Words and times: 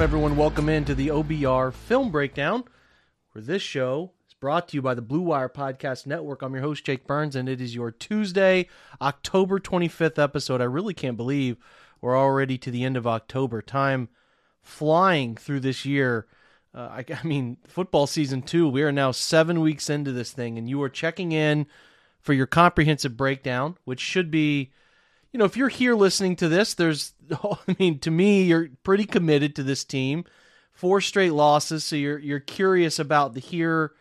everyone? 0.00 0.36
Welcome 0.36 0.68
in 0.68 0.84
to 0.84 0.94
the 0.94 1.08
OBR 1.08 1.72
Film 1.72 2.12
Breakdown, 2.12 2.62
where 3.32 3.42
this 3.42 3.62
show 3.62 4.12
is 4.28 4.34
brought 4.34 4.68
to 4.68 4.76
you 4.76 4.82
by 4.82 4.94
the 4.94 5.02
Blue 5.02 5.20
Wire 5.20 5.48
Podcast 5.48 6.06
Network. 6.06 6.40
I'm 6.40 6.54
your 6.54 6.62
host, 6.62 6.84
Jake 6.84 7.04
Burns, 7.04 7.34
and 7.34 7.48
it 7.48 7.60
is 7.60 7.74
your 7.74 7.90
Tuesday, 7.90 8.68
October 9.02 9.58
25th 9.58 10.22
episode. 10.22 10.60
I 10.60 10.66
really 10.66 10.94
can't 10.94 11.16
believe 11.16 11.56
we're 12.00 12.16
already 12.16 12.56
to 12.58 12.70
the 12.70 12.84
end 12.84 12.96
of 12.96 13.08
October. 13.08 13.60
Time 13.60 14.08
flying 14.62 15.34
through 15.34 15.60
this 15.60 15.84
year. 15.84 16.28
Uh, 16.72 17.00
I, 17.00 17.04
I 17.12 17.26
mean, 17.26 17.56
football 17.66 18.06
season 18.06 18.42
two, 18.42 18.68
we 18.68 18.84
are 18.84 18.92
now 18.92 19.10
seven 19.10 19.60
weeks 19.60 19.90
into 19.90 20.12
this 20.12 20.30
thing, 20.30 20.58
and 20.58 20.68
you 20.68 20.80
are 20.80 20.88
checking 20.88 21.32
in 21.32 21.66
for 22.20 22.34
your 22.34 22.46
comprehensive 22.46 23.16
breakdown, 23.16 23.76
which 23.84 24.00
should 24.00 24.30
be 24.30 24.70
you 25.32 25.38
know, 25.38 25.44
if 25.44 25.56
you're 25.56 25.68
here 25.68 25.94
listening 25.94 26.36
to 26.36 26.48
this, 26.48 26.74
there's, 26.74 27.12
I 27.42 27.76
mean, 27.78 27.98
to 28.00 28.10
me, 28.10 28.44
you're 28.44 28.70
pretty 28.82 29.04
committed 29.04 29.54
to 29.56 29.62
this 29.62 29.84
team. 29.84 30.24
Four 30.72 31.00
straight 31.00 31.32
losses, 31.32 31.82
so 31.82 31.96
you're 31.96 32.20
you're 32.20 32.38
curious 32.38 33.00
about 33.00 33.34
the 33.34 33.40
here. 33.40 33.94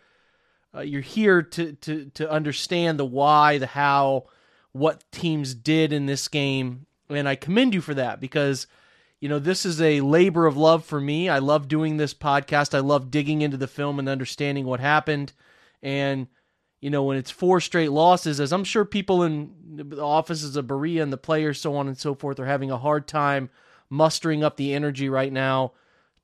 Uh, 0.76 0.82
you're 0.82 1.02
here 1.02 1.42
to 1.42 1.74
to 1.74 2.06
to 2.14 2.30
understand 2.30 3.00
the 3.00 3.06
why, 3.06 3.58
the 3.58 3.66
how, 3.66 4.26
what 4.74 5.04
teams 5.12 5.56
did 5.56 5.92
in 5.92 6.06
this 6.06 6.28
game, 6.28 6.86
and 7.10 7.28
I 7.28 7.34
commend 7.34 7.74
you 7.74 7.82
for 7.82 7.96
that 7.96 8.22
because, 8.22 8.68
you 9.20 9.28
know, 9.28 9.40
this 9.40 9.66
is 9.66 9.82
a 9.82 10.02
labor 10.02 10.46
of 10.46 10.56
love 10.56 10.86
for 10.86 11.02
me. 11.02 11.30
I 11.30 11.40
love 11.40 11.68
doing 11.68 11.98
this 11.98 12.14
podcast. 12.14 12.76
I 12.76 12.80
love 12.80 13.10
digging 13.10 13.42
into 13.42 13.58
the 13.58 13.66
film 13.66 13.98
and 13.98 14.08
understanding 14.08 14.68
what 14.68 14.80
happened, 14.80 15.34
and 15.82 16.28
you 16.80 16.92
know, 16.92 17.04
when 17.04 17.18
it's 17.18 17.32
four 17.32 17.60
straight 17.60 17.92
losses, 17.92 18.40
as 18.40 18.54
I'm 18.54 18.64
sure 18.64 18.86
people 18.86 19.24
in 19.24 19.52
the 19.78 20.02
offices 20.02 20.56
of 20.56 20.68
Berea 20.68 21.04
and 21.04 21.14
the 21.14 21.18
players, 21.18 21.60
so 21.60 21.76
on 21.76 21.88
and 21.88 21.98
so 21.98 22.16
forth, 22.16 22.40
are 22.40 22.46
having 22.46 22.72
a 22.72 22.78
hard 22.78 23.08
time 23.08 23.50
mustering 23.90 24.44
up 24.44 24.58
the 24.58 24.74
energy 24.74 25.10
right 25.10 25.32
now 25.32 25.74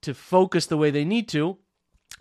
to 0.02 0.14
focus 0.14 0.66
the 0.66 0.78
way 0.78 0.92
they 0.92 1.06
need 1.06 1.28
to. 1.30 1.58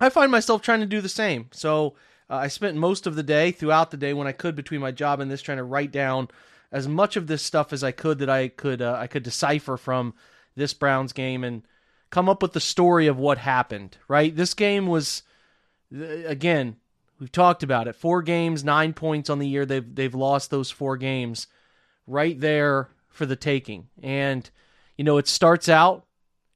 I 0.01 0.09
find 0.09 0.31
myself 0.31 0.63
trying 0.63 0.81
to 0.81 0.87
do 0.87 1.01
the 1.01 1.09
same. 1.09 1.49
So 1.53 1.95
uh, 2.31 2.37
I 2.37 2.49
spent 2.49 2.77
most 2.77 3.07
of 3.07 3.15
the 3.15 3.23
day, 3.23 3.51
throughout 3.51 3.91
the 3.91 3.97
day, 3.97 4.15
when 4.15 4.27
I 4.27 4.33
could 4.33 4.55
between 4.55 4.81
my 4.81 4.91
job 4.91 5.21
and 5.21 5.31
this, 5.31 5.43
trying 5.43 5.59
to 5.59 5.65
write 5.65 5.93
down 5.93 6.29
as 6.71 6.89
much 6.89 7.17
of 7.17 7.27
this 7.27 7.43
stuff 7.43 7.73
as 7.73 7.85
I 7.85 7.93
could 7.93 8.19
that 8.21 8.31
I 8.31 8.49
could 8.49 8.81
uh, 8.81 8.97
I 8.99 9.07
could 9.07 9.23
decipher 9.23 9.77
from 9.77 10.15
this 10.57 10.73
Browns 10.73 11.13
game 11.13 11.45
and 11.45 11.63
come 12.11 12.29
up 12.29 12.43
with 12.43 12.53
the 12.53 12.61
story 12.61 13.07
of 13.07 13.19
what 13.19 13.39
happened. 13.39 13.99
Right, 14.09 14.35
this 14.35 14.55
game 14.55 14.87
was 14.87 15.23
again 15.93 16.77
We've 17.23 17.31
talked 17.31 17.63
about 17.63 17.87
it. 17.87 17.95
Four 17.95 18.21
games, 18.21 18.65
nine 18.65 18.95
points 18.95 19.31
on 19.31 19.39
the 19.39 19.47
year. 19.47 19.65
They've 19.65 19.95
they've 19.95 20.13
lost 20.13 20.51
those 20.51 20.73
four 20.73 20.97
games, 20.97 21.47
right 22.05 22.39
there 22.41 22.89
for 23.11 23.27
the 23.27 23.37
taking. 23.37 23.87
And 24.03 24.51
you 24.97 25.05
know, 25.05 25.19
it 25.19 25.29
starts 25.29 25.69
out, 25.69 26.05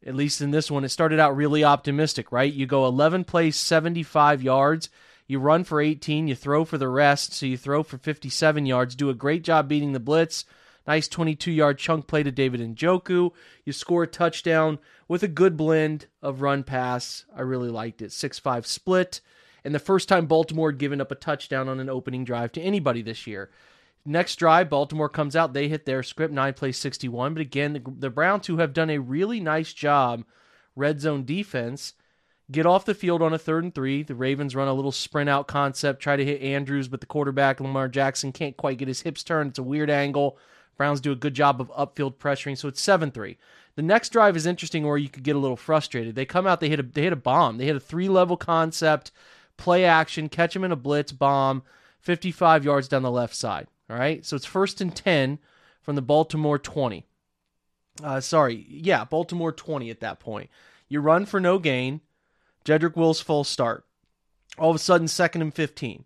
at 0.05 0.17
least 0.17 0.41
in 0.41 0.50
this 0.50 0.69
one, 0.69 0.84
it 0.84 0.89
started 0.89 1.20
out 1.20 1.37
really 1.37 1.62
optimistic, 1.62 2.33
right? 2.33 2.53
You 2.53 2.67
go 2.67 2.84
11 2.87 3.22
plays, 3.22 3.55
75 3.55 4.42
yards. 4.42 4.91
You 5.28 5.39
run 5.39 5.62
for 5.62 5.81
18. 5.81 6.27
You 6.27 6.34
throw 6.34 6.64
for 6.64 6.78
the 6.78 6.89
rest. 6.89 7.33
So 7.33 7.47
you 7.47 7.56
throw 7.56 7.84
for 7.84 7.97
57 7.97 8.67
yards. 8.67 8.97
Do 8.97 9.09
a 9.09 9.14
great 9.14 9.44
job 9.44 9.69
beating 9.69 9.92
the 9.92 10.00
blitz. 10.00 10.47
Nice 10.84 11.06
22 11.06 11.53
yard 11.53 11.78
chunk 11.78 12.09
play 12.09 12.25
to 12.25 12.32
David 12.32 12.60
Njoku. 12.60 13.31
You 13.65 13.72
score 13.72 14.03
a 14.03 14.09
touchdown 14.09 14.81
with 15.06 15.22
a 15.22 15.28
good 15.28 15.56
blend 15.56 16.06
of 16.21 16.41
run 16.43 16.65
pass. 16.65 17.25
I 17.32 17.43
really 17.43 17.71
liked 17.71 18.03
it. 18.03 18.10
6 18.10 18.41
5 18.41 18.66
split 18.66 19.21
and 19.66 19.75
the 19.75 19.81
first 19.81 20.09
time 20.09 20.27
Baltimore 20.27 20.71
had 20.71 20.78
given 20.78 21.00
up 21.00 21.10
a 21.10 21.16
touchdown 21.16 21.69
on 21.69 21.81
an 21.81 21.91
opening 21.91 22.25
drive 22.25 22.53
to 22.53 22.62
anybody 22.62 23.03
this 23.03 23.27
year. 23.27 23.50
Next 24.04 24.37
drive, 24.37 24.71
Baltimore 24.71 25.09
comes 25.09 25.34
out. 25.34 25.53
They 25.53 25.66
hit 25.66 25.84
their 25.84 26.04
script, 26.04 26.32
nine 26.32 26.54
plays 26.54 26.77
61. 26.78 27.34
But 27.34 27.41
again, 27.41 27.72
the, 27.72 27.82
the 27.99 28.10
Browns, 28.10 28.47
who 28.47 28.59
have 28.59 28.72
done 28.72 28.91
a 28.91 28.99
really 28.99 29.41
nice 29.41 29.72
job 29.72 30.25
red 30.76 31.00
zone 31.00 31.25
defense, 31.25 31.94
get 32.49 32.65
off 32.65 32.84
the 32.84 32.94
field 32.94 33.22
on 33.22 33.34
a 33.34 33.38
third 33.38 33.65
and 33.65 33.75
three. 33.75 34.05
The 34.05 34.15
Ravens 34.15 34.55
run 34.55 34.69
a 34.69 34.72
little 34.72 34.93
sprint 34.93 35.28
out 35.28 35.49
concept, 35.49 36.00
try 36.00 36.15
to 36.15 36.25
hit 36.25 36.41
Andrews, 36.43 36.87
but 36.87 37.00
the 37.00 37.06
quarterback, 37.06 37.59
Lamar 37.59 37.88
Jackson, 37.88 38.31
can't 38.31 38.56
quite 38.56 38.78
get 38.78 38.87
his 38.87 39.00
hips 39.00 39.25
turned. 39.25 39.50
It's 39.50 39.59
a 39.59 39.65
weird 39.65 39.91
angle. 39.91 40.38
Browns 40.76 41.00
do 41.00 41.10
a 41.10 41.16
good 41.16 41.34
job 41.34 41.60
of 41.60 41.72
upfield 41.72 42.19
pressuring, 42.19 42.56
so 42.56 42.69
it's 42.69 42.81
7 42.81 43.10
3. 43.10 43.37
The 43.75 43.82
next 43.82 44.10
drive 44.10 44.37
is 44.37 44.47
interesting 44.47 44.87
where 44.87 44.97
you 44.97 45.09
could 45.09 45.25
get 45.25 45.34
a 45.34 45.41
little 45.41 45.56
frustrated. 45.56 46.15
They 46.15 46.25
come 46.25 46.47
out, 46.47 46.60
they 46.60 46.69
hit 46.69 46.78
a, 46.78 46.84
they 46.84 47.03
hit 47.03 47.12
a 47.12 47.16
bomb. 47.16 47.59
They 47.59 47.65
hit 47.65 47.75
a 47.75 47.81
three 47.81 48.09
level 48.09 48.37
concept 48.37 49.10
play 49.56 49.84
action, 49.84 50.28
catch 50.28 50.55
him 50.55 50.65
in 50.65 50.72
a 50.72 50.77
blitz, 50.77 51.12
bomb, 51.12 51.62
55 52.00 52.65
yards 52.65 52.89
down 52.89 53.03
the 53.03 53.11
left 53.11 53.34
side. 53.34 53.67
All 53.89 53.97
right, 53.97 54.25
so 54.25 54.37
it's 54.37 54.47
first 54.47 54.81
and 54.81 54.94
10 54.94 55.39
from 55.81 55.97
the 55.97 56.03
Baltimore 56.03 56.59
20. 56.59 57.05
Uh, 58.03 58.21
sorry, 58.21 58.67
yeah, 58.69 59.05
Baltimore 59.05 59.53
20 59.53 59.91
at 59.91 60.00
that 60.00 60.21
point. 60.21 60.50
You 60.89 61.00
run 61.00 61.27
for 61.27 61.41
no 61.41 61.59
gain. 61.59 62.00
Jedrick 62.65 62.97
Wills 62.97 63.21
full 63.21 63.44
start. 63.44 63.84
All 64.59 64.71
of 64.71 64.77
a 64.77 64.81
sudden, 64.81 65.09
second 65.09 65.43
and 65.43 65.55
15. 65.55 66.05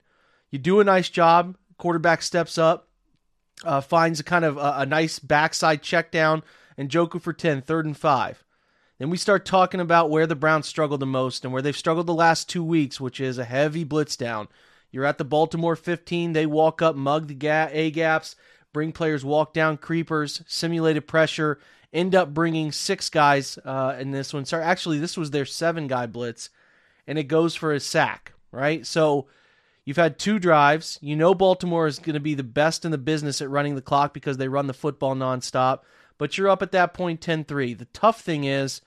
You 0.51 0.59
do 0.59 0.81
a 0.81 0.85
nice 0.85 1.09
job. 1.09 1.57
Quarterback 1.79 2.21
steps 2.21 2.59
up, 2.59 2.89
uh, 3.65 3.81
finds 3.81 4.21
a 4.21 4.25
kind 4.25 4.45
of 4.45 4.59
a, 4.59 4.75
a 4.79 4.87
nice 4.87 5.19
backside 5.19 5.83
check 5.83 6.11
down, 6.11 6.43
Njoku 6.79 7.21
for 7.21 7.33
10, 7.33 7.63
third 7.63 7.87
and 7.87 7.97
five. 7.97 8.45
Then 9.01 9.09
we 9.09 9.17
start 9.17 9.47
talking 9.47 9.81
about 9.81 10.11
where 10.11 10.27
the 10.27 10.37
Browns 10.37 10.67
struggled 10.67 11.01
the 11.01 11.07
most 11.07 11.43
and 11.43 11.55
where 11.55 11.63
they've 11.63 11.75
struggled 11.75 12.07
the 12.07 12.13
last 12.13 12.51
two 12.51 12.63
weeks, 12.63 13.01
which 13.01 13.19
is 13.19 13.39
a 13.39 13.47
heavy 13.47 13.83
blitz 13.83 14.15
down. 14.15 14.47
You're 14.91 15.07
at 15.07 15.17
the 15.17 15.25
Baltimore 15.25 15.75
15. 15.75 16.35
They 16.35 16.45
walk 16.45 16.83
up, 16.83 16.97
mug 16.97 17.27
the 17.27 17.49
A 17.73 17.91
gaps, 17.93 18.37
bring 18.75 18.93
players 18.93 19.25
walk 19.25 19.55
down 19.55 19.79
creepers, 19.79 20.43
simulated 20.47 21.07
pressure, 21.07 21.59
end 21.95 22.15
up 22.15 22.35
bringing 22.35 22.73
six 22.73 23.09
guys 23.09 23.59
uh, 23.65 23.97
in 23.99 24.11
this 24.11 24.35
one. 24.35 24.45
Sorry, 24.45 24.63
actually, 24.63 24.99
this 24.99 25.17
was 25.17 25.31
their 25.31 25.47
seven 25.47 25.87
guy 25.87 26.05
blitz, 26.05 26.51
and 27.07 27.19
it 27.19 27.25
goes 27.25 27.55
for 27.55 27.73
a 27.73 27.81
sack, 27.81 28.35
right? 28.53 28.85
So 28.85 29.29
you've 29.87 29.97
had 29.97 30.19
two 30.19 30.39
drives. 30.39 30.99
You 31.01 31.17
know 31.17 31.35
Baltimore 31.35 31.87
is 31.87 31.99
going 31.99 32.13
to 32.13 32.21
be 32.21 32.35
the 32.35 32.43
best 32.43 32.85
in 32.85 32.91
the 32.91 32.99
business 32.99 33.41
at 33.41 33.49
running 33.49 33.77
the 33.77 33.81
clock 33.81 34.13
because 34.13 34.37
they 34.37 34.49
run 34.49 34.67
the 34.67 34.75
football 34.75 35.15
nonstop, 35.15 35.81
but 36.19 36.37
you're 36.37 36.51
up 36.51 36.61
at 36.61 36.73
that 36.73 36.93
point 36.93 37.23
10 37.23 37.45
3. 37.45 37.73
The 37.73 37.87
tough 37.87 38.21
thing 38.21 38.45
is, 38.45 38.83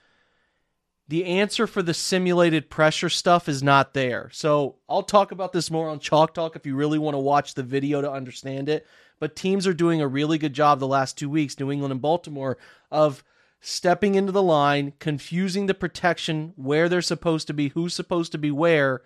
the 1.08 1.24
answer 1.26 1.66
for 1.66 1.82
the 1.82 1.94
simulated 1.94 2.70
pressure 2.70 3.10
stuff 3.10 3.48
is 3.48 3.62
not 3.62 3.92
there. 3.92 4.30
So 4.32 4.76
I'll 4.88 5.02
talk 5.02 5.32
about 5.32 5.52
this 5.52 5.70
more 5.70 5.88
on 5.88 5.98
Chalk 5.98 6.32
Talk 6.32 6.56
if 6.56 6.64
you 6.64 6.74
really 6.74 6.98
want 6.98 7.14
to 7.14 7.18
watch 7.18 7.54
the 7.54 7.62
video 7.62 8.00
to 8.00 8.10
understand 8.10 8.68
it. 8.68 8.86
But 9.20 9.36
teams 9.36 9.66
are 9.66 9.74
doing 9.74 10.00
a 10.00 10.08
really 10.08 10.38
good 10.38 10.54
job 10.54 10.80
the 10.80 10.88
last 10.88 11.18
two 11.18 11.28
weeks, 11.28 11.58
New 11.58 11.70
England 11.70 11.92
and 11.92 12.00
Baltimore, 12.00 12.56
of 12.90 13.22
stepping 13.60 14.14
into 14.14 14.32
the 14.32 14.42
line, 14.42 14.92
confusing 14.98 15.66
the 15.66 15.74
protection 15.74 16.52
where 16.56 16.88
they're 16.88 17.02
supposed 17.02 17.46
to 17.46 17.54
be, 17.54 17.68
who's 17.68 17.94
supposed 17.94 18.32
to 18.32 18.38
be 18.38 18.50
where, 18.50 19.02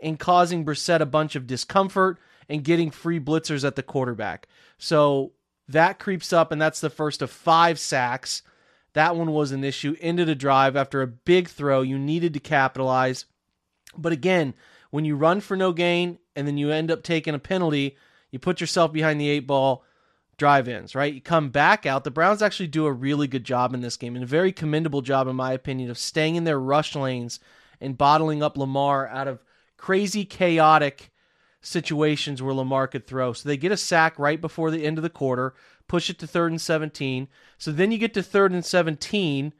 and 0.00 0.18
causing 0.18 0.64
Brissett 0.64 1.00
a 1.00 1.06
bunch 1.06 1.34
of 1.34 1.46
discomfort 1.46 2.18
and 2.48 2.64
getting 2.64 2.90
free 2.90 3.20
blitzers 3.20 3.64
at 3.64 3.76
the 3.76 3.82
quarterback. 3.82 4.48
So 4.76 5.32
that 5.68 5.98
creeps 5.98 6.32
up, 6.32 6.52
and 6.52 6.60
that's 6.60 6.80
the 6.80 6.90
first 6.90 7.22
of 7.22 7.30
five 7.30 7.78
sacks 7.78 8.42
that 8.94 9.16
one 9.16 9.32
was 9.32 9.52
an 9.52 9.64
issue. 9.64 9.96
Ended 10.00 10.28
a 10.28 10.34
drive 10.34 10.76
after 10.76 11.02
a 11.02 11.06
big 11.06 11.48
throw. 11.48 11.82
You 11.82 11.98
needed 11.98 12.34
to 12.34 12.40
capitalize. 12.40 13.26
But 13.96 14.12
again, 14.12 14.54
when 14.90 15.04
you 15.04 15.16
run 15.16 15.40
for 15.40 15.56
no 15.56 15.72
gain 15.72 16.18
and 16.34 16.46
then 16.46 16.56
you 16.56 16.70
end 16.70 16.90
up 16.90 17.02
taking 17.02 17.34
a 17.34 17.38
penalty, 17.38 17.96
you 18.30 18.38
put 18.38 18.60
yourself 18.60 18.92
behind 18.92 19.20
the 19.20 19.28
eight 19.28 19.46
ball, 19.46 19.84
drive 20.36 20.68
ins, 20.68 20.94
right? 20.94 21.12
You 21.12 21.20
come 21.20 21.50
back 21.50 21.84
out. 21.86 22.04
The 22.04 22.10
Browns 22.10 22.42
actually 22.42 22.68
do 22.68 22.86
a 22.86 22.92
really 22.92 23.26
good 23.26 23.44
job 23.44 23.74
in 23.74 23.80
this 23.80 23.96
game 23.96 24.14
and 24.14 24.24
a 24.24 24.28
very 24.28 24.52
commendable 24.52 25.02
job, 25.02 25.28
in 25.28 25.36
my 25.36 25.52
opinion, 25.52 25.90
of 25.90 25.98
staying 25.98 26.36
in 26.36 26.44
their 26.44 26.60
rush 26.60 26.94
lanes 26.94 27.40
and 27.80 27.98
bottling 27.98 28.42
up 28.42 28.56
Lamar 28.56 29.06
out 29.08 29.28
of 29.28 29.42
crazy, 29.76 30.24
chaotic 30.24 31.10
situations 31.60 32.42
where 32.42 32.54
Lamar 32.54 32.86
could 32.86 33.06
throw. 33.06 33.32
So 33.32 33.48
they 33.48 33.56
get 33.56 33.72
a 33.72 33.76
sack 33.76 34.18
right 34.18 34.40
before 34.40 34.70
the 34.70 34.84
end 34.84 34.98
of 34.98 35.02
the 35.02 35.10
quarter, 35.10 35.54
push 35.88 36.10
it 36.10 36.18
to 36.20 36.26
third 36.26 36.52
and 36.52 36.60
17. 36.60 37.28
So 37.56 37.72
then 37.72 37.90
you 37.90 37.98
get 37.98 38.14
to 38.14 38.22
third 38.22 38.52
and 38.52 38.64
17, 38.64 39.52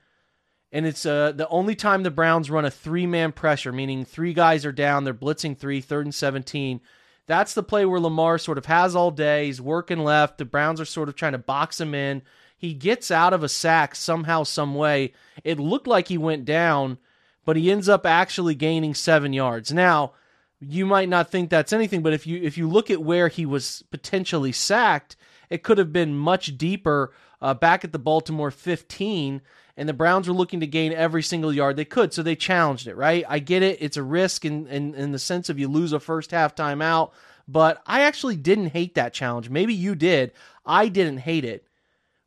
and 0.71 0.87
it's 0.87 1.07
uh, 1.07 1.33
the 1.33 1.49
only 1.49 1.75
time 1.75 2.03
the 2.03 2.11
Browns 2.11 2.51
run 2.51 2.65
a 2.65 2.71
three 2.71 3.07
man 3.07 3.33
pressure, 3.33 3.73
meaning 3.73 4.05
three 4.05 4.35
guys 4.35 4.65
are 4.65 4.73
down, 4.73 5.05
they're 5.05 5.15
blitzing 5.15 5.57
three, 5.57 5.81
third 5.81 6.07
and 6.07 6.15
17. 6.15 6.81
That's 7.27 7.55
the 7.55 7.63
play 7.63 7.85
where 7.85 8.01
Lamar 8.01 8.39
sort 8.39 8.57
of 8.57 8.67
has 8.67 8.97
all 8.97 9.11
day. 9.11 9.47
He's 9.47 9.61
working 9.61 9.99
left. 9.99 10.39
The 10.39 10.47
Browns 10.47 10.81
are 10.81 10.87
sort 10.87 11.11
of 11.11 11.17
trying 11.17 11.33
to 11.33 11.39
box 11.39 11.79
him 11.79 11.95
in. 11.95 12.23
He 12.57 12.75
gets 12.75 13.11
out 13.11 13.35
of 13.35 13.43
a 13.43 13.49
sack 13.49 13.95
somehow, 13.95 14.43
some 14.43 14.75
way. 14.75 15.13
It 15.45 15.61
looked 15.61 15.87
like 15.87 16.09
he 16.09 16.19
went 16.19 16.45
down, 16.45 16.99
but 17.45 17.57
he 17.57 17.71
ends 17.71 17.89
up 17.89 18.07
actually 18.07 18.55
gaining 18.55 18.95
seven 18.95 19.33
yards. 19.33 19.73
Now, 19.73 20.15
you 20.61 20.87
might 20.87 21.09
not 21.09 21.31
think 21.31 21.51
that's 21.51 21.73
anything, 21.73 22.03
but 22.03 22.13
if 22.13 22.27
you 22.27 22.43
if 22.43 22.59
you 22.59 22.69
look 22.69 22.91
at 22.91 23.03
where 23.03 23.29
he 23.29 23.47
was 23.47 23.85
potentially 23.91 24.53
sacked, 24.53 25.15
it 25.51 25.63
could 25.63 25.79
have 25.79 25.93
been 25.93 26.17
much 26.17 26.57
deeper 26.59 27.13
uh, 27.41 27.55
back 27.55 27.85
at 27.85 27.93
the 27.93 27.99
Baltimore 27.99 28.51
15, 28.51 29.41
and 29.77 29.89
the 29.89 29.93
Browns 29.95 30.29
were 30.29 30.35
looking 30.35 30.61
to 30.61 30.67
gain 30.67 30.93
every 30.93 31.23
single 31.23 31.53
yard 31.53 31.77
they 31.77 31.85
could, 31.85 32.13
so 32.13 32.23
they 32.23 32.37
challenged 32.37 32.87
it. 32.87 32.97
Right? 32.97 33.25
I 33.29 33.39
get 33.39 33.63
it; 33.63 33.79
it's 33.81 33.97
a 33.97 34.03
risk 34.03 34.45
in 34.45 34.67
in, 34.67 34.95
in 34.95 35.13
the 35.13 35.19
sense 35.19 35.49
of 35.49 35.59
you 35.59 35.69
lose 35.69 35.93
a 35.93 36.01
first 36.01 36.31
half 36.31 36.55
timeout, 36.55 37.13
but 37.47 37.83
I 37.87 38.03
actually 38.03 38.37
didn't 38.37 38.69
hate 38.69 38.95
that 38.95 39.15
challenge. 39.15 39.51
Maybe 39.51 39.75
you 39.75 39.95
did. 39.95 40.33
I 40.67 40.89
didn't 40.89 41.19
hate 41.19 41.45
it, 41.45 41.67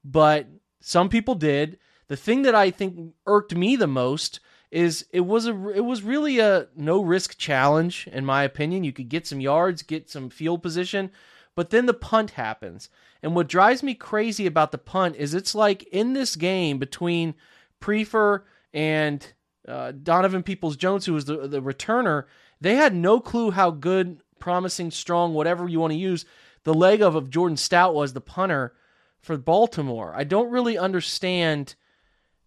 but 0.03 0.47
some 0.79 1.09
people 1.09 1.35
did. 1.35 1.77
The 2.07 2.17
thing 2.17 2.41
that 2.41 2.55
I 2.55 2.71
think 2.71 3.13
irked 3.25 3.55
me 3.55 3.75
the 3.75 3.87
most 3.87 4.39
is 4.71 5.05
it 5.11 5.21
was 5.21 5.47
a 5.47 5.69
it 5.69 5.85
was 5.85 6.01
really 6.01 6.39
a 6.39 6.67
no 6.75 7.01
risk 7.01 7.37
challenge 7.37 8.07
in 8.11 8.25
my 8.25 8.43
opinion. 8.43 8.83
You 8.83 8.93
could 8.93 9.09
get 9.09 9.27
some 9.27 9.41
yards, 9.41 9.83
get 9.83 10.09
some 10.09 10.29
field 10.29 10.63
position, 10.63 11.11
but 11.55 11.69
then 11.69 11.85
the 11.85 11.93
punt 11.93 12.31
happens. 12.31 12.89
And 13.21 13.35
what 13.35 13.47
drives 13.47 13.83
me 13.83 13.93
crazy 13.93 14.45
about 14.45 14.71
the 14.71 14.77
punt 14.77 15.15
is 15.17 15.33
it's 15.33 15.53
like 15.55 15.83
in 15.83 16.13
this 16.13 16.35
game 16.35 16.77
between 16.77 17.35
Priefer 17.79 18.43
and 18.73 19.25
uh, 19.67 19.91
Donovan 19.91 20.43
Peoples 20.43 20.77
Jones, 20.77 21.05
who 21.05 21.13
was 21.13 21.25
the, 21.25 21.47
the 21.47 21.61
returner, 21.61 22.25
they 22.59 22.75
had 22.75 22.95
no 22.95 23.19
clue 23.19 23.51
how 23.51 23.71
good, 23.71 24.21
promising, 24.39 24.91
strong, 24.91 25.33
whatever 25.33 25.67
you 25.67 25.79
want 25.79 25.93
to 25.93 25.99
use, 25.99 26.25
the 26.63 26.73
leg 26.73 27.01
of, 27.01 27.15
of 27.15 27.29
Jordan 27.29 27.57
Stout 27.57 27.93
was, 27.93 28.13
the 28.13 28.21
punter 28.21 28.73
for 29.19 29.37
Baltimore. 29.37 30.13
I 30.15 30.23
don't 30.23 30.51
really 30.51 30.77
understand 30.77 31.75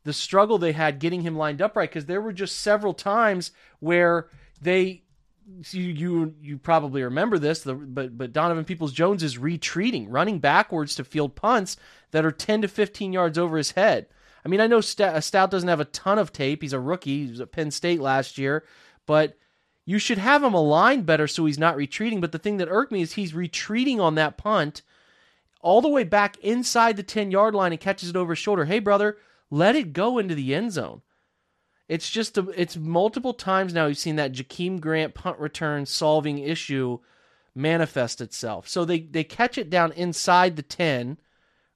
the 0.05 0.13
struggle 0.13 0.59
they 0.59 0.73
had 0.73 0.99
getting 0.99 1.23
him 1.23 1.37
lined 1.37 1.63
up 1.63 1.77
right 1.77 1.89
because 1.89 2.07
there 2.07 2.21
were 2.21 2.33
just 2.33 2.59
several 2.59 2.95
times 2.95 3.53
where 3.81 4.29
they 4.61 5.04
you 5.71 5.83
you 5.83 6.35
you 6.41 6.59
probably 6.59 7.03
remember 7.03 7.39
this, 7.39 7.63
the, 7.63 7.75
but 7.75 8.17
but 8.17 8.33
Donovan 8.33 8.65
Peoples 8.65 8.93
Jones 8.93 9.23
is 9.23 9.39
retreating, 9.39 10.09
running 10.09 10.39
backwards 10.39 10.95
to 10.97 11.05
field 11.05 11.35
punts 11.35 11.77
that 12.13 12.25
are 12.25 12.33
10 12.33 12.63
to 12.63 12.69
15 12.69 13.13
yards 13.13 13.39
over 13.39 13.57
his 13.57 13.73
head. 13.73 14.07
I 14.45 14.49
mean, 14.49 14.61
I 14.61 14.67
know 14.67 14.81
Stout, 14.81 15.15
uh, 15.15 15.21
Stout 15.21 15.51
doesn't 15.51 15.69
have 15.69 15.81
a 15.81 15.87
ton 15.87 16.19
of 16.19 16.33
tape. 16.33 16.63
He's 16.63 16.73
a 16.73 16.81
rookie. 16.81 17.25
He 17.25 17.31
was 17.31 17.41
at 17.41 17.53
Penn 17.53 17.71
State 17.71 18.01
last 18.01 18.37
year, 18.39 18.65
but 19.07 19.39
you 19.87 19.99
should 19.99 20.19
have 20.19 20.43
him 20.43 20.55
aligned 20.55 21.07
better 21.07 21.27
so 21.27 21.47
he's 21.47 21.59
not 21.59 21.77
retreating. 21.77 22.21
But 22.21 22.33
the 22.33 22.39
thing 22.39 22.59
that 22.59 22.69
irked 22.69 22.93
me 22.93 23.03
is 23.03 23.15
he's 23.15 23.35
retreating 23.35 24.01
on 24.01 24.15
that 24.15 24.37
punt 24.37 24.83
all 25.61 25.81
the 25.81 25.89
way 25.89 26.05
back 26.05 26.37
inside 26.39 26.97
the 26.97 27.03
10 27.03 27.31
yard 27.31 27.55
line 27.55 27.73
and 27.73 27.81
catches 27.81 28.11
it 28.11 28.17
over 28.17 28.33
his 28.33 28.39
shoulder. 28.39 28.67
Hey, 28.67 28.79
brother, 28.79 29.17
let 29.51 29.77
it 29.77 29.93
go 29.93 30.19
into 30.19 30.35
the 30.35 30.55
end 30.55 30.73
zone. 30.73 31.03
It's 31.89 32.11
just 32.11 32.39
a, 32.39 32.49
it's 32.51 32.77
multiple 32.77 33.35
times 33.35 33.75
now 33.75 33.87
you've 33.87 33.99
seen 33.99 34.17
that 34.17 34.33
Jakeem 34.33 34.81
Grant 34.81 35.15
punt 35.15 35.39
return 35.39 35.85
solving 35.85 36.39
issue 36.39 36.99
manifest 37.55 38.21
itself. 38.21 38.69
So 38.69 38.85
they 38.85 39.01
they 39.01 39.25
catch 39.25 39.59
it 39.59 39.71
down 39.71 39.93
inside 39.93 40.57
the 40.57 40.63
10, 40.63 41.19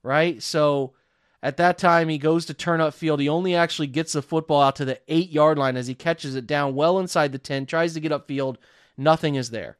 right? 0.02 0.43
So 0.43 0.94
at 1.43 1.58
that 1.58 1.78
time 1.78 2.08
he 2.08 2.19
goes 2.19 2.46
to 2.46 2.55
turn 2.55 2.81
up 2.81 2.94
field. 2.94 3.20
He 3.20 3.28
only 3.28 3.55
actually 3.55 3.87
gets 3.87 4.14
the 4.14 4.22
football 4.22 4.62
out 4.62 4.76
to 4.76 4.84
the 4.84 5.00
8-yard 5.08 5.58
line 5.58 5.76
as 5.76 5.87
he 5.87 5.94
catches 5.94 6.34
it 6.34 6.46
down 6.46 6.75
well 6.75 6.99
inside 6.99 7.32
the 7.32 7.38
10, 7.38 7.66
tries 7.66 7.94
to 7.94 8.00
get 8.00 8.12
upfield, 8.12 8.56
nothing 8.96 9.34
is 9.34 9.50
there. 9.50 9.76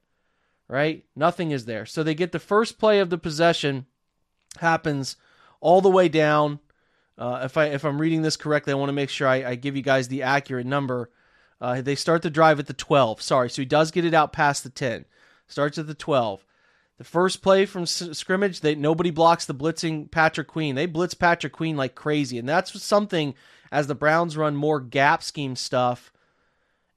Right? 0.69 1.07
Nothing 1.17 1.51
is 1.51 1.65
there. 1.65 1.87
So 1.87 2.03
they 2.03 2.15
get 2.15 2.33
the 2.33 2.39
first 2.39 2.79
play 2.79 3.01
of 3.01 3.09
the 3.09 3.19
possession 3.19 3.87
happens 4.59 5.17
all 5.61 5.81
the 5.81 5.91
way 5.91 6.09
down 6.09 6.61
uh, 7.19 7.41
if 7.45 7.57
I 7.57 7.67
if 7.67 7.85
I'm 7.85 8.01
reading 8.01 8.23
this 8.23 8.37
correctly, 8.37 8.73
I 8.73 8.77
want 8.77 8.89
to 8.89 8.95
make 8.95 9.11
sure 9.11 9.27
I, 9.27 9.45
I, 9.45 9.55
give 9.57 9.77
you 9.77 9.83
guys 9.83 10.09
the 10.09 10.23
accurate 10.23 10.67
number. 10.67 11.11
Uh, 11.61 11.81
they 11.83 11.97
start 11.97 12.23
the 12.23 12.31
drive 12.31 12.61
at 12.61 12.69
the 12.69 12.73
12. 12.73 13.21
Sorry, 13.21 13.51
so 13.51 13.61
he 13.61 13.67
does 13.67 13.91
get 13.91 14.05
it 14.05 14.15
out 14.15 14.33
past 14.33 14.63
the 14.63 14.71
10. 14.71 15.05
Starts 15.49 15.77
at 15.77 15.89
the 15.89 15.95
12. 15.95 16.45
The 16.99 17.05
first 17.05 17.43
play 17.43 17.67
from 17.67 17.83
s- 17.83 18.11
scrimmage, 18.13 18.61
they 18.61 18.77
nobody 18.77 19.11
blocks 19.11 19.47
the 19.47 19.55
blitzing 19.55 20.11
Patrick 20.11 20.47
Queen. 20.47 20.77
They 20.77 20.87
blitz 20.87 21.15
Patrick 21.15 21.53
Queen 21.53 21.77
like 21.77 21.97
crazy, 21.97 22.39
and 22.39 22.49
that's 22.49 22.81
something 22.83 23.35
as 23.73 23.89
the 23.89 23.95
Browns 23.95 24.37
run 24.37 24.55
more 24.55 24.81
gap 24.81 25.23
scheme 25.23 25.57
stuff 25.57 26.13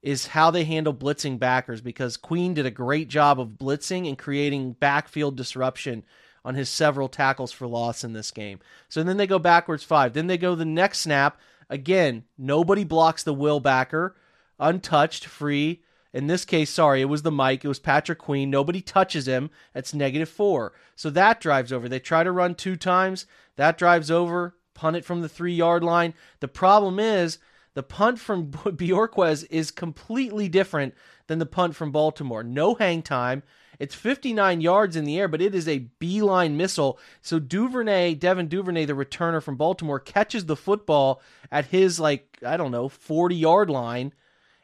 is 0.02 0.28
how 0.28 0.50
they 0.50 0.64
handle 0.64 0.94
blitzing 0.94 1.38
backers 1.38 1.82
because 1.82 2.18
Queen 2.18 2.54
did 2.54 2.66
a 2.66 2.72
great 2.72 3.08
job 3.08 3.40
of 3.40 3.50
blitzing 3.50 4.08
and 4.08 4.18
creating 4.18 4.74
backfield 4.74 5.36
disruption 5.36 6.04
on 6.44 6.56
his 6.56 6.70
several 6.70 7.08
tackles 7.08 7.52
for 7.52 7.68
loss 7.68 8.04
in 8.04 8.14
this 8.14 8.32
game. 8.32 8.60
So 8.90 9.04
then 9.04 9.18
they 9.18 9.28
go 9.28 9.40
backwards 9.40 9.84
five. 9.84 10.14
Then 10.14 10.28
they 10.28 10.38
go 10.38 10.56
the 10.56 10.66
next 10.66 11.00
snap. 11.00 11.40
Again, 11.70 12.26
nobody 12.38 12.84
blocks 12.84 13.24
the 13.24 13.34
will 13.34 13.60
backer, 13.60 14.16
untouched, 14.60 15.26
free. 15.26 15.84
In 16.14 16.28
this 16.28 16.44
case, 16.44 16.70
sorry, 16.70 17.02
it 17.02 17.06
was 17.06 17.22
the 17.22 17.32
Mike. 17.32 17.64
It 17.64 17.70
was 17.70 17.80
Patrick 17.80 18.20
Queen. 18.20 18.50
Nobody 18.50 18.82
touches 18.82 19.28
him. 19.28 19.50
That's 19.74 19.94
negative 19.94 20.28
four. 20.28 20.74
So 20.96 21.10
that 21.12 21.40
drives 21.40 21.72
over. 21.72 21.88
They 21.88 22.00
try 22.00 22.24
to 22.24 22.32
run 22.32 22.56
two 22.56 22.76
times. 22.76 23.26
That 23.56 23.78
drives 23.78 24.12
over. 24.12 24.56
Punt 24.74 24.98
it 24.98 25.06
from 25.06 25.22
the 25.22 25.30
three 25.30 25.54
yard 25.54 25.84
line. 25.84 26.14
The 26.42 26.50
problem 26.50 27.00
is 27.00 27.38
the 27.74 27.84
punt 27.84 28.20
from 28.20 28.48
Bojorquez 28.52 29.46
is 29.50 29.72
completely 29.72 30.50
different 30.50 30.94
than 31.28 31.40
the 31.40 31.46
punt 31.46 31.76
from 31.76 31.92
Baltimore. 31.92 32.44
No 32.44 32.76
hang 32.76 33.02
time. 33.02 33.44
It's 33.82 33.96
59 33.96 34.62
yards 34.62 34.96
in 34.96 35.06
the 35.06 35.20
air, 35.20 35.28
but 35.28 35.42
it 35.42 35.56
is 35.56 35.68
a 35.68 35.80
beeline 35.80 36.56
missile. 36.56 37.00
So 37.24 37.40
Duvernay, 37.40 38.14
Devin 38.14 38.48
Duvernay, 38.48 38.86
the 38.86 38.94
returner 38.94 39.42
from 39.42 39.58
Baltimore, 39.58 40.00
catches 40.00 40.46
the 40.46 40.56
football 40.56 41.20
at 41.52 41.66
his, 41.66 42.00
like, 42.00 42.38
I 42.46 42.58
don't 42.58 42.70
know, 42.70 42.90
40 42.90 43.36
yard 43.36 43.72
line, 43.72 44.14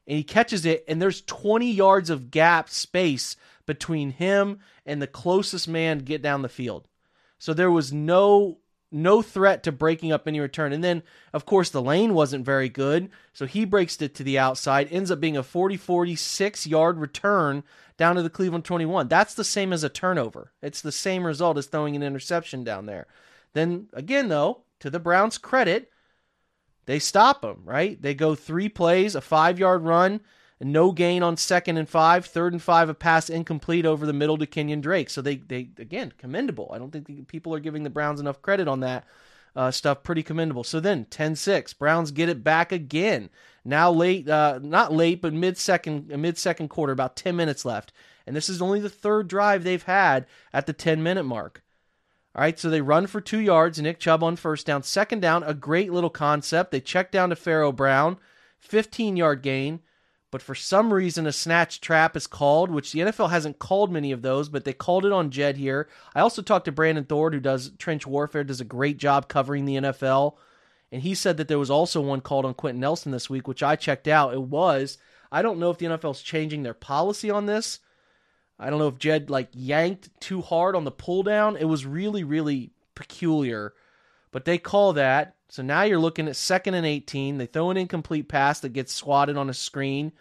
and 0.05 0.17
he 0.17 0.23
catches 0.23 0.67
it, 0.67 0.85
and 0.87 1.01
there's 1.01 1.23
20 1.23 1.71
yards 1.71 2.11
of 2.11 2.29
gap 2.29 2.69
space 2.69 3.35
between 3.65 4.11
him 4.11 4.59
and 4.85 5.01
the 5.01 5.07
closest 5.07 5.67
man 5.67 5.97
get 5.97 6.21
down 6.21 6.43
the 6.43 6.47
field. 6.47 6.87
So 7.39 7.55
there 7.55 7.71
was 7.71 7.91
no 7.91 8.59
no 8.91 9.21
threat 9.21 9.63
to 9.63 9.71
breaking 9.71 10.11
up 10.11 10.27
any 10.27 10.39
return. 10.39 10.71
And 10.71 10.83
then, 10.83 11.03
of 11.33 11.45
course, 11.45 11.69
the 11.69 11.81
lane 11.81 12.13
wasn't 12.13 12.45
very 12.45 12.69
good. 12.69 13.09
So 13.33 13.45
he 13.45 13.65
breaks 13.65 14.01
it 14.01 14.15
to 14.15 14.23
the 14.23 14.39
outside, 14.39 14.87
ends 14.91 15.11
up 15.11 15.19
being 15.19 15.37
a 15.37 15.43
40 15.43 15.77
46 15.77 16.67
yard 16.67 16.97
return 16.97 17.63
down 17.97 18.15
to 18.15 18.21
the 18.21 18.29
Cleveland 18.29 18.65
21. 18.65 19.07
That's 19.07 19.33
the 19.33 19.43
same 19.43 19.73
as 19.73 19.83
a 19.83 19.89
turnover. 19.89 20.53
It's 20.61 20.81
the 20.81 20.91
same 20.91 21.25
result 21.25 21.57
as 21.57 21.65
throwing 21.65 21.95
an 21.95 22.03
interception 22.03 22.63
down 22.63 22.85
there. 22.85 23.07
Then 23.53 23.87
again, 23.93 24.29
though, 24.29 24.61
to 24.79 24.89
the 24.89 24.99
Browns' 24.99 25.37
credit, 25.37 25.91
they 26.85 26.99
stop 26.99 27.43
him, 27.43 27.61
right? 27.65 28.01
They 28.01 28.13
go 28.13 28.35
three 28.35 28.69
plays, 28.69 29.15
a 29.15 29.21
five 29.21 29.59
yard 29.59 29.83
run, 29.83 30.21
no 30.59 30.91
gain 30.91 31.21
on 31.21 31.37
second 31.37 31.77
and 31.77 31.87
five, 31.87 32.25
third 32.25 32.53
and 32.53 32.61
five, 32.61 32.89
a 32.89 32.93
pass 32.93 33.29
incomplete 33.29 33.85
over 33.85 34.05
the 34.05 34.13
middle 34.13 34.37
to 34.37 34.47
Kenyon 34.47 34.81
Drake. 34.81 35.09
So 35.09 35.21
they, 35.21 35.35
they 35.35 35.69
again, 35.77 36.13
commendable. 36.17 36.71
I 36.73 36.79
don't 36.79 36.91
think 36.91 37.27
people 37.27 37.53
are 37.53 37.59
giving 37.59 37.83
the 37.83 37.89
Browns 37.89 38.19
enough 38.19 38.41
credit 38.41 38.67
on 38.67 38.79
that 38.79 39.05
uh, 39.55 39.69
stuff. 39.69 40.03
Pretty 40.03 40.23
commendable. 40.23 40.63
So 40.63 40.79
then 40.79 41.05
10 41.05 41.35
6, 41.35 41.73
Browns 41.73 42.11
get 42.11 42.29
it 42.29 42.43
back 42.43 42.71
again. 42.71 43.29
Now 43.63 43.91
late, 43.91 44.27
uh, 44.27 44.59
not 44.61 44.93
late, 44.93 45.21
but 45.21 45.33
mid 45.33 45.57
second, 45.57 46.07
mid 46.07 46.37
second 46.37 46.69
quarter, 46.69 46.93
about 46.93 47.15
10 47.15 47.35
minutes 47.35 47.65
left. 47.65 47.93
And 48.25 48.35
this 48.35 48.49
is 48.49 48.61
only 48.61 48.79
the 48.79 48.89
third 48.89 49.27
drive 49.27 49.63
they've 49.63 49.83
had 49.83 50.25
at 50.53 50.65
the 50.65 50.73
10 50.73 51.03
minute 51.03 51.23
mark. 51.23 51.63
All 52.35 52.41
right, 52.41 52.59
so 52.59 52.69
they 52.69 52.81
run 52.81 53.07
for 53.07 53.19
two 53.19 53.39
yards. 53.39 53.81
Nick 53.81 53.99
Chubb 53.99 54.23
on 54.23 54.35
first 54.35 54.67
down. 54.67 54.83
Second 54.83 55.21
down, 55.21 55.43
a 55.43 55.55
great 55.55 55.91
little 55.91 56.09
concept. 56.09 56.71
They 56.71 56.79
check 56.79 57.11
down 57.11 57.29
to 57.29 57.35
Pharaoh 57.35 57.71
Brown, 57.71 58.17
15 58.59 59.17
yard 59.17 59.41
gain. 59.41 59.79
But 60.29 60.41
for 60.41 60.55
some 60.55 60.93
reason, 60.93 61.25
a 61.25 61.31
snatch 61.31 61.79
trap 61.79 62.17
is 62.17 62.27
called, 62.27 62.69
which 62.69 62.91
the 62.91 62.99
NFL 62.99 63.29
hasn't 63.29 63.59
called 63.59 63.91
many 63.91 64.11
of 64.11 64.21
those, 64.21 64.49
but 64.49 64.65
they 64.65 64.73
called 64.73 65.05
it 65.05 65.13
on 65.13 65.31
Jed 65.31 65.55
here. 65.55 65.87
I 66.13 66.19
also 66.19 66.41
talked 66.41 66.65
to 66.65 66.71
Brandon 66.71 67.05
Thorn, 67.05 67.31
who 67.31 67.39
does 67.39 67.71
trench 67.77 68.05
warfare, 68.05 68.43
does 68.43 68.59
a 68.59 68.65
great 68.65 68.97
job 68.97 69.29
covering 69.29 69.65
the 69.65 69.77
NFL 69.77 70.35
and 70.91 71.01
he 71.01 71.15
said 71.15 71.37
that 71.37 71.47
there 71.47 71.59
was 71.59 71.69
also 71.69 72.01
one 72.01 72.21
called 72.21 72.45
on 72.45 72.53
Quenton 72.53 72.79
Nelson 72.79 73.11
this 73.11 73.29
week, 73.29 73.47
which 73.47 73.63
I 73.63 73.75
checked 73.75 74.07
out. 74.07 74.33
It 74.33 74.41
was. 74.41 74.97
I 75.31 75.41
don't 75.41 75.59
know 75.59 75.69
if 75.69 75.77
the 75.77 75.87
NFL's 75.87 76.21
changing 76.21 76.63
their 76.63 76.73
policy 76.73 77.29
on 77.29 77.45
this. 77.45 77.79
I 78.57 78.69
don't 78.69 78.79
know 78.79 78.87
if 78.87 78.97
Jed 78.97 79.29
like 79.29 79.49
yanked 79.53 80.09
too 80.21 80.41
hard 80.41 80.75
on 80.75 80.85
the 80.85 80.91
pull 80.91 81.23
down. 81.23 81.57
It 81.57 81.65
was 81.65 81.85
really, 81.85 82.23
really 82.23 82.71
peculiar. 82.95 83.73
But 84.31 84.45
they 84.45 84.57
call 84.57 84.93
that. 84.93 85.35
So 85.49 85.63
now 85.63 85.83
you're 85.83 85.99
looking 85.99 86.27
at 86.27 86.35
second 86.35 86.73
and 86.73 86.85
18. 86.85 87.37
They 87.37 87.45
throw 87.45 87.69
an 87.69 87.77
incomplete 87.77 88.27
pass 88.27 88.59
that 88.59 88.73
gets 88.73 88.93
swatted 88.93 89.37
on 89.37 89.49
a 89.49 89.53
screen. 89.53 90.11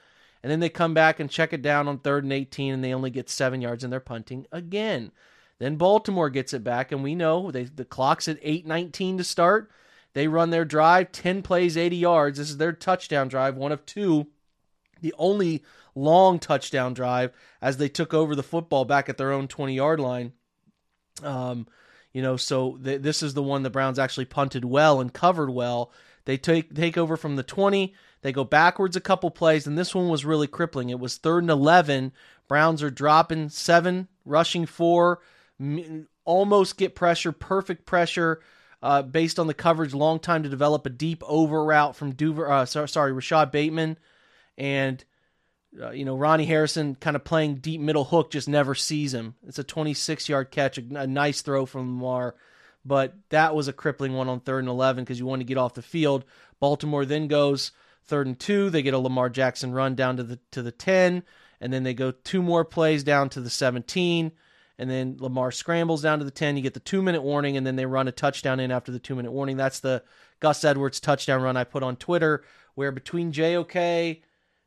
And 0.42 0.50
then 0.50 0.60
they 0.60 0.68
come 0.68 0.94
back 0.94 1.18
and 1.18 1.30
check 1.30 1.52
it 1.52 1.62
down 1.62 1.88
on 1.88 1.98
third 1.98 2.22
and 2.22 2.32
18, 2.32 2.74
and 2.74 2.84
they 2.84 2.94
only 2.94 3.10
get 3.10 3.28
seven 3.28 3.60
yards 3.60 3.82
and 3.82 3.92
they're 3.92 4.00
punting 4.00 4.46
again. 4.52 5.10
Then 5.58 5.76
Baltimore 5.76 6.30
gets 6.30 6.52
it 6.52 6.62
back, 6.62 6.92
and 6.92 7.02
we 7.02 7.14
know 7.14 7.50
they, 7.50 7.64
the 7.64 7.84
clock's 7.84 8.28
at 8.28 8.38
8:19 8.42 9.18
to 9.18 9.24
start. 9.24 9.70
They 10.12 10.28
run 10.28 10.50
their 10.50 10.64
drive, 10.64 11.12
10 11.12 11.42
plays, 11.42 11.76
80 11.76 11.96
yards. 11.96 12.38
This 12.38 12.50
is 12.50 12.58
their 12.58 12.72
touchdown 12.72 13.28
drive, 13.28 13.56
one 13.56 13.72
of 13.72 13.84
two. 13.86 14.28
The 15.00 15.14
only 15.18 15.62
long 15.94 16.38
touchdown 16.38 16.94
drive 16.94 17.32
as 17.60 17.76
they 17.76 17.88
took 17.88 18.14
over 18.14 18.34
the 18.34 18.42
football 18.42 18.84
back 18.84 19.08
at 19.08 19.18
their 19.18 19.32
own 19.32 19.48
20 19.48 19.74
yard 19.74 20.00
line. 20.00 20.32
Um, 21.22 21.66
you 22.16 22.22
know, 22.22 22.38
so 22.38 22.78
th- 22.82 23.02
this 23.02 23.22
is 23.22 23.34
the 23.34 23.42
one 23.42 23.62
the 23.62 23.68
Browns 23.68 23.98
actually 23.98 24.24
punted 24.24 24.64
well 24.64 25.02
and 25.02 25.12
covered 25.12 25.50
well. 25.50 25.92
They 26.24 26.38
take 26.38 26.74
take 26.74 26.96
over 26.96 27.14
from 27.14 27.36
the 27.36 27.42
20. 27.42 27.94
They 28.22 28.32
go 28.32 28.42
backwards 28.42 28.96
a 28.96 29.02
couple 29.02 29.30
plays, 29.30 29.66
and 29.66 29.76
this 29.76 29.94
one 29.94 30.08
was 30.08 30.24
really 30.24 30.46
crippling. 30.46 30.88
It 30.88 30.98
was 30.98 31.18
third 31.18 31.42
and 31.42 31.50
11. 31.50 32.12
Browns 32.48 32.82
are 32.82 32.88
dropping 32.88 33.50
seven, 33.50 34.08
rushing 34.24 34.64
four, 34.64 35.20
almost 36.24 36.78
get 36.78 36.94
pressure, 36.94 37.32
perfect 37.32 37.84
pressure 37.84 38.40
uh, 38.82 39.02
based 39.02 39.38
on 39.38 39.46
the 39.46 39.52
coverage, 39.52 39.92
long 39.92 40.18
time 40.18 40.42
to 40.42 40.48
develop 40.48 40.86
a 40.86 40.90
deep 40.90 41.22
over 41.26 41.62
route 41.66 41.96
from 41.96 42.14
Duver, 42.14 42.48
uh, 42.50 42.64
sorry, 42.64 43.12
Rashod 43.12 43.52
Bateman, 43.52 43.98
and 44.56 45.04
uh, 45.80 45.90
you 45.90 46.04
know 46.04 46.16
Ronnie 46.16 46.46
Harrison 46.46 46.94
kind 46.94 47.16
of 47.16 47.24
playing 47.24 47.56
deep 47.56 47.80
middle 47.80 48.04
hook, 48.04 48.30
just 48.30 48.48
never 48.48 48.74
sees 48.74 49.12
him. 49.12 49.34
It's 49.46 49.58
a 49.58 49.64
26 49.64 50.28
yard 50.28 50.50
catch, 50.50 50.78
a, 50.78 50.82
a 50.94 51.06
nice 51.06 51.42
throw 51.42 51.66
from 51.66 52.00
Lamar, 52.00 52.34
but 52.84 53.14
that 53.30 53.54
was 53.54 53.68
a 53.68 53.72
crippling 53.72 54.14
one 54.14 54.28
on 54.28 54.40
third 54.40 54.60
and 54.60 54.68
11 54.68 55.04
because 55.04 55.18
you 55.18 55.26
want 55.26 55.40
to 55.40 55.46
get 55.46 55.58
off 55.58 55.74
the 55.74 55.82
field. 55.82 56.24
Baltimore 56.60 57.04
then 57.04 57.28
goes 57.28 57.72
third 58.04 58.26
and 58.26 58.38
two. 58.38 58.70
They 58.70 58.82
get 58.82 58.94
a 58.94 58.98
Lamar 58.98 59.28
Jackson 59.28 59.72
run 59.72 59.94
down 59.94 60.16
to 60.16 60.22
the 60.22 60.38
to 60.52 60.62
the 60.62 60.72
10, 60.72 61.22
and 61.60 61.72
then 61.72 61.82
they 61.82 61.94
go 61.94 62.10
two 62.10 62.42
more 62.42 62.64
plays 62.64 63.04
down 63.04 63.28
to 63.30 63.40
the 63.40 63.50
17, 63.50 64.32
and 64.78 64.90
then 64.90 65.16
Lamar 65.18 65.50
scrambles 65.50 66.02
down 66.02 66.18
to 66.18 66.24
the 66.24 66.30
10. 66.30 66.56
You 66.56 66.62
get 66.62 66.74
the 66.74 66.80
two 66.80 67.02
minute 67.02 67.22
warning, 67.22 67.56
and 67.56 67.66
then 67.66 67.76
they 67.76 67.86
run 67.86 68.08
a 68.08 68.12
touchdown 68.12 68.60
in 68.60 68.70
after 68.70 68.92
the 68.92 68.98
two 68.98 69.14
minute 69.14 69.32
warning. 69.32 69.56
That's 69.56 69.80
the 69.80 70.02
Gus 70.40 70.64
Edwards 70.64 71.00
touchdown 71.00 71.42
run 71.42 71.56
I 71.56 71.64
put 71.64 71.82
on 71.82 71.96
Twitter, 71.96 72.44
where 72.74 72.92
between 72.92 73.32
JOK 73.32 74.22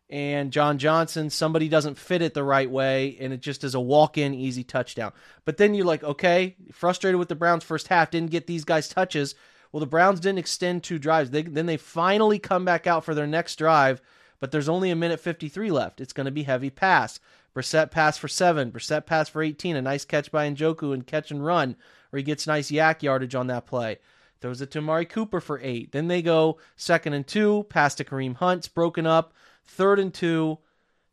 and 0.09 0.51
John 0.51 0.79
Johnson, 0.79 1.29
somebody 1.29 1.69
doesn't 1.69 1.97
fit 1.97 2.23
it 2.23 2.33
the 2.33 2.43
right 2.43 2.69
way, 2.69 3.15
and 3.19 3.31
it 3.31 3.41
just 3.41 3.63
is 3.63 3.75
a 3.75 3.79
walk 3.79 4.17
in 4.17 4.33
easy 4.33 4.63
touchdown. 4.63 5.11
But 5.45 5.57
then 5.57 5.75
you're 5.75 5.85
like, 5.85 6.03
okay, 6.03 6.55
frustrated 6.71 7.19
with 7.19 7.29
the 7.29 7.35
Browns 7.35 7.63
first 7.63 7.89
half, 7.89 8.09
didn't 8.09 8.31
get 8.31 8.47
these 8.47 8.63
guys 8.63 8.89
touches. 8.89 9.35
Well, 9.71 9.81
the 9.81 9.85
Browns 9.85 10.19
didn't 10.19 10.39
extend 10.39 10.83
two 10.83 10.97
drives. 10.97 11.29
They, 11.29 11.43
then 11.43 11.67
they 11.67 11.77
finally 11.77 12.39
come 12.39 12.65
back 12.65 12.87
out 12.87 13.05
for 13.05 13.13
their 13.13 13.27
next 13.27 13.57
drive, 13.57 14.01
but 14.39 14.51
there's 14.51 14.69
only 14.69 14.89
a 14.89 14.95
minute 14.95 15.19
53 15.19 15.69
left. 15.69 16.01
It's 16.01 16.13
going 16.13 16.25
to 16.25 16.31
be 16.31 16.43
heavy 16.43 16.71
pass. 16.71 17.19
Brissett 17.55 17.91
pass 17.91 18.17
for 18.17 18.27
seven. 18.27 18.71
Brissett 18.71 19.05
pass 19.05 19.29
for 19.29 19.43
18. 19.43 19.75
A 19.75 19.81
nice 19.81 20.05
catch 20.05 20.31
by 20.31 20.49
Njoku 20.49 20.91
and 20.91 21.05
catch 21.05 21.29
and 21.29 21.45
run, 21.45 21.75
where 22.09 22.17
he 22.17 22.23
gets 22.23 22.47
nice 22.47 22.71
YAC 22.71 23.03
yardage 23.03 23.35
on 23.35 23.47
that 23.47 23.67
play. 23.67 23.99
Throws 24.41 24.61
it 24.61 24.71
to 24.71 24.79
Amari 24.79 25.05
Cooper 25.05 25.41
for 25.41 25.59
eight. 25.61 25.91
Then 25.91 26.07
they 26.07 26.21
go 26.21 26.57
second 26.75 27.13
and 27.13 27.27
two, 27.27 27.65
pass 27.69 27.93
to 27.95 28.03
Kareem 28.03 28.35
Hunt's 28.37 28.67
broken 28.67 29.05
up. 29.05 29.33
Third 29.65 29.99
and 29.99 30.13
two, 30.13 30.59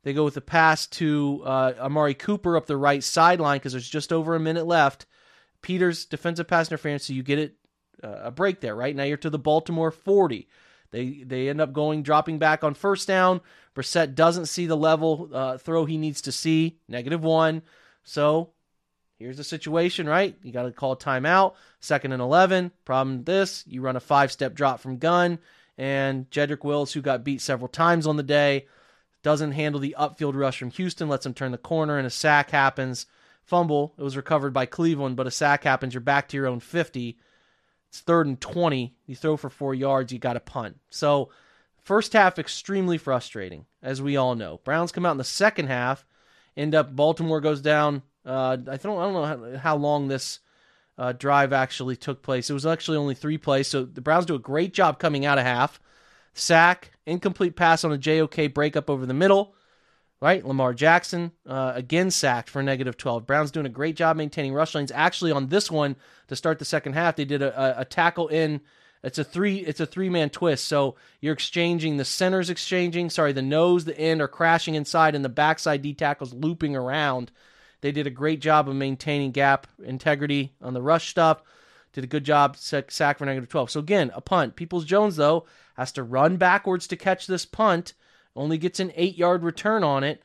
they 0.07 0.13
go 0.13 0.25
with 0.25 0.35
the 0.35 0.41
pass 0.41 0.87
to 0.87 1.43
uh, 1.45 1.73
Amari 1.81 2.15
Cooper 2.15 2.57
up 2.57 2.67
the 2.67 2.77
right 2.77 3.03
sideline 3.03 3.59
because 3.59 3.73
there's 3.73 3.89
just 3.89 4.13
over 4.13 4.35
a 4.37 4.41
minute 4.41 4.67
left. 4.67 5.07
Peters 5.63 6.05
defensive 6.05 6.47
pass 6.47 6.69
interference, 6.69 7.07
so 7.07 7.13
you 7.13 7.25
get 7.25 7.41
it 7.41 7.57
uh, 8.05 8.21
a 8.23 8.31
break 8.31 8.61
there. 8.61 8.77
Right 8.77 8.95
now 8.95 9.03
you're 9.03 9.17
to 9.17 9.31
the 9.31 9.39
Baltimore 9.39 9.91
40. 9.91 10.49
They 10.93 11.25
they 11.25 11.49
end 11.49 11.61
up 11.61 11.73
going 11.73 12.03
dropping 12.03 12.39
back 12.39 12.63
on 12.63 12.75
first 12.75 13.09
down. 13.09 13.41
Brissett 13.75 14.15
doesn't 14.15 14.47
see 14.47 14.67
the 14.67 14.77
level 14.77 15.29
uh, 15.33 15.59
throw 15.59 15.85
he 15.85 15.99
needs 15.99 16.21
to 16.23 16.33
see. 16.33 16.79
Negative 16.89 17.23
one. 17.23 17.63
So 18.05 18.53
here's 19.19 19.37
the 19.37 19.45
situation, 19.45 20.09
right? 20.09 20.37
You 20.43 20.53
got 20.53 20.63
to 20.63 20.73
call 20.73 20.93
a 20.93 20.97
timeout. 20.97 21.55
Second 21.81 22.13
and 22.13 22.23
11. 22.23 22.71
Problem 22.85 23.25
this, 23.25 23.65
you 23.67 23.83
run 23.83 23.97
a 23.97 24.01
five 24.01 24.31
step 24.31 24.55
drop 24.55 24.81
from 24.81 24.99
gun 24.99 25.41
and 25.79 26.31
Jedrick 26.31 26.65
Wills, 26.65 26.93
who 26.93 27.03
got 27.03 27.25
beat 27.25 27.41
several 27.41 27.69
times 27.69 28.07
on 28.07 28.17
the 28.17 28.23
day, 28.23 28.67
doesn't 29.23 29.53
handle 29.53 29.81
the 29.81 29.97
upfield 29.99 30.35
rush 30.35 30.59
from 30.59 30.71
Houston, 30.71 31.09
lets 31.09 31.27
him 31.27 31.35
turn 31.35 31.53
the 31.53 31.59
corner, 31.59 31.99
and 31.99 32.07
a 32.07 32.11
sack 32.11 32.51
happens. 32.51 33.07
Fumble. 33.45 33.95
It 33.99 34.03
was 34.03 34.17
recovered 34.17 34.53
by 34.53 34.67
Cleveland, 34.67 35.17
but 35.17 35.27
a 35.27 35.31
sack 35.31 35.65
happens. 35.65 35.95
You're 35.95 36.01
back 36.01 36.29
to 36.29 36.37
your 36.37 36.47
own 36.47 36.61
50. 36.61 37.19
It's 37.89 38.01
third 38.01 38.27
and 38.27 38.41
20. 38.41 38.95
You 39.07 39.17
throw 39.17 39.37
for 39.37 39.51
four 39.51 39.75
yards, 39.75 40.13
you 40.13 40.19
got 40.19 40.37
a 40.37 40.41
punt. 40.41 40.79
So, 40.91 41.31
first 41.83 42.13
half, 42.13 42.39
extremely 42.39 42.99
frustrating, 42.99 43.67
as 43.83 44.03
we 44.03 44.17
all 44.17 44.35
know. 44.35 44.61
Browns 44.65 44.93
come 44.93 45.07
out 45.07 45.13
in 45.13 45.19
the 45.19 45.25
second 45.25 45.69
half, 45.69 46.05
end 46.57 46.75
up, 46.75 46.95
Baltimore 46.95 47.41
goes 47.41 47.61
down. 47.61 48.03
Uh, 48.25 48.57
I, 48.69 48.77
don't, 48.77 48.99
I 48.99 49.03
don't 49.03 49.13
know 49.13 49.25
how, 49.25 49.59
how 49.59 49.77
long 49.77 50.09
this 50.09 50.41
uh, 50.99 51.13
drive 51.13 51.53
actually 51.53 51.97
took 51.97 52.23
place. 52.23 52.49
It 52.49 52.55
was 52.55 52.67
actually 52.67 52.97
only 52.97 53.15
three 53.15 53.39
plays, 53.39 53.69
so 53.69 53.85
the 53.85 54.01
Browns 54.01 54.27
do 54.27 54.35
a 54.35 54.41
great 54.41 54.73
job 54.73 54.99
coming 54.99 55.27
out 55.27 55.39
of 55.39 55.45
half. 55.45 55.81
Sack, 56.35 56.93
incomplete 57.07 57.57
pass 57.57 57.85
on 57.85 57.93
a 57.93 57.99
JOK 57.99 58.53
breakup 58.53 58.91
over 58.91 59.07
the 59.07 59.15
middle. 59.15 59.55
Right, 60.19 60.45
Lamar 60.47 60.73
Jackson 60.73 61.33
uh, 61.47 61.73
again 61.75 62.11
sacked 62.11 62.49
for 62.49 62.63
negative 62.63 62.97
12. 62.97 63.27
Browns 63.27 63.51
doing 63.51 63.67
a 63.67 63.71
great 63.71 63.97
job 63.97 64.17
maintaining 64.17 64.55
rush 64.55 64.75
lanes. 64.75 64.91
Actually, 64.91 65.31
on 65.31 65.49
this 65.49 65.71
one 65.71 65.95
to 66.29 66.37
start 66.37 66.59
the 66.59 66.65
second 66.65 66.95
half, 66.95 67.17
they 67.17 67.27
did 67.27 67.43
a, 67.43 67.79
a, 67.79 67.83
a 67.83 67.85
tackle 67.85 68.29
in. 68.29 68.63
It's 69.03 69.19
a 69.19 69.25
three. 69.25 69.59
It's 69.59 69.79
a 69.79 69.85
three 69.85 70.09
man 70.09 70.31
twist. 70.31 70.65
So 70.65 70.97
you're 71.21 71.35
exchanging 71.35 71.99
the 71.99 72.05
centers 72.07 72.49
exchanging. 72.49 73.11
Sorry, 73.11 73.33
the 73.33 73.43
nose, 73.43 73.85
the 73.85 73.99
end 73.99 74.23
are 74.23 74.29
crashing 74.29 74.75
inside, 74.75 75.15
and 75.15 75.23
the 75.23 75.29
backside 75.29 75.83
D 75.83 75.93
tackles 75.93 76.33
looping 76.33 76.75
around 76.75 77.31
they 77.81 77.93
did 77.93 78.07
a 78.07 78.11
great 78.11 78.41
job 78.41 78.69
of 78.69 78.77
maintaining 78.77 79.33
gap 79.33 79.67
integrity 79.83 80.55
on 80.63 80.75
the 80.75 80.83
rush 80.83 81.09
stuff. 81.09 81.43
Did 81.93 82.05
a 82.05 82.09
good 82.09 82.25
job 82.25 82.57
sack 82.57 83.19
for 83.19 83.25
negative 83.25 83.49
12. 83.49 83.71
So 83.71 83.81
again, 83.81 84.11
a 84.15 84.21
punt. 84.21 84.57
Peoples 84.57 84.85
Jones 84.85 85.17
though 85.17 85.47
has 85.77 85.93
to 85.93 86.03
run 86.03 86.37
backwards 86.37 86.87
to 86.89 86.97
catch 86.97 87.27
this 87.27 87.47
punt. 87.47 87.95
Only 88.35 88.59
gets 88.59 88.81
an 88.81 88.93
eight 88.95 89.17
yard 89.17 89.43
return 89.43 89.83
on 89.83 90.05
it. 90.05 90.23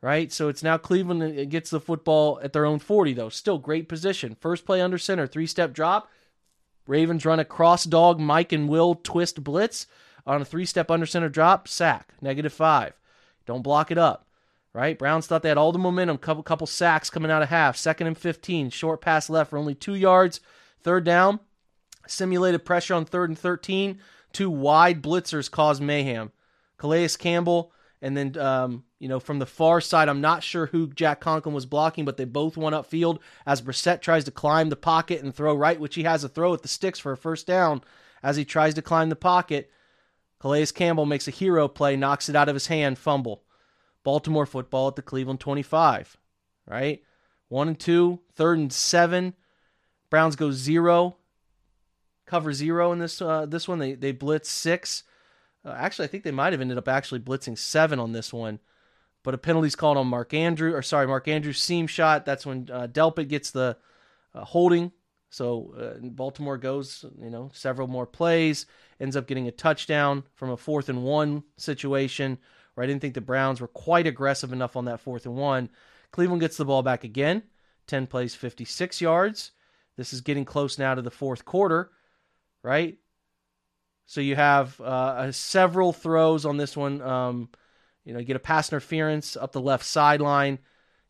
Right, 0.00 0.32
so 0.32 0.48
it's 0.48 0.64
now 0.64 0.78
Cleveland 0.78 1.48
gets 1.48 1.70
the 1.70 1.78
football 1.78 2.40
at 2.42 2.52
their 2.52 2.66
own 2.66 2.80
40 2.80 3.12
though. 3.12 3.28
Still 3.28 3.58
great 3.58 3.88
position. 3.88 4.36
First 4.40 4.66
play 4.66 4.80
under 4.80 4.98
center, 4.98 5.28
three 5.28 5.46
step 5.46 5.72
drop. 5.72 6.10
Ravens 6.88 7.24
run 7.24 7.38
a 7.38 7.44
cross 7.44 7.84
dog 7.84 8.18
Mike 8.18 8.50
and 8.50 8.68
Will 8.68 8.96
twist 8.96 9.44
blitz 9.44 9.86
on 10.26 10.42
a 10.42 10.44
three 10.44 10.66
step 10.66 10.90
under 10.90 11.06
center 11.06 11.28
drop, 11.28 11.68
sack, 11.68 12.14
negative 12.20 12.52
five. 12.52 12.94
Don't 13.46 13.62
block 13.62 13.92
it 13.92 13.98
up 13.98 14.26
right? 14.74 14.98
Browns 14.98 15.26
thought 15.26 15.42
they 15.42 15.48
had 15.48 15.58
all 15.58 15.72
the 15.72 15.78
momentum, 15.78 16.18
couple 16.18 16.42
couple 16.42 16.66
sacks 16.66 17.10
coming 17.10 17.30
out 17.30 17.42
of 17.42 17.48
half. 17.48 17.76
Second 17.76 18.06
and 18.06 18.18
15, 18.18 18.70
short 18.70 19.00
pass 19.00 19.28
left 19.28 19.50
for 19.50 19.58
only 19.58 19.74
two 19.74 19.94
yards. 19.94 20.40
Third 20.80 21.04
down, 21.04 21.40
simulated 22.06 22.64
pressure 22.64 22.94
on 22.94 23.04
third 23.04 23.30
and 23.30 23.38
13. 23.38 23.98
Two 24.32 24.50
wide 24.50 25.02
blitzers 25.02 25.50
caused 25.50 25.82
mayhem. 25.82 26.32
Calais 26.78 27.10
Campbell, 27.18 27.72
and 28.00 28.16
then 28.16 28.36
um, 28.38 28.84
you 28.98 29.08
know 29.08 29.20
from 29.20 29.38
the 29.38 29.46
far 29.46 29.80
side, 29.80 30.08
I'm 30.08 30.20
not 30.20 30.42
sure 30.42 30.66
who 30.66 30.88
Jack 30.88 31.20
Conklin 31.20 31.54
was 31.54 31.66
blocking, 31.66 32.04
but 32.04 32.16
they 32.16 32.24
both 32.24 32.56
went 32.56 32.74
upfield 32.74 33.18
as 33.46 33.62
Brissett 33.62 34.00
tries 34.00 34.24
to 34.24 34.30
climb 34.30 34.68
the 34.68 34.76
pocket 34.76 35.22
and 35.22 35.34
throw 35.34 35.54
right, 35.54 35.78
which 35.78 35.94
he 35.94 36.02
has 36.04 36.24
a 36.24 36.28
throw 36.28 36.54
at 36.54 36.62
the 36.62 36.68
sticks 36.68 36.98
for 36.98 37.12
a 37.12 37.16
first 37.16 37.46
down. 37.46 37.82
As 38.22 38.36
he 38.36 38.44
tries 38.44 38.74
to 38.74 38.82
climb 38.82 39.08
the 39.08 39.16
pocket, 39.16 39.70
Calais 40.40 40.66
Campbell 40.66 41.06
makes 41.06 41.28
a 41.28 41.32
hero 41.32 41.68
play, 41.68 41.96
knocks 41.96 42.28
it 42.28 42.36
out 42.36 42.48
of 42.48 42.54
his 42.54 42.68
hand, 42.68 42.98
fumble. 42.98 43.42
Baltimore 44.04 44.46
football 44.46 44.88
at 44.88 44.96
the 44.96 45.02
Cleveland 45.02 45.40
25, 45.40 46.16
right? 46.66 47.02
One 47.48 47.68
and 47.68 47.78
two, 47.78 48.20
third 48.34 48.58
and 48.58 48.72
seven. 48.72 49.34
Browns 50.10 50.36
go 50.36 50.50
zero, 50.50 51.16
cover 52.26 52.52
zero 52.52 52.92
in 52.92 52.98
this 52.98 53.20
uh, 53.20 53.46
this 53.46 53.68
one. 53.68 53.78
They 53.78 53.94
they 53.94 54.12
blitz 54.12 54.50
six. 54.50 55.04
Uh, 55.64 55.74
actually, 55.76 56.06
I 56.06 56.08
think 56.08 56.24
they 56.24 56.30
might 56.30 56.52
have 56.52 56.60
ended 56.62 56.78
up 56.78 56.88
actually 56.88 57.20
blitzing 57.20 57.58
seven 57.58 57.98
on 57.98 58.12
this 58.12 58.32
one, 58.32 58.58
but 59.22 59.34
a 59.34 59.38
penalty's 59.38 59.76
called 59.76 59.96
on 59.96 60.06
Mark 60.06 60.34
Andrew 60.34 60.74
or 60.74 60.82
sorry 60.82 61.06
Mark 61.06 61.28
Andrews 61.28 61.60
seam 61.60 61.86
shot. 61.86 62.24
That's 62.24 62.46
when 62.46 62.68
uh, 62.72 62.88
Delpit 62.90 63.28
gets 63.28 63.50
the 63.50 63.76
uh, 64.34 64.44
holding. 64.44 64.92
So 65.28 65.74
uh, 65.78 66.06
Baltimore 66.08 66.58
goes 66.58 67.04
you 67.20 67.30
know 67.30 67.50
several 67.52 67.86
more 67.86 68.06
plays, 68.06 68.66
ends 68.98 69.16
up 69.16 69.26
getting 69.26 69.46
a 69.46 69.52
touchdown 69.52 70.24
from 70.34 70.50
a 70.50 70.56
fourth 70.56 70.88
and 70.88 71.04
one 71.04 71.44
situation 71.56 72.38
where 72.74 72.84
I 72.84 72.86
didn't 72.86 73.00
think 73.00 73.14
the 73.14 73.20
Browns 73.20 73.60
were 73.60 73.68
quite 73.68 74.06
aggressive 74.06 74.52
enough 74.52 74.76
on 74.76 74.86
that 74.86 75.00
fourth 75.00 75.26
and 75.26 75.36
one. 75.36 75.68
Cleveland 76.10 76.40
gets 76.40 76.56
the 76.56 76.64
ball 76.64 76.82
back 76.82 77.04
again. 77.04 77.42
10 77.86 78.06
plays, 78.06 78.34
56 78.34 79.00
yards. 79.00 79.52
This 79.96 80.12
is 80.12 80.20
getting 80.20 80.44
close 80.44 80.78
now 80.78 80.94
to 80.94 81.02
the 81.02 81.10
fourth 81.10 81.44
quarter, 81.44 81.90
right? 82.62 82.96
So 84.06 84.20
you 84.20 84.36
have 84.36 84.80
uh, 84.80 85.32
several 85.32 85.92
throws 85.92 86.44
on 86.44 86.56
this 86.56 86.76
one. 86.76 87.00
Um, 87.02 87.48
you 88.04 88.12
know, 88.12 88.18
you 88.18 88.24
get 88.24 88.36
a 88.36 88.40
pass 88.40 88.70
interference 88.70 89.36
up 89.36 89.52
the 89.52 89.60
left 89.60 89.84
sideline. 89.84 90.58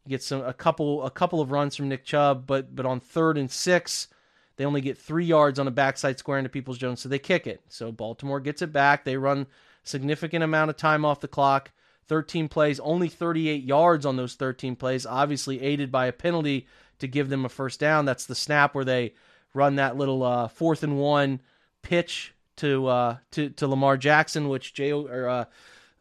You 0.05 0.11
get 0.11 0.23
some 0.23 0.43
a 0.45 0.53
couple 0.53 1.05
a 1.05 1.11
couple 1.11 1.41
of 1.41 1.53
runs 1.53 1.77
from 1.77 1.89
Nick 1.89 2.05
Chubb, 2.05 2.47
but 2.47 2.75
but 2.75 2.87
on 2.87 3.01
third 3.01 3.39
and 3.39 3.51
six, 3.51 4.09
they 4.57 4.65
only 4.65 4.81
get 4.81 4.99
three 4.99 5.25
yards 5.25 5.59
on 5.59 5.69
a 5.69 5.71
backside 5.71 6.19
square 6.19 6.39
into 6.39 6.51
Peoples 6.51 6.79
Jones, 6.79 7.01
so 7.01 7.09
they 7.09 7.19
kick 7.19 7.47
it. 7.47 7.63
So 7.69 7.93
Baltimore 7.93 8.41
gets 8.41 8.63
it 8.63 8.73
back. 8.73 9.05
They 9.05 9.17
run 9.17 9.47
significant 9.83 10.45
amount 10.45 10.71
of 10.71 10.77
time 10.77 11.05
off 11.05 11.21
the 11.21 11.29
clock. 11.29 11.71
13 12.09 12.49
plays, 12.49 12.81
only 12.81 13.09
38 13.09 13.63
yards 13.63 14.05
on 14.05 14.17
those 14.17 14.35
13 14.35 14.77
plays, 14.77 15.07
obviously 15.07 15.63
aided 15.63 15.91
by 15.91 16.07
a 16.07 16.13
penalty 16.13 16.67
to 16.99 17.07
give 17.07 17.29
them 17.29 17.45
a 17.45 17.49
first 17.49 17.81
down. 17.81 18.05
That's 18.05 18.27
the 18.27 18.35
snap 18.35 18.75
where 18.75 18.85
they 18.85 19.15
run 19.55 19.77
that 19.77 19.97
little 19.97 20.23
uh, 20.23 20.49
fourth 20.49 20.83
and 20.83 20.99
one 20.99 21.41
pitch 21.83 22.35
to 22.57 22.87
uh, 22.87 23.17
to 23.33 23.51
to 23.51 23.67
Lamar 23.67 23.97
Jackson, 23.97 24.49
which 24.49 24.75
Jay 24.75 24.93
or 24.93 25.29
uh, 25.29 25.45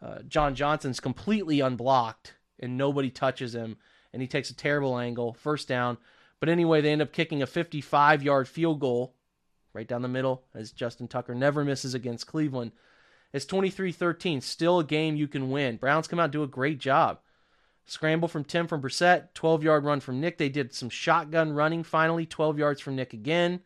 uh, 0.02 0.20
John 0.28 0.56
Johnson's 0.56 1.00
completely 1.00 1.60
unblocked 1.60 2.36
and 2.60 2.78
nobody 2.78 3.10
touches 3.10 3.56
him, 3.56 3.78
and 4.14 4.22
he 4.22 4.28
takes 4.28 4.50
a 4.50 4.56
terrible 4.56 4.98
angle, 4.98 5.34
first 5.34 5.68
down. 5.68 5.98
But 6.40 6.50
anyway, 6.50 6.82
they 6.82 6.92
end 6.92 7.02
up 7.02 7.12
kicking 7.12 7.42
a 7.42 7.48
55 7.48 8.24
yard 8.24 8.48
field 8.48 8.80
goal 8.80 9.16
right 9.74 9.88
down 9.88 10.02
the 10.02 10.08
middle 10.08 10.44
as 10.54 10.72
Justin 10.72 11.08
Tucker 11.08 11.34
never 11.34 11.64
misses 11.64 11.94
against 11.94 12.28
Cleveland. 12.28 12.72
It's 13.34 13.46
23 13.46 13.92
13. 13.92 14.42
Still 14.42 14.80
a 14.80 14.84
game 14.84 15.16
you 15.16 15.28
can 15.28 15.52
win. 15.52 15.78
Browns 15.78 16.08
come 16.08 16.20
out 16.20 16.32
do 16.32 16.44
a 16.44 16.48
great 16.48 16.80
job. 16.80 17.20
Scramble 17.86 18.28
from 18.28 18.44
Tim 18.44 18.68
from 18.68 18.82
Brissett, 18.82 19.34
12 19.34 19.64
yard 19.64 19.84
run 19.84 20.00
from 20.00 20.22
Nick. 20.22 20.38
They 20.38 20.50
did 20.50 20.74
some 20.74 20.90
shotgun 20.90 21.52
running 21.52 21.84
finally, 21.84 22.26
12 22.26 22.60
yards 22.60 22.82
from 22.82 22.96
Nick 22.96 23.14
again. 23.14 23.62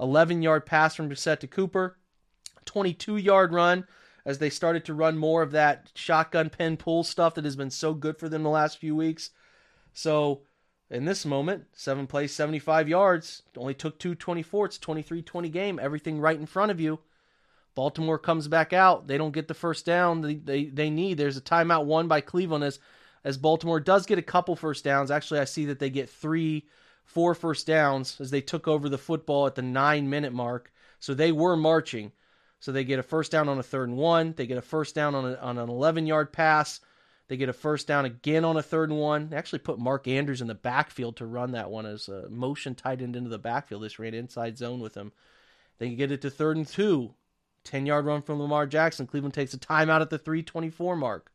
11 0.00 0.42
yard 0.42 0.64
pass 0.64 0.94
from 0.94 1.10
Brissett 1.10 1.40
to 1.40 1.46
Cooper. 1.46 1.98
22 2.64 3.16
yard 3.16 3.52
run 3.52 3.84
as 4.24 4.38
they 4.38 4.50
started 4.50 4.84
to 4.84 4.94
run 4.94 5.16
more 5.16 5.42
of 5.42 5.52
that 5.52 5.90
shotgun 5.94 6.50
pin 6.50 6.76
pull 6.76 7.02
stuff 7.02 7.34
that 7.34 7.44
has 7.44 7.56
been 7.56 7.70
so 7.70 7.94
good 7.94 8.18
for 8.18 8.28
them 8.28 8.42
the 8.42 8.50
last 8.50 8.78
few 8.78 8.94
weeks. 8.94 9.30
So 9.92 10.42
in 10.90 11.04
this 11.04 11.24
moment, 11.26 11.64
seven 11.72 12.06
plays, 12.06 12.34
75 12.34 12.88
yards. 12.88 13.42
Only 13.56 13.74
took 13.74 13.98
224. 13.98 14.66
It's 14.66 14.78
23 14.78 15.22
20 15.22 15.48
game. 15.48 15.78
Everything 15.80 16.20
right 16.20 16.38
in 16.38 16.46
front 16.46 16.70
of 16.70 16.80
you. 16.80 17.00
Baltimore 17.78 18.18
comes 18.18 18.48
back 18.48 18.72
out. 18.72 19.06
They 19.06 19.16
don't 19.16 19.30
get 19.30 19.46
the 19.46 19.54
first 19.54 19.86
down 19.86 20.20
they, 20.20 20.34
they, 20.34 20.64
they 20.64 20.90
need. 20.90 21.16
There's 21.16 21.36
a 21.36 21.40
timeout 21.40 21.84
won 21.84 22.08
by 22.08 22.20
Cleveland 22.20 22.64
as, 22.64 22.80
as 23.22 23.38
Baltimore 23.38 23.78
does 23.78 24.04
get 24.04 24.18
a 24.18 24.22
couple 24.22 24.56
first 24.56 24.82
downs. 24.82 25.12
Actually, 25.12 25.38
I 25.38 25.44
see 25.44 25.66
that 25.66 25.78
they 25.78 25.88
get 25.88 26.10
three, 26.10 26.66
four 27.04 27.36
first 27.36 27.68
downs 27.68 28.20
as 28.20 28.32
they 28.32 28.40
took 28.40 28.66
over 28.66 28.88
the 28.88 28.98
football 28.98 29.46
at 29.46 29.54
the 29.54 29.62
nine 29.62 30.10
minute 30.10 30.32
mark. 30.32 30.72
So 30.98 31.14
they 31.14 31.30
were 31.30 31.56
marching. 31.56 32.10
So 32.58 32.72
they 32.72 32.82
get 32.82 32.98
a 32.98 33.02
first 33.04 33.30
down 33.30 33.48
on 33.48 33.60
a 33.60 33.62
third 33.62 33.90
and 33.90 33.96
one. 33.96 34.34
They 34.36 34.48
get 34.48 34.58
a 34.58 34.62
first 34.62 34.96
down 34.96 35.14
on, 35.14 35.24
a, 35.24 35.36
on 35.36 35.56
an 35.56 35.68
11 35.68 36.04
yard 36.04 36.32
pass. 36.32 36.80
They 37.28 37.36
get 37.36 37.48
a 37.48 37.52
first 37.52 37.86
down 37.86 38.04
again 38.06 38.44
on 38.44 38.56
a 38.56 38.62
third 38.62 38.90
and 38.90 38.98
one. 38.98 39.28
They 39.28 39.36
actually 39.36 39.60
put 39.60 39.78
Mark 39.78 40.08
Andrews 40.08 40.40
in 40.40 40.48
the 40.48 40.54
backfield 40.56 41.14
to 41.18 41.26
run 41.26 41.52
that 41.52 41.70
one 41.70 41.86
as 41.86 42.08
a 42.08 42.28
motion 42.28 42.74
tight 42.74 43.02
end 43.02 43.14
into 43.14 43.30
the 43.30 43.38
backfield. 43.38 43.84
This 43.84 44.00
ran 44.00 44.14
inside 44.14 44.58
zone 44.58 44.80
with 44.80 44.96
him. 44.96 45.12
They 45.78 45.90
get 45.90 46.10
it 46.10 46.22
to 46.22 46.30
third 46.30 46.56
and 46.56 46.66
two. 46.66 47.14
10 47.68 47.84
yard 47.86 48.06
run 48.06 48.22
from 48.22 48.40
Lamar 48.40 48.66
Jackson. 48.66 49.06
Cleveland 49.06 49.34
takes 49.34 49.52
a 49.52 49.58
timeout 49.58 50.00
at 50.00 50.10
the 50.10 50.18
324 50.18 50.96
mark. 50.96 51.30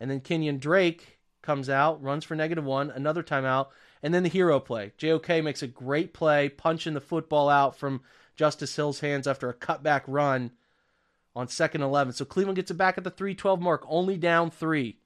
And 0.00 0.10
then 0.10 0.20
Kenyon 0.20 0.58
Drake 0.58 1.20
comes 1.42 1.70
out, 1.70 2.02
runs 2.02 2.24
for 2.24 2.34
negative 2.34 2.64
one, 2.64 2.90
another 2.90 3.22
timeout, 3.22 3.68
and 4.02 4.12
then 4.12 4.24
the 4.24 4.28
hero 4.28 4.58
play. 4.58 4.92
JOK 4.98 5.44
makes 5.44 5.62
a 5.62 5.68
great 5.68 6.12
play, 6.12 6.48
punching 6.48 6.94
the 6.94 7.00
football 7.00 7.48
out 7.48 7.76
from 7.76 8.02
Justice 8.34 8.74
Hill's 8.74 9.00
hands 9.00 9.28
after 9.28 9.48
a 9.48 9.54
cutback 9.54 10.02
run 10.08 10.50
on 11.36 11.46
second 11.46 11.82
11. 11.82 12.14
So 12.14 12.24
Cleveland 12.24 12.56
gets 12.56 12.72
it 12.72 12.74
back 12.74 12.98
at 12.98 13.04
the 13.04 13.10
312 13.10 13.60
mark, 13.60 13.84
only 13.86 14.18
down 14.18 14.50
three. 14.50 14.98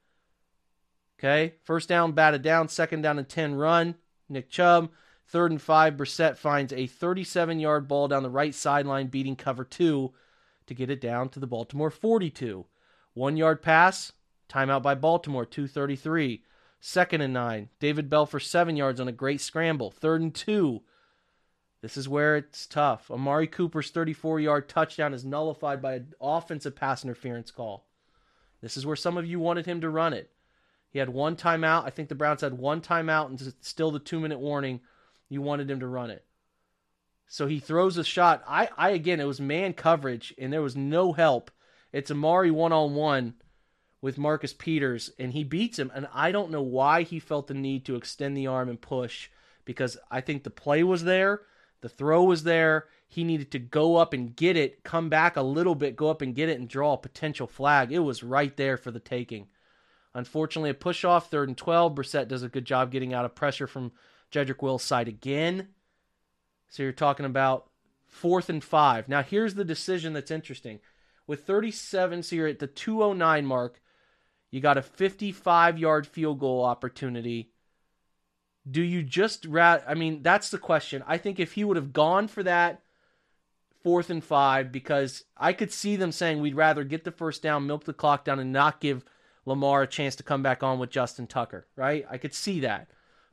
Okay, 1.18 1.54
first 1.64 1.88
down, 1.88 2.12
batted 2.12 2.42
down, 2.42 2.68
second 2.68 3.02
down 3.02 3.18
and 3.18 3.28
10 3.28 3.54
run. 3.54 3.96
Nick 4.30 4.48
Chubb, 4.48 4.90
third 5.26 5.50
and 5.50 5.60
five. 5.60 5.94
Brissett 5.94 6.36
finds 6.36 6.72
a 6.72 6.86
37 6.86 7.60
yard 7.60 7.86
ball 7.86 8.08
down 8.08 8.22
the 8.22 8.30
right 8.30 8.54
sideline, 8.54 9.08
beating 9.08 9.36
cover 9.36 9.64
two 9.64 10.14
to 10.68 10.74
get 10.74 10.90
it 10.90 11.00
down 11.00 11.28
to 11.30 11.40
the 11.40 11.46
Baltimore 11.46 11.90
42. 11.90 12.64
One 13.14 13.36
yard 13.36 13.62
pass, 13.62 14.12
timeout 14.48 14.82
by 14.82 14.94
Baltimore, 14.94 15.44
233. 15.44 16.42
Second 16.80 17.20
and 17.20 17.34
nine. 17.34 17.70
David 17.80 18.08
Bell 18.08 18.24
for 18.24 18.38
seven 18.38 18.76
yards 18.76 19.00
on 19.00 19.08
a 19.08 19.12
great 19.12 19.40
scramble. 19.40 19.90
Third 19.90 20.20
and 20.20 20.34
two. 20.34 20.82
This 21.80 21.96
is 21.96 22.08
where 22.08 22.36
it's 22.36 22.66
tough. 22.66 23.10
Amari 23.10 23.46
Cooper's 23.46 23.90
34 23.90 24.40
yard 24.40 24.68
touchdown 24.68 25.14
is 25.14 25.24
nullified 25.24 25.82
by 25.82 25.94
an 25.94 26.14
offensive 26.20 26.76
pass 26.76 27.04
interference 27.04 27.50
call. 27.50 27.84
This 28.60 28.76
is 28.76 28.86
where 28.86 28.96
some 28.96 29.16
of 29.16 29.26
you 29.26 29.38
wanted 29.38 29.66
him 29.66 29.80
to 29.80 29.90
run 29.90 30.12
it. 30.12 30.30
He 30.90 30.98
had 30.98 31.08
one 31.08 31.36
timeout. 31.36 31.84
I 31.84 31.90
think 31.90 32.08
the 32.08 32.14
Browns 32.14 32.40
had 32.40 32.54
one 32.54 32.80
timeout 32.80 33.28
and 33.28 33.54
still 33.60 33.90
the 33.90 33.98
two 33.98 34.20
minute 34.20 34.38
warning. 34.38 34.80
You 35.28 35.42
wanted 35.42 35.70
him 35.70 35.80
to 35.80 35.86
run 35.86 36.10
it. 36.10 36.24
So 37.28 37.46
he 37.46 37.60
throws 37.60 37.98
a 37.98 38.04
shot. 38.04 38.42
I, 38.48 38.70
I 38.76 38.90
again, 38.90 39.20
it 39.20 39.24
was 39.24 39.40
man 39.40 39.74
coverage 39.74 40.34
and 40.38 40.52
there 40.52 40.62
was 40.62 40.74
no 40.74 41.12
help. 41.12 41.50
It's 41.92 42.10
Amari 42.10 42.50
one 42.50 42.72
on 42.72 42.94
one 42.94 43.34
with 44.00 44.18
Marcus 44.18 44.54
Peters 44.54 45.10
and 45.18 45.32
he 45.32 45.44
beats 45.44 45.78
him. 45.78 45.92
And 45.94 46.08
I 46.12 46.32
don't 46.32 46.50
know 46.50 46.62
why 46.62 47.02
he 47.02 47.20
felt 47.20 47.46
the 47.46 47.54
need 47.54 47.84
to 47.84 47.96
extend 47.96 48.36
the 48.36 48.46
arm 48.46 48.70
and 48.70 48.80
push 48.80 49.28
because 49.66 49.98
I 50.10 50.22
think 50.22 50.42
the 50.42 50.50
play 50.50 50.82
was 50.82 51.04
there, 51.04 51.42
the 51.82 51.90
throw 51.90 52.24
was 52.24 52.44
there. 52.44 52.86
He 53.06 53.24
needed 53.24 53.50
to 53.52 53.58
go 53.58 53.96
up 53.96 54.12
and 54.12 54.34
get 54.34 54.56
it, 54.56 54.82
come 54.82 55.08
back 55.08 55.36
a 55.36 55.42
little 55.42 55.74
bit, 55.74 55.96
go 55.96 56.10
up 56.10 56.22
and 56.22 56.34
get 56.34 56.48
it, 56.48 56.58
and 56.58 56.68
draw 56.68 56.94
a 56.94 56.98
potential 56.98 57.46
flag. 57.46 57.92
It 57.92 58.00
was 58.00 58.22
right 58.22 58.54
there 58.56 58.76
for 58.76 58.90
the 58.90 59.00
taking. 59.00 59.48
Unfortunately, 60.14 60.70
a 60.70 60.74
push 60.74 61.04
off, 61.04 61.30
third 61.30 61.48
and 61.48 61.56
12. 61.56 61.94
Brissett 61.94 62.28
does 62.28 62.42
a 62.42 62.48
good 62.48 62.64
job 62.64 62.90
getting 62.90 63.14
out 63.14 63.24
of 63.24 63.34
pressure 63.34 63.66
from 63.66 63.92
Jedrick 64.30 64.60
Wills' 64.62 64.82
side 64.82 65.08
again. 65.08 65.68
So 66.68 66.82
you're 66.82 66.92
talking 66.92 67.26
about 67.26 67.68
fourth 68.06 68.48
and 68.48 68.62
five. 68.62 69.08
Now, 69.08 69.22
here's 69.22 69.54
the 69.54 69.64
decision 69.64 70.12
that's 70.12 70.30
interesting. 70.30 70.80
With 71.26 71.44
37, 71.44 72.22
so 72.22 72.36
you're 72.36 72.48
at 72.48 72.58
the 72.58 72.66
209 72.66 73.46
mark. 73.46 73.80
You 74.50 74.60
got 74.60 74.78
a 74.78 74.82
55 74.82 75.78
yard 75.78 76.06
field 76.06 76.40
goal 76.40 76.64
opportunity. 76.64 77.50
Do 78.70 78.82
you 78.82 79.02
just 79.02 79.44
rat? 79.44 79.84
I 79.86 79.94
mean, 79.94 80.22
that's 80.22 80.50
the 80.50 80.58
question. 80.58 81.02
I 81.06 81.18
think 81.18 81.38
if 81.38 81.52
he 81.52 81.64
would 81.64 81.76
have 81.76 81.92
gone 81.92 82.28
for 82.28 82.42
that 82.42 82.82
fourth 83.82 84.10
and 84.10 84.24
five, 84.24 84.72
because 84.72 85.24
I 85.36 85.52
could 85.52 85.72
see 85.72 85.96
them 85.96 86.12
saying 86.12 86.40
we'd 86.40 86.54
rather 86.54 86.84
get 86.84 87.04
the 87.04 87.10
first 87.10 87.42
down, 87.42 87.66
milk 87.66 87.84
the 87.84 87.92
clock 87.92 88.24
down, 88.24 88.38
and 88.38 88.52
not 88.52 88.80
give 88.80 89.04
Lamar 89.46 89.82
a 89.82 89.86
chance 89.86 90.16
to 90.16 90.22
come 90.22 90.42
back 90.42 90.62
on 90.62 90.78
with 90.78 90.90
Justin 90.90 91.26
Tucker, 91.26 91.66
right? 91.76 92.04
I 92.10 92.18
could 92.18 92.34
see 92.34 92.60
that. 92.60 92.88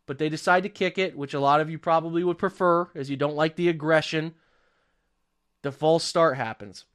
But 0.06 0.20
they 0.20 0.30
decide 0.30 0.64
to 0.64 0.70
kick 0.70 0.98
it, 0.98 1.18
which 1.18 1.34
a 1.34 1.40
lot 1.40 1.62
of 1.62 1.70
you 1.70 1.80
probably 1.80 2.24
would 2.24 2.38
prefer, 2.38 2.90
as 2.94 3.10
you 3.10 3.18
don't 3.18 3.36
like 3.36 3.56
the 3.56 3.70
aggression. 3.70 4.36
The 5.64 5.72
false 5.72 6.04
start 6.04 6.38
happens. 6.38 6.86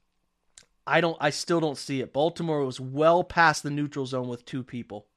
I 0.87 1.01
don't 1.01 1.17
I 1.19 1.29
still 1.29 1.59
don't 1.59 1.77
see 1.77 2.01
it. 2.01 2.13
Baltimore 2.13 2.65
was 2.65 2.79
well 2.79 3.23
past 3.23 3.63
the 3.63 3.69
neutral 3.69 4.05
zone 4.05 4.27
with 4.27 4.45
two 4.45 4.63
people. 4.63 5.07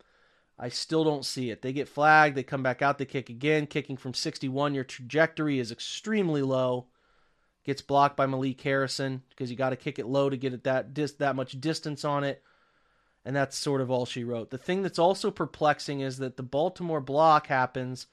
I 0.58 0.68
still 0.68 1.04
don't 1.04 1.24
see 1.24 1.50
it. 1.50 1.62
They 1.62 1.72
get 1.72 1.88
flagged, 1.88 2.36
they 2.36 2.42
come 2.42 2.62
back 2.62 2.80
out, 2.82 2.98
they 2.98 3.06
kick 3.06 3.28
again, 3.28 3.66
kicking 3.66 3.96
from 3.96 4.14
61. 4.14 4.74
Your 4.74 4.84
trajectory 4.84 5.58
is 5.58 5.72
extremely 5.72 6.42
low. 6.42 6.86
Gets 7.64 7.82
blocked 7.82 8.16
by 8.16 8.26
Malik 8.26 8.60
Harrison 8.60 9.22
because 9.30 9.50
you 9.50 9.56
got 9.56 9.70
to 9.70 9.76
kick 9.76 9.98
it 9.98 10.06
low 10.06 10.28
to 10.28 10.36
get 10.36 10.52
it 10.52 10.64
that 10.64 10.92
dis- 10.94 11.12
that 11.12 11.34
much 11.34 11.60
distance 11.60 12.04
on 12.04 12.22
it 12.22 12.42
and 13.24 13.34
that's 13.34 13.56
sort 13.56 13.80
of 13.80 13.90
all 13.90 14.04
she 14.04 14.22
wrote. 14.22 14.50
The 14.50 14.58
thing 14.58 14.82
that's 14.82 14.98
also 14.98 15.30
perplexing 15.30 16.00
is 16.00 16.18
that 16.18 16.36
the 16.36 16.42
Baltimore 16.42 17.00
block 17.00 17.46
happens 17.46 18.06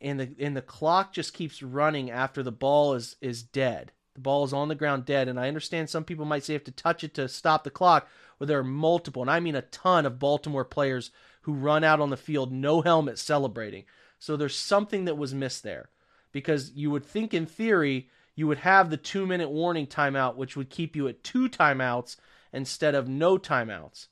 and 0.00 0.18
the 0.18 0.34
and 0.38 0.56
the 0.56 0.62
clock 0.62 1.12
just 1.12 1.34
keeps 1.34 1.62
running 1.62 2.10
after 2.10 2.42
the 2.42 2.52
ball 2.52 2.94
is 2.94 3.16
is 3.20 3.42
dead. 3.42 3.92
The 4.14 4.20
ball 4.20 4.44
is 4.44 4.52
on 4.52 4.68
the 4.68 4.74
ground 4.74 5.04
dead 5.04 5.28
and 5.28 5.38
I 5.38 5.48
understand 5.48 5.90
some 5.90 6.04
people 6.04 6.24
might 6.24 6.42
say 6.42 6.54
you 6.54 6.58
have 6.58 6.64
to 6.64 6.70
touch 6.70 7.04
it 7.04 7.14
to 7.14 7.28
stop 7.28 7.64
the 7.64 7.70
clock, 7.70 8.08
where 8.38 8.46
there 8.46 8.58
are 8.58 8.64
multiple 8.64 9.22
and 9.22 9.30
I 9.30 9.40
mean 9.40 9.56
a 9.56 9.62
ton 9.62 10.06
of 10.06 10.18
Baltimore 10.18 10.64
players 10.64 11.10
who 11.42 11.52
run 11.52 11.84
out 11.84 12.00
on 12.00 12.10
the 12.10 12.16
field 12.16 12.50
no 12.50 12.80
helmet 12.80 13.18
celebrating. 13.18 13.84
So 14.18 14.36
there's 14.36 14.56
something 14.56 15.04
that 15.04 15.18
was 15.18 15.34
missed 15.34 15.62
there. 15.62 15.88
Because 16.32 16.70
you 16.72 16.90
would 16.90 17.04
think 17.04 17.34
in 17.34 17.44
theory 17.44 18.08
you 18.36 18.46
would 18.46 18.58
have 18.58 18.88
the 18.88 18.96
2 18.96 19.26
minute 19.26 19.50
warning 19.50 19.86
timeout 19.86 20.36
which 20.36 20.56
would 20.56 20.70
keep 20.70 20.96
you 20.96 21.08
at 21.08 21.22
two 21.22 21.48
timeouts 21.48 22.16
instead 22.52 22.94
of 22.94 23.06
no 23.06 23.36
timeouts 23.36 24.06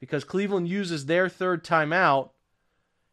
because 0.00 0.24
Cleveland 0.24 0.68
uses 0.68 1.06
their 1.06 1.28
third 1.28 1.64
timeout 1.64 2.30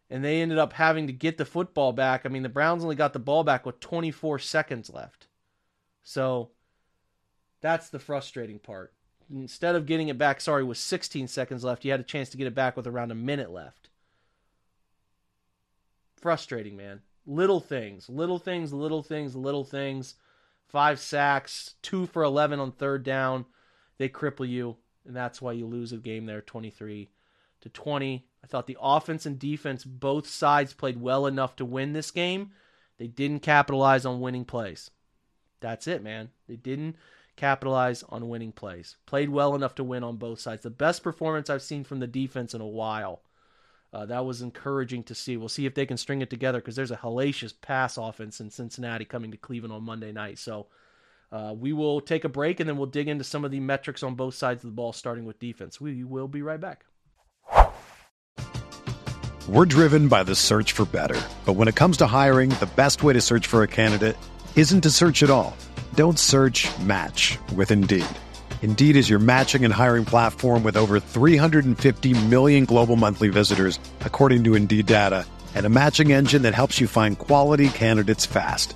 and 0.09 0.23
they 0.23 0.41
ended 0.41 0.57
up 0.57 0.73
having 0.73 1.07
to 1.07 1.13
get 1.13 1.37
the 1.37 1.45
football 1.45 1.91
back. 1.91 2.25
I 2.25 2.29
mean, 2.29 2.43
the 2.43 2.49
Browns 2.49 2.83
only 2.83 2.95
got 2.95 3.13
the 3.13 3.19
ball 3.19 3.43
back 3.43 3.65
with 3.65 3.79
24 3.79 4.39
seconds 4.39 4.89
left. 4.89 5.27
So 6.03 6.51
that's 7.61 7.89
the 7.89 7.99
frustrating 7.99 8.59
part. 8.59 8.93
Instead 9.33 9.73
of 9.73 9.87
getting 9.87 10.07
it 10.09 10.19
back, 10.19 10.39
sorry, 10.39 10.63
with 10.63 10.77
16 10.77 11.27
seconds 11.27 11.63
left, 11.63 11.83
you 11.83 11.89
had 11.89 11.99
a 11.99 12.03
chance 12.03 12.29
to 12.29 12.37
get 12.37 12.45
it 12.45 12.53
back 12.53 12.77
with 12.77 12.85
around 12.85 13.11
a 13.11 13.15
minute 13.15 13.51
left. 13.51 13.89
Frustrating, 16.15 16.77
man. 16.77 17.01
Little 17.25 17.59
things, 17.59 18.07
little 18.07 18.37
things, 18.37 18.71
little 18.71 19.01
things, 19.01 19.35
little 19.35 19.63
things. 19.63 20.15
Five 20.67 20.99
sacks, 20.99 21.73
two 21.81 22.05
for 22.05 22.23
11 22.23 22.59
on 22.59 22.71
third 22.71 23.03
down. 23.03 23.45
They 23.97 24.09
cripple 24.09 24.47
you 24.47 24.77
and 25.05 25.15
that's 25.15 25.41
why 25.41 25.51
you 25.51 25.65
lose 25.65 25.91
a 25.91 25.97
game 25.97 26.25
there 26.25 26.41
23 26.41 27.09
to 27.61 27.69
20. 27.69 28.25
I 28.43 28.47
thought 28.47 28.67
the 28.67 28.77
offense 28.79 29.25
and 29.25 29.39
defense 29.39 29.83
both 29.83 30.27
sides 30.27 30.73
played 30.73 31.01
well 31.01 31.25
enough 31.25 31.55
to 31.57 31.65
win 31.65 31.93
this 31.93 32.11
game. 32.11 32.51
They 32.97 33.07
didn't 33.07 33.39
capitalize 33.39 34.05
on 34.05 34.21
winning 34.21 34.45
plays. 34.45 34.91
That's 35.59 35.87
it, 35.87 36.03
man. 36.03 36.29
They 36.47 36.55
didn't 36.55 36.95
capitalize 37.35 38.03
on 38.03 38.29
winning 38.29 38.51
plays. 38.51 38.97
Played 39.05 39.29
well 39.29 39.55
enough 39.55 39.75
to 39.75 39.83
win 39.83 40.03
on 40.03 40.17
both 40.17 40.39
sides. 40.39 40.63
The 40.63 40.69
best 40.69 41.03
performance 41.03 41.49
I've 41.49 41.61
seen 41.61 41.83
from 41.83 41.99
the 41.99 42.07
defense 42.07 42.53
in 42.53 42.61
a 42.61 42.67
while. 42.67 43.21
Uh, 43.91 44.05
that 44.05 44.25
was 44.25 44.41
encouraging 44.41 45.03
to 45.03 45.15
see. 45.15 45.37
We'll 45.37 45.49
see 45.49 45.65
if 45.65 45.73
they 45.73 45.85
can 45.85 45.97
string 45.97 46.21
it 46.21 46.29
together 46.29 46.59
because 46.59 46.75
there's 46.75 46.91
a 46.91 46.97
hellacious 46.97 47.53
pass 47.61 47.97
offense 47.97 48.41
in 48.41 48.49
Cincinnati 48.49 49.05
coming 49.05 49.31
to 49.31 49.37
Cleveland 49.37 49.73
on 49.73 49.83
Monday 49.83 50.11
night. 50.11 50.37
So 50.37 50.67
uh, 51.31 51.53
we 51.57 51.73
will 51.73 52.01
take 52.01 52.23
a 52.23 52.29
break 52.29 52.59
and 52.59 52.69
then 52.69 52.77
we'll 52.77 52.87
dig 52.87 53.07
into 53.07 53.23
some 53.23 53.45
of 53.45 53.51
the 53.51 53.59
metrics 53.59 54.03
on 54.03 54.15
both 54.15 54.35
sides 54.35 54.63
of 54.63 54.69
the 54.69 54.75
ball, 54.75 54.93
starting 54.93 55.25
with 55.25 55.39
defense. 55.39 55.81
We 55.81 56.03
will 56.03 56.27
be 56.27 56.41
right 56.41 56.59
back. 56.59 56.85
We're 59.47 59.65
driven 59.65 60.07
by 60.07 60.23
the 60.23 60.33
search 60.33 60.71
for 60.71 60.85
better. 60.85 61.21
But 61.45 61.53
when 61.53 61.67
it 61.67 61.75
comes 61.75 61.97
to 61.97 62.07
hiring, 62.07 62.49
the 62.49 62.69
best 62.75 63.03
way 63.03 63.13
to 63.13 63.21
search 63.21 63.45
for 63.45 63.61
a 63.61 63.67
candidate 63.67 64.17
isn't 64.55 64.81
to 64.81 64.89
search 64.89 65.21
at 65.21 65.29
all. 65.29 65.55
Don't 65.93 66.17
search 66.17 66.67
match 66.79 67.37
with 67.55 67.69
Indeed. 67.69 68.07
Indeed 68.63 68.95
is 68.95 69.07
your 69.07 69.19
matching 69.19 69.63
and 69.63 69.71
hiring 69.71 70.03
platform 70.05 70.63
with 70.63 70.75
over 70.75 70.99
350 70.99 72.25
million 72.25 72.65
global 72.65 72.95
monthly 72.95 73.29
visitors, 73.29 73.77
according 74.01 74.43
to 74.45 74.55
Indeed 74.55 74.87
data, 74.87 75.27
and 75.53 75.67
a 75.67 75.69
matching 75.69 76.11
engine 76.11 76.41
that 76.41 76.55
helps 76.55 76.81
you 76.81 76.87
find 76.87 77.19
quality 77.19 77.69
candidates 77.69 78.25
fast. 78.25 78.75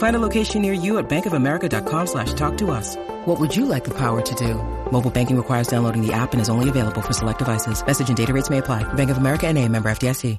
Find 0.00 0.16
a 0.16 0.18
location 0.18 0.62
near 0.62 0.72
you 0.72 0.96
at 0.96 1.10
bankofamerica.com 1.10 2.06
slash 2.06 2.32
talk 2.32 2.56
to 2.56 2.70
us. 2.70 2.96
What 3.26 3.38
would 3.38 3.54
you 3.54 3.66
like 3.66 3.84
the 3.84 3.92
power 3.92 4.22
to 4.22 4.34
do? 4.34 4.54
Mobile 4.90 5.10
banking 5.10 5.36
requires 5.36 5.68
downloading 5.68 6.00
the 6.00 6.14
app 6.14 6.32
and 6.32 6.40
is 6.40 6.48
only 6.48 6.70
available 6.70 7.02
for 7.02 7.12
select 7.12 7.38
devices. 7.38 7.84
Message 7.86 8.08
and 8.08 8.16
data 8.16 8.32
rates 8.32 8.48
may 8.48 8.58
apply. 8.58 8.82
Bank 8.94 9.10
of 9.10 9.18
America 9.18 9.46
and 9.46 9.58
a 9.58 9.68
member 9.68 9.90
FDIC. 9.90 10.38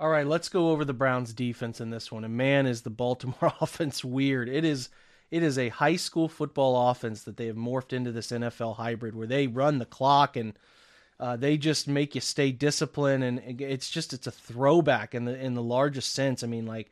All 0.00 0.08
right, 0.08 0.26
let's 0.26 0.48
go 0.48 0.70
over 0.70 0.86
the 0.86 0.94
Browns 0.94 1.34
defense 1.34 1.78
in 1.78 1.90
this 1.90 2.10
one. 2.10 2.24
And 2.24 2.34
man, 2.34 2.64
is 2.64 2.80
the 2.80 2.88
Baltimore 3.02 3.52
offense 3.60 4.02
weird. 4.02 4.48
It 4.48 4.64
is 4.64 4.88
it 5.30 5.42
is 5.42 5.58
a 5.58 5.68
high 5.68 5.96
school 5.96 6.26
football 6.26 6.88
offense 6.88 7.24
that 7.24 7.36
they 7.36 7.46
have 7.46 7.56
morphed 7.56 7.92
into 7.92 8.10
this 8.10 8.28
NFL 8.28 8.76
hybrid 8.76 9.14
where 9.14 9.26
they 9.26 9.48
run 9.48 9.78
the 9.78 9.84
clock 9.84 10.36
and 10.36 10.54
uh, 11.20 11.36
they 11.36 11.58
just 11.58 11.86
make 11.86 12.14
you 12.14 12.22
stay 12.22 12.52
disciplined 12.52 13.22
and 13.22 13.60
it's 13.60 13.90
just 13.90 14.14
it's 14.14 14.26
a 14.26 14.30
throwback 14.30 15.14
in 15.14 15.26
the 15.26 15.38
in 15.38 15.52
the 15.52 15.62
largest 15.62 16.14
sense. 16.14 16.42
I 16.42 16.46
mean, 16.46 16.64
like 16.64 16.90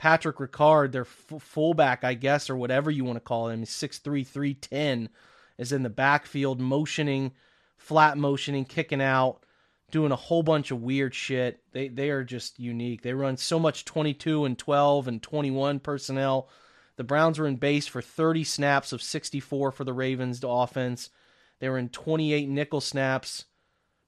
Patrick 0.00 0.38
Ricard, 0.38 0.92
their 0.92 1.02
f- 1.02 1.42
fullback, 1.42 2.04
I 2.04 2.14
guess, 2.14 2.48
or 2.48 2.56
whatever 2.56 2.90
you 2.90 3.04
want 3.04 3.16
to 3.16 3.20
call 3.20 3.50
him, 3.50 3.66
six 3.66 3.98
three 3.98 4.24
three 4.24 4.54
ten, 4.54 5.10
is 5.58 5.72
in 5.72 5.82
the 5.82 5.90
backfield 5.90 6.58
motioning, 6.58 7.32
flat 7.76 8.16
motioning, 8.16 8.64
kicking 8.64 9.02
out 9.02 9.44
doing 9.90 10.10
a 10.10 10.16
whole 10.16 10.42
bunch 10.42 10.70
of 10.70 10.80
weird 10.80 11.14
shit. 11.14 11.60
They 11.72 11.88
they 11.88 12.08
are 12.08 12.24
just 12.24 12.58
unique. 12.58 13.02
They 13.02 13.12
run 13.12 13.36
so 13.36 13.58
much 13.58 13.84
22 13.84 14.46
and 14.46 14.56
12 14.56 15.06
and 15.06 15.22
21 15.22 15.80
personnel. 15.80 16.48
The 16.96 17.04
Browns 17.04 17.38
were 17.38 17.46
in 17.46 17.56
base 17.56 17.86
for 17.86 18.00
30 18.00 18.42
snaps 18.42 18.94
of 18.94 19.02
64 19.02 19.70
for 19.70 19.84
the 19.84 19.92
Ravens 19.92 20.40
to 20.40 20.48
offense. 20.48 21.10
They 21.58 21.68
were 21.68 21.76
in 21.76 21.90
28 21.90 22.48
nickel 22.48 22.80
snaps 22.80 23.44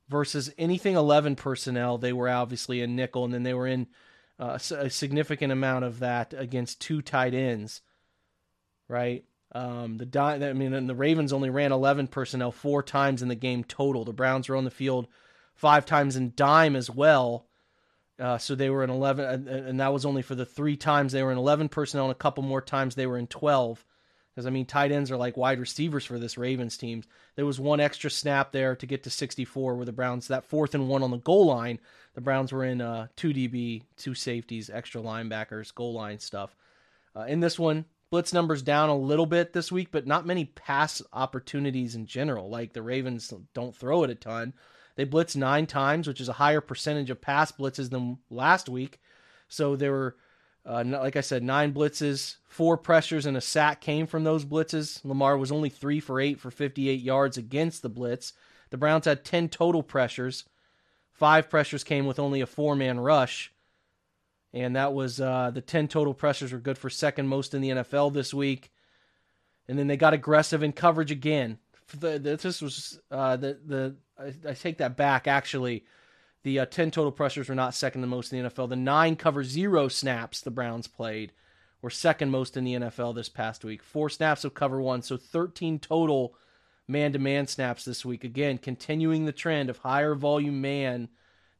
versus 0.09 0.55
anything 0.57 0.97
11 0.97 1.37
personnel. 1.37 1.99
They 1.99 2.15
were 2.15 2.31
obviously 2.31 2.81
in 2.81 2.97
nickel, 2.97 3.27
and 3.27 3.35
then 3.35 3.43
they 3.43 3.53
were 3.53 3.67
in 3.67 3.89
uh, 4.43 4.59
a 4.77 4.91
significant 4.91 5.53
amount 5.53 5.85
of 5.85 6.01
that 6.01 6.35
against 6.37 6.81
two 6.81 7.01
tight 7.01 7.33
ends. 7.33 7.81
Right. 8.89 9.25
Um, 9.53 9.99
the 9.99 10.21
I 10.21 10.53
mean, 10.53 10.87
the 10.87 10.95
Ravens 10.95 11.33
only 11.33 11.49
ran 11.49 11.71
11 11.71 12.09
personnel 12.09 12.51
four 12.51 12.83
times 12.83 13.23
in 13.23 13.29
the 13.29 13.35
game 13.37 13.63
total. 13.63 14.05
The 14.05 14.13
Browns 14.13 14.49
were 14.49 14.57
on 14.57 14.65
the 14.65 14.71
field 14.71 15.07
five 15.55 15.87
times 15.87 16.17
in 16.17 16.33
dime 16.35 16.75
as 16.75 16.91
well. 16.91 17.47
Uh, 18.19 18.39
so 18.39 18.55
they 18.55 18.69
were 18.69 18.83
in 18.83 18.91
11, 18.91 19.49
and 19.49 19.81
that 19.81 19.93
was 19.93 20.05
only 20.05 20.23
for 20.23 20.35
the 20.35 20.45
three 20.45 20.77
times 20.77 21.13
they 21.13 21.23
were 21.23 21.33
in 21.33 21.39
11 21.39 21.69
personnel, 21.69 22.07
and 22.07 22.13
a 22.13 22.17
couple 22.17 22.43
more 22.43 22.61
times 22.61 22.95
they 22.95 23.07
were 23.07 23.19
in 23.19 23.27
12. 23.27 23.85
Because, 24.35 24.47
I 24.47 24.51
mean, 24.51 24.65
tight 24.65 24.93
ends 24.93 25.11
are 25.11 25.17
like 25.17 25.37
wide 25.37 25.61
receivers 25.61 26.07
for 26.07 26.19
this 26.19 26.39
Ravens 26.39 26.79
team. 26.79 27.03
There 27.37 27.45
was 27.45 27.61
one 27.61 27.81
extra 27.81 28.11
snap 28.11 28.51
there 28.51 28.75
to 28.77 28.87
get 28.87 29.03
to 29.03 29.11
64 29.11 29.75
where 29.75 29.85
the 29.85 29.93
Browns, 29.93 30.29
that 30.29 30.45
fourth 30.45 30.75
and 30.75 30.89
one 30.89 31.03
on 31.03 31.11
the 31.11 31.19
goal 31.19 31.47
line, 31.47 31.79
the 32.15 32.23
Browns 32.23 32.51
were 32.51 32.65
in 32.65 32.81
uh, 32.81 33.09
2 33.17 33.29
DB, 33.35 33.83
two 33.97 34.15
safeties, 34.15 34.71
extra 34.71 35.03
linebackers, 35.03 35.75
goal 35.75 35.93
line 35.93 36.19
stuff. 36.19 36.57
Uh, 37.15 37.23
in 37.23 37.41
this 37.41 37.59
one, 37.59 37.85
blitz 38.11 38.33
numbers 38.33 38.63
down 38.63 38.89
a 38.89 38.97
little 38.97 39.27
bit 39.27 39.53
this 39.53 39.71
week, 39.71 39.89
but 39.91 40.07
not 40.07 40.27
many 40.27 40.47
pass 40.47 41.03
opportunities 41.13 41.95
in 41.95 42.07
general. 42.07 42.49
Like 42.49 42.73
the 42.73 42.83
Ravens 42.83 43.33
don't 43.55 43.77
throw 43.77 44.03
it 44.05 44.11
a 44.11 44.15
ton. 44.15 44.55
They 44.97 45.05
blitz 45.05 45.37
nine 45.37 45.67
times, 45.67 46.07
which 46.07 46.21
is 46.21 46.29
a 46.29 46.35
higher 46.35 46.61
percentage 46.61 47.11
of 47.11 47.21
pass 47.21 47.53
blitzes 47.53 47.91
than 47.91 48.19
last 48.31 48.69
week. 48.69 49.01
So 49.49 49.77
there 49.77 49.93
were, 49.93 50.17
uh, 50.65 50.85
like 50.87 51.17
I 51.17 51.23
said, 51.23 51.43
nine 51.43 51.73
blitzes, 51.73 52.37
four 52.45 52.77
pressures, 52.77 53.27
and 53.27 53.37
a 53.37 53.41
sack 53.41 53.81
came 53.81 54.07
from 54.07 54.25
those 54.25 54.45
blitzes. 54.45 55.05
Lamar 55.05 55.37
was 55.37 55.51
only 55.51 55.69
three 55.69 55.99
for 55.99 56.21
eight 56.21 56.39
for 56.39 56.51
58 56.51 57.01
yards 57.01 57.37
against 57.37 57.83
the 57.83 57.89
blitz. 57.89 58.33
The 58.71 58.77
Browns 58.79 59.07
had 59.07 59.25
10 59.25 59.49
total 59.49 59.83
pressures. 59.83 60.45
Five 61.13 61.51
pressures 61.51 61.85
came 61.85 62.07
with 62.07 62.19
only 62.19 62.41
a 62.41 62.47
four 62.47 62.77
man 62.77 63.01
rush. 63.01 63.53
And 64.55 64.77
that 64.77 64.93
was 64.93 65.21
uh, 65.21 65.51
the 65.53 65.61
10 65.61 65.89
total 65.89 66.15
pressures 66.15 66.53
were 66.53 66.59
good 66.59 66.79
for 66.79 66.91
second 66.91 67.27
most 67.27 67.55
in 67.55 67.63
the 67.63 67.71
NFL 67.71 68.13
this 68.13 68.33
week. 68.33 68.71
And 69.67 69.79
then 69.79 69.87
they 69.87 69.97
got 69.97 70.15
aggressive 70.15 70.63
in 70.63 70.73
coverage 70.73 71.11
again. 71.11 71.59
The, 71.99 72.19
this 72.19 72.63
was 72.63 73.01
uh, 73.11 73.37
the 73.37 73.59
the 73.67 73.97
I, 74.19 74.51
I 74.51 74.55
take 74.55 74.79
that 74.79 74.97
back. 74.97 75.27
Actually, 75.27 75.85
the 76.43 76.59
uh, 76.59 76.67
10 76.67 76.91
total 76.91 77.13
pressures 77.13 77.49
were 77.49 77.55
not 77.55 77.75
second 77.75 78.01
the 78.01 78.07
most 78.07 78.33
in 78.33 78.43
the 78.43 78.51
NFL. 78.51 78.69
The 78.69 78.77
nine 78.77 79.17
cover 79.17 79.45
zero 79.45 79.89
snaps 79.89 80.41
the 80.41 80.51
Browns 80.51 80.89
played 80.89 81.33
were 81.81 81.91
second 81.91 82.31
most 82.31 82.57
in 82.57 82.65
the 82.65 82.75
NFL 82.75 83.15
this 83.15 83.29
past 83.29 83.65
week. 83.65 83.83
Four 83.83 84.09
snaps 84.09 84.45
of 84.45 84.55
cover 84.55 84.81
one, 84.81 85.03
so 85.03 85.17
13 85.17 85.79
total 85.79 86.35
man 86.89 87.13
to 87.13 87.19
man 87.19 87.47
snaps 87.47 87.85
this 87.85 88.05
week. 88.05 88.25
Again, 88.25 88.59
continuing 88.59 89.25
the 89.25 89.33
trend 89.33 89.71
of 89.71 89.79
higher 89.79 90.15
volume 90.15 90.61
man 90.61 91.09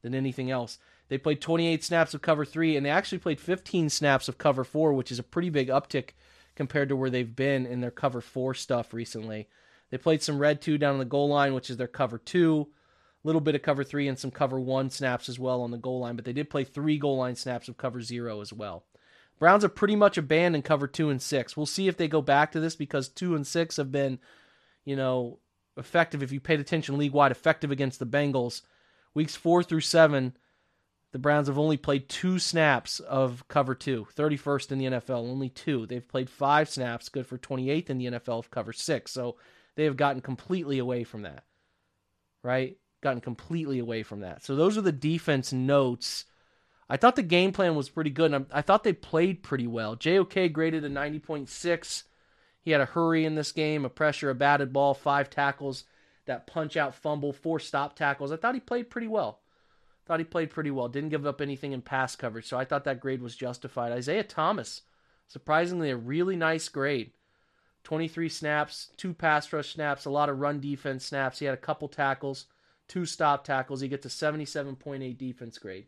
than 0.03 0.15
anything 0.15 0.51
else. 0.51 0.79
They 1.09 1.19
played 1.19 1.41
28 1.41 1.85
snaps 1.85 2.15
of 2.15 2.23
cover 2.23 2.45
three, 2.45 2.77
and 2.77 2.87
they 2.87 2.91
actually 2.91 3.19
played 3.19 3.41
15 3.41 3.91
snaps 3.91 4.29
of 4.29 4.39
cover 4.39 4.65
four, 4.65 4.93
which 4.93 5.13
is 5.13 5.19
a 5.19 5.25
pretty 5.25 5.51
big 5.51 5.69
uptick 5.69 6.11
compared 6.55 6.89
to 6.89 6.97
where 6.97 7.11
they've 7.11 7.37
been 7.37 7.67
in 7.67 7.81
their 7.81 7.91
cover 7.91 8.21
four 8.21 8.55
stuff 8.55 8.93
recently. 8.93 9.49
They 9.91 9.99
played 9.99 10.23
some 10.23 10.39
red 10.39 10.61
two 10.61 10.79
down 10.79 10.95
on 10.95 10.99
the 10.99 11.05
goal 11.05 11.29
line, 11.29 11.55
which 11.55 11.69
is 11.69 11.77
their 11.77 11.87
cover 11.89 12.19
two, 12.19 12.69
little 13.25 13.41
bit 13.41 13.55
of 13.55 13.63
cover 13.63 13.85
three, 13.85 14.09
and 14.09 14.19
some 14.19 14.31
cover 14.31 14.59
one 14.59 14.91
snaps 14.91 15.29
as 15.29 15.39
well 15.39 15.63
on 15.63 15.71
the 15.71 15.79
goal 15.79 16.01
line. 16.01 16.17
But 16.17 16.25
they 16.25 16.33
did 16.33 16.51
play 16.51 16.65
three 16.65 16.99
goal 16.99 17.19
line 17.19 17.37
snaps 17.37 17.69
of 17.69 17.77
cover 17.77 18.01
zero 18.01 18.41
as 18.41 18.53
well. 18.53 18.85
Browns 19.39 19.65
are 19.65 19.69
pretty 19.69 19.97
much 19.97 20.19
abandoned 20.19 20.65
cover 20.65 20.87
two 20.87 21.11
and 21.11 21.21
six. 21.21 21.57
We'll 21.57 21.67
see 21.67 21.89
if 21.89 21.97
they 21.97 22.09
go 22.09 22.23
back 22.23 22.53
to 22.53 22.61
this 22.61 22.77
because 22.77 23.09
two 23.09 23.35
and 23.35 23.47
six 23.47 23.77
have 23.77 23.91
been, 23.91 24.19
you 24.85 24.95
know, 24.97 25.39
effective. 25.77 26.23
If 26.23 26.33
you 26.33 26.41
paid 26.41 26.61
attention 26.61 26.99
league 26.99 27.13
wide, 27.13 27.33
effective 27.33 27.71
against 27.71 27.99
the 27.99 28.07
Bengals. 28.07 28.63
Weeks 29.15 29.37
four 29.37 29.63
through 29.63 29.81
seven, 29.81 30.37
the 31.13 31.19
Browns 31.19 31.49
have 31.49 31.59
only 31.59 31.77
played 31.77 32.09
two 32.09 32.39
snaps 32.39 32.99
of 33.01 33.47
cover 33.49 33.75
two, 33.75 34.07
31st 34.17 34.73
in 34.73 34.79
the 34.79 34.85
NFL, 34.87 35.29
only 35.29 35.51
two. 35.51 35.87
They've 35.87 36.07
played 36.07 36.31
five 36.31 36.69
snaps, 36.69 37.11
good 37.11 37.27
for 37.27 37.37
28th 37.37 37.91
in 37.91 37.99
the 37.99 38.07
NFL 38.07 38.39
of 38.39 38.51
cover 38.51 38.73
six. 38.73 39.13
So 39.13 39.37
they 39.75 39.85
have 39.85 39.97
gotten 39.97 40.23
completely 40.23 40.79
away 40.79 41.05
from 41.05 41.23
that. 41.23 41.45
Right? 42.43 42.79
Gotten 43.03 43.21
completely 43.21 43.79
away 43.79 44.03
from 44.03 44.21
that. 44.21 44.43
So 44.43 44.57
those 44.57 44.79
are 44.79 44.83
the 44.83 44.93
defense 44.93 45.53
notes. 45.53 46.25
I 46.89 46.97
thought 46.97 47.17
the 47.17 47.23
game 47.23 47.53
plan 47.53 47.75
was 47.75 47.89
pretty 47.89 48.11
good. 48.11 48.33
And 48.33 48.47
I 48.51 48.63
thought 48.63 48.85
they 48.85 48.93
played 48.93 49.43
pretty 49.43 49.67
well. 49.67 49.97
JOK 49.97 50.53
graded 50.53 50.85
a 50.85 50.89
90.6. 50.89 52.05
He 52.63 52.71
had 52.71 52.81
a 52.81 52.87
hurry 52.87 53.25
in 53.25 53.35
this 53.35 53.53
game, 53.53 53.85
a 53.85 53.91
pressure, 53.91 54.31
a 54.31 54.35
batted 54.35 54.73
ball, 54.73 54.95
five 54.95 55.29
tackles, 55.29 55.85
that 56.27 56.47
punch 56.47 56.77
out 56.77 56.95
fumble, 56.95 57.33
four 57.33 57.59
stop 57.59 57.97
tackles. 57.97 58.31
I 58.31 58.37
thought 58.37 58.55
he 58.55 58.61
played 58.61 58.89
pretty 58.89 59.09
well. 59.09 59.41
Thought 60.07 60.21
he 60.21 60.25
played 60.25 60.51
pretty 60.51 60.71
well. 60.71 60.89
Didn't 60.89 61.11
give 61.11 61.27
up 61.27 61.41
anything 61.41 61.73
in 61.73 61.83
pass 61.83 62.17
coverage, 62.17 62.47
so 62.47 62.59
I 62.59 62.65
thought 62.65 62.85
that 62.85 63.01
grade 63.01 63.23
was 63.23 63.37
justified. 63.37 63.93
Isaiah 63.93 64.25
Thomas, 64.25 64.83
surprisingly, 65.29 65.91
a 65.91 65.97
really 65.97 66.37
nice 66.37 66.69
grade. 66.69 67.13
23 67.85 68.29
snaps, 68.29 68.91
two 68.97 69.13
pass 69.13 69.53
rush 69.53 69.75
snaps, 69.75 70.05
a 70.05 70.11
lot 70.11 70.29
of 70.29 70.39
run 70.39 70.61
defense 70.61 71.05
snaps. 71.05 71.39
He 71.39 71.47
had 71.47 71.55
a 71.55 71.59
couple 71.59 71.89
tackles, 71.89 72.47
two 72.93 73.07
stop 73.07 73.43
tackles. 73.43 73.81
He 73.81 73.89
gets 73.89 74.05
a 74.05 74.11
77.8 74.11 75.17
defense 75.17 75.57
grade. 75.57 75.87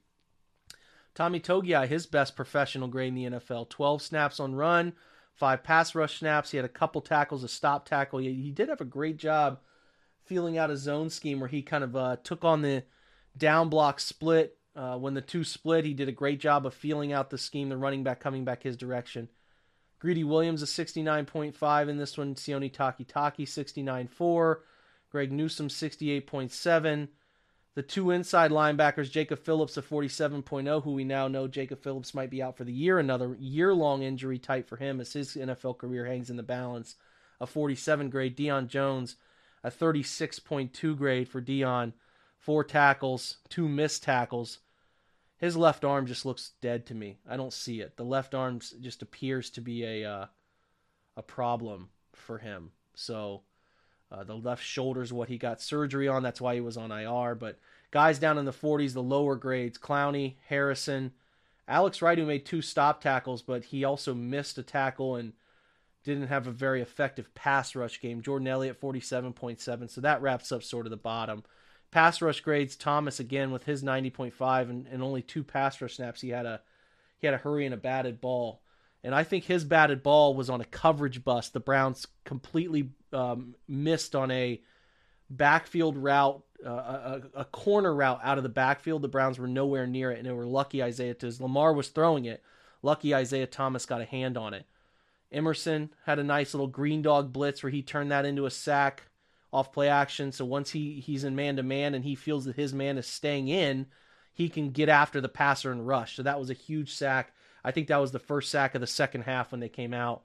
Tommy 1.15 1.39
Togiai, 1.39 1.87
his 1.87 2.07
best 2.07 2.35
professional 2.35 2.89
grade 2.89 3.09
in 3.09 3.15
the 3.15 3.39
NFL 3.39 3.69
12 3.69 4.01
snaps 4.01 4.41
on 4.41 4.55
run, 4.55 4.95
five 5.35 5.63
pass 5.63 5.95
rush 5.95 6.21
snaps. 6.21 6.51
He 6.51 6.57
had 6.57 6.65
a 6.65 6.69
couple 6.69 7.03
tackles, 7.03 7.45
a 7.45 7.49
stop 7.49 7.87
tackle. 7.87 8.21
He, 8.21 8.33
he 8.33 8.51
did 8.51 8.71
have 8.71 8.81
a 8.81 8.87
great 8.87 9.19
job 9.19 9.61
feeling 10.25 10.57
out 10.57 10.71
a 10.71 10.79
zone 10.79 11.11
scheme 11.11 11.41
where 11.41 11.49
he 11.49 11.61
kind 11.61 11.85
of 11.85 11.95
uh, 11.95 12.17
took 12.25 12.43
on 12.43 12.63
the 12.63 12.85
down 13.37 13.69
block 13.69 14.01
split 14.01 14.57
Uh, 14.75 14.97
when 14.97 15.13
the 15.13 15.21
two 15.21 15.45
split, 15.45 15.85
he 15.85 15.93
did 15.93 16.09
a 16.09 16.13
great 16.13 16.41
job 16.41 16.65
of 16.65 16.73
feeling 16.73 17.13
out 17.13 17.29
the 17.29 17.39
scheme, 17.39 17.69
the 17.69 17.77
running 17.77 18.03
back 18.03 18.19
coming 18.19 18.47
back 18.47 18.63
his 18.63 18.79
direction. 18.79 19.29
Greedy 19.99 20.25
Williams 20.25 20.63
a 20.63 20.67
69.5 20.67 21.89
in 21.89 21.99
this 21.99 22.17
one. 22.17 22.35
Sione 22.35 22.73
Takitaki 22.73 23.47
69.4. 23.47 24.57
Greg 25.15 25.31
Newsome 25.31 25.69
68.7. 25.69 27.07
The 27.77 27.83
two 27.83 28.11
inside 28.11 28.51
linebackers, 28.51 29.13
Jacob 29.13 29.39
Phillips 29.39 29.77
a 29.77 29.83
47.0, 29.83 30.83
who 30.83 30.91
we 30.91 31.05
now 31.05 31.29
know 31.29 31.47
Jacob 31.47 31.81
Phillips 31.85 32.15
might 32.15 32.31
be 32.31 32.43
out 32.43 32.57
for 32.57 32.65
the 32.65 32.73
year. 32.73 32.99
Another 32.99 33.37
year 33.39 33.73
long 33.73 34.03
injury 34.03 34.41
type 34.41 34.69
for 34.69 34.77
him 34.77 35.01
as 35.01 35.13
his 35.13 35.37
NFL 35.37 35.79
career 35.79 36.05
hangs 36.05 36.31
in 36.31 36.37
the 36.37 36.43
balance. 36.43 36.97
A 37.41 37.47
47 37.47 38.11
grade. 38.11 38.37
Deion 38.37 38.67
Jones 38.67 39.15
a 39.63 39.71
36.2 39.71 40.99
grade 40.99 41.29
for 41.29 41.41
Deion. 41.41 41.93
Four 42.41 42.65
tackles, 42.65 43.37
two 43.49 43.69
missed 43.69 44.03
tackles. 44.03 44.59
His 45.37 45.57
left 45.57 45.85
arm 45.85 46.07
just 46.07 46.27
looks 46.27 46.55
dead 46.61 46.87
to 46.87 46.95
me. 46.95 47.19
I 47.31 47.37
don't 47.37 47.53
see 47.53 47.81
it. 47.81 47.97
The 47.97 48.05
left 48.05 48.35
arm 48.35 48.59
just 48.81 49.01
appears 49.01 49.49
to 49.51 49.61
be 49.61 49.85
a 49.85 50.11
uh, 50.11 50.27
a 51.17 51.23
problem 51.23 51.91
for 52.13 52.39
him. 52.39 52.73
So 52.97 53.43
uh, 54.11 54.25
the 54.25 54.37
left 54.37 54.63
shoulder 54.63 55.03
is 55.03 55.13
what 55.13 55.29
he 55.29 55.39
got 55.39 55.61
surgery 55.61 56.09
on. 56.09 56.23
That's 56.23 56.41
why 56.41 56.55
he 56.55 56.61
was 56.61 56.77
on 56.77 56.93
IR. 56.93 57.35
But 57.35 57.59
guys 57.91 58.19
down 58.19 58.39
in 58.39 58.45
the 58.45 58.53
40s, 58.53 58.93
the 58.93 59.03
lower 59.03 59.37
grades, 59.37 59.79
Clowney, 59.79 60.35
Harrison, 60.49 61.13
Alex 61.67 62.03
Wright, 62.03 62.19
who 62.19 62.27
made 62.27 62.45
two 62.45 62.63
stop 62.63 63.01
tackles, 63.01 63.43
but 63.43 63.65
he 63.65 63.85
also 63.85 64.15
missed 64.15 64.59
a 64.59 64.63
tackle 64.63 65.17
and 65.17 65.33
didn't 66.05 66.29
have 66.29 66.47
a 66.47 66.53
very 66.53 66.83
effective 66.83 67.35
pass 67.35 67.75
rush 67.75 68.01
game. 68.01 68.21
Jordan 68.21 68.47
Elliott, 68.47 68.81
47.7. 68.81 69.91
So 69.91 70.01
that 70.03 70.21
wraps 70.21 70.53
up 70.53 70.63
sort 70.63 70.87
of 70.87 70.91
the 70.91 70.97
bottom. 70.97 71.43
Pass 71.91 72.21
rush 72.21 72.41
grades, 72.41 72.77
Thomas 72.77 73.19
again 73.19 73.51
with 73.51 73.65
his 73.65 73.83
90.5 73.83 74.69
and, 74.69 74.87
and 74.89 75.03
only 75.03 75.23
two 75.23 75.43
pass 75.43 75.81
rush 75.81 75.97
snaps. 75.97 76.21
He 76.21 76.31
had 76.31 76.47
a 76.47 76.61
he 77.19 77.27
had 77.27 77.35
a 77.35 77.39
hurry 77.39 77.65
and 77.65 77.73
a 77.73 77.79
batted 77.79 78.21
ball. 78.21 78.61
And 79.03 79.15
I 79.15 79.23
think 79.23 79.45
his 79.45 79.65
batted 79.65 80.03
ball 80.03 80.35
was 80.35 80.51
on 80.51 80.61
a 80.61 80.67
coverage 80.67 81.25
bust. 81.25 81.53
The 81.53 81.61
Browns 81.61 82.07
completely 82.25 82.91
um, 83.15 83.55
missed 83.69 84.15
on 84.15 84.31
a 84.31 84.61
backfield 85.31 85.97
route, 85.97 86.43
uh, 86.65 86.69
a, 86.69 87.23
a, 87.41 87.45
corner 87.47 87.95
route 87.95 88.21
out 88.23 88.39
of 88.39 88.43
the 88.43 88.51
backfield. 88.51 89.03
The 89.03 89.09
Browns 89.09 89.39
were 89.39 89.47
nowhere 89.47 89.87
near 89.87 90.11
it, 90.11 90.19
and 90.19 90.27
they 90.27 90.33
were 90.33 90.47
lucky 90.47 90.83
Isaiah 90.83 91.17
as 91.23 91.41
Lamar 91.41 91.73
was 91.73 91.89
throwing 91.89 92.25
it. 92.25 92.43
Lucky 92.83 93.15
Isaiah 93.15 93.47
Thomas 93.47 93.87
got 93.87 94.01
a 94.01 94.07
hand 94.07 94.37
on 94.37 94.55
it. 94.55 94.67
Emerson 95.33 95.91
had 96.07 96.19
a 96.19 96.25
nice 96.25 96.55
little 96.55 96.67
green 96.67 97.03
dog 97.03 97.33
blitz 97.33 97.63
where 97.63 97.71
he 97.71 97.83
turned 97.83 98.11
that 98.11 98.25
into 98.25 98.47
a 98.47 98.51
sack 98.51 99.05
off 99.53 99.73
play 99.73 99.89
action. 99.89 100.33
So 100.33 100.45
once 100.45 100.71
he 100.71 101.01
he's 101.01 101.25
in 101.25 101.35
man 101.35 101.57
to 101.57 101.63
man 101.63 101.95
and 101.95 102.05
he 102.05 102.15
feels 102.15 102.45
that 102.45 102.57
his 102.57 102.75
man 102.75 102.99
is 102.99 103.07
staying 103.07 103.49
in, 103.49 103.87
he 104.33 104.49
can 104.49 104.71
get 104.71 104.89
after 104.89 105.21
the 105.21 105.29
passer 105.29 105.73
and 105.73 105.87
rush. 105.87 106.17
So 106.17 106.23
that 106.23 106.39
was 106.39 106.51
a 106.51 106.55
huge 106.55 106.93
sack. 106.95 107.33
I 107.65 107.71
think 107.71 107.89
that 107.89 108.01
was 108.01 108.13
the 108.13 108.19
first 108.19 108.51
sack 108.51 108.75
of 108.75 108.81
the 108.81 108.87
second 108.87 109.23
half 109.23 109.51
when 109.51 109.61
they 109.61 109.69
came 109.69 109.95
out. 109.95 110.23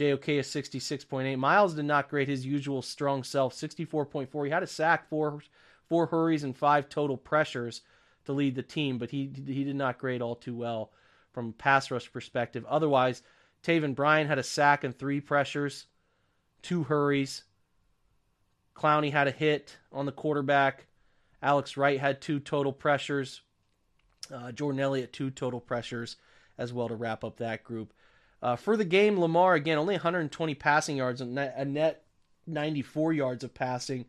JOK 0.00 0.30
is 0.30 0.48
66.8. 0.48 1.38
Miles 1.38 1.74
did 1.74 1.84
not 1.84 2.08
grade 2.08 2.26
his 2.26 2.46
usual 2.46 2.80
strong 2.80 3.22
self, 3.22 3.54
64.4. 3.54 4.46
He 4.46 4.50
had 4.50 4.62
a 4.62 4.66
sack, 4.66 5.06
four 5.10 5.42
four 5.90 6.06
hurries, 6.06 6.42
and 6.42 6.56
five 6.56 6.88
total 6.88 7.18
pressures 7.18 7.82
to 8.24 8.32
lead 8.32 8.54
the 8.54 8.62
team, 8.62 8.96
but 8.96 9.10
he 9.10 9.30
he 9.46 9.62
did 9.62 9.76
not 9.76 9.98
grade 9.98 10.22
all 10.22 10.36
too 10.36 10.56
well 10.56 10.90
from 11.32 11.52
pass 11.52 11.90
rush 11.90 12.10
perspective. 12.10 12.64
Otherwise, 12.66 13.22
Taven 13.62 13.94
Bryan 13.94 14.26
had 14.26 14.38
a 14.38 14.42
sack 14.42 14.84
and 14.84 14.98
three 14.98 15.20
pressures, 15.20 15.84
two 16.62 16.84
hurries. 16.84 17.44
Clowney 18.74 19.12
had 19.12 19.28
a 19.28 19.32
hit 19.32 19.76
on 19.92 20.06
the 20.06 20.12
quarterback. 20.12 20.86
Alex 21.42 21.76
Wright 21.76 22.00
had 22.00 22.22
two 22.22 22.40
total 22.40 22.72
pressures. 22.72 23.42
Uh, 24.32 24.50
Jordan 24.52 24.80
Elliott 24.80 25.12
two 25.12 25.30
total 25.30 25.60
pressures 25.60 26.16
as 26.56 26.72
well 26.72 26.88
to 26.88 26.94
wrap 26.94 27.22
up 27.22 27.36
that 27.36 27.64
group. 27.64 27.92
Uh, 28.42 28.56
for 28.56 28.76
the 28.76 28.84
game, 28.84 29.20
Lamar 29.20 29.54
again 29.54 29.78
only 29.78 29.94
120 29.94 30.54
passing 30.54 30.96
yards 30.96 31.20
and 31.20 31.38
a 31.38 31.64
net 31.64 32.04
94 32.46 33.12
yards 33.12 33.44
of 33.44 33.54
passing. 33.54 34.06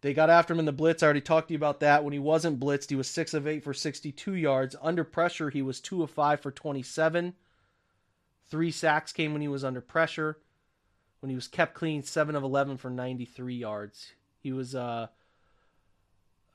They 0.00 0.14
got 0.14 0.30
after 0.30 0.54
him 0.54 0.60
in 0.60 0.64
the 0.64 0.72
blitz. 0.72 1.02
I 1.02 1.06
already 1.06 1.20
talked 1.20 1.48
to 1.48 1.54
you 1.54 1.58
about 1.58 1.80
that. 1.80 2.04
When 2.04 2.12
he 2.12 2.18
wasn't 2.18 2.60
blitzed, 2.60 2.88
he 2.88 2.96
was 2.96 3.08
six 3.08 3.34
of 3.34 3.46
eight 3.46 3.64
for 3.64 3.74
62 3.74 4.34
yards. 4.34 4.76
Under 4.80 5.02
pressure, 5.02 5.50
he 5.50 5.60
was 5.60 5.80
two 5.80 6.02
of 6.02 6.10
five 6.10 6.40
for 6.40 6.52
27. 6.52 7.34
Three 8.50 8.70
sacks 8.70 9.12
came 9.12 9.32
when 9.32 9.42
he 9.42 9.48
was 9.48 9.64
under 9.64 9.80
pressure. 9.80 10.38
When 11.20 11.30
he 11.30 11.34
was 11.34 11.48
kept 11.48 11.74
clean, 11.74 12.04
seven 12.04 12.36
of 12.36 12.44
11 12.44 12.76
for 12.76 12.90
93 12.90 13.56
yards. 13.56 14.12
He 14.38 14.52
was 14.52 14.74
uh, 14.74 15.08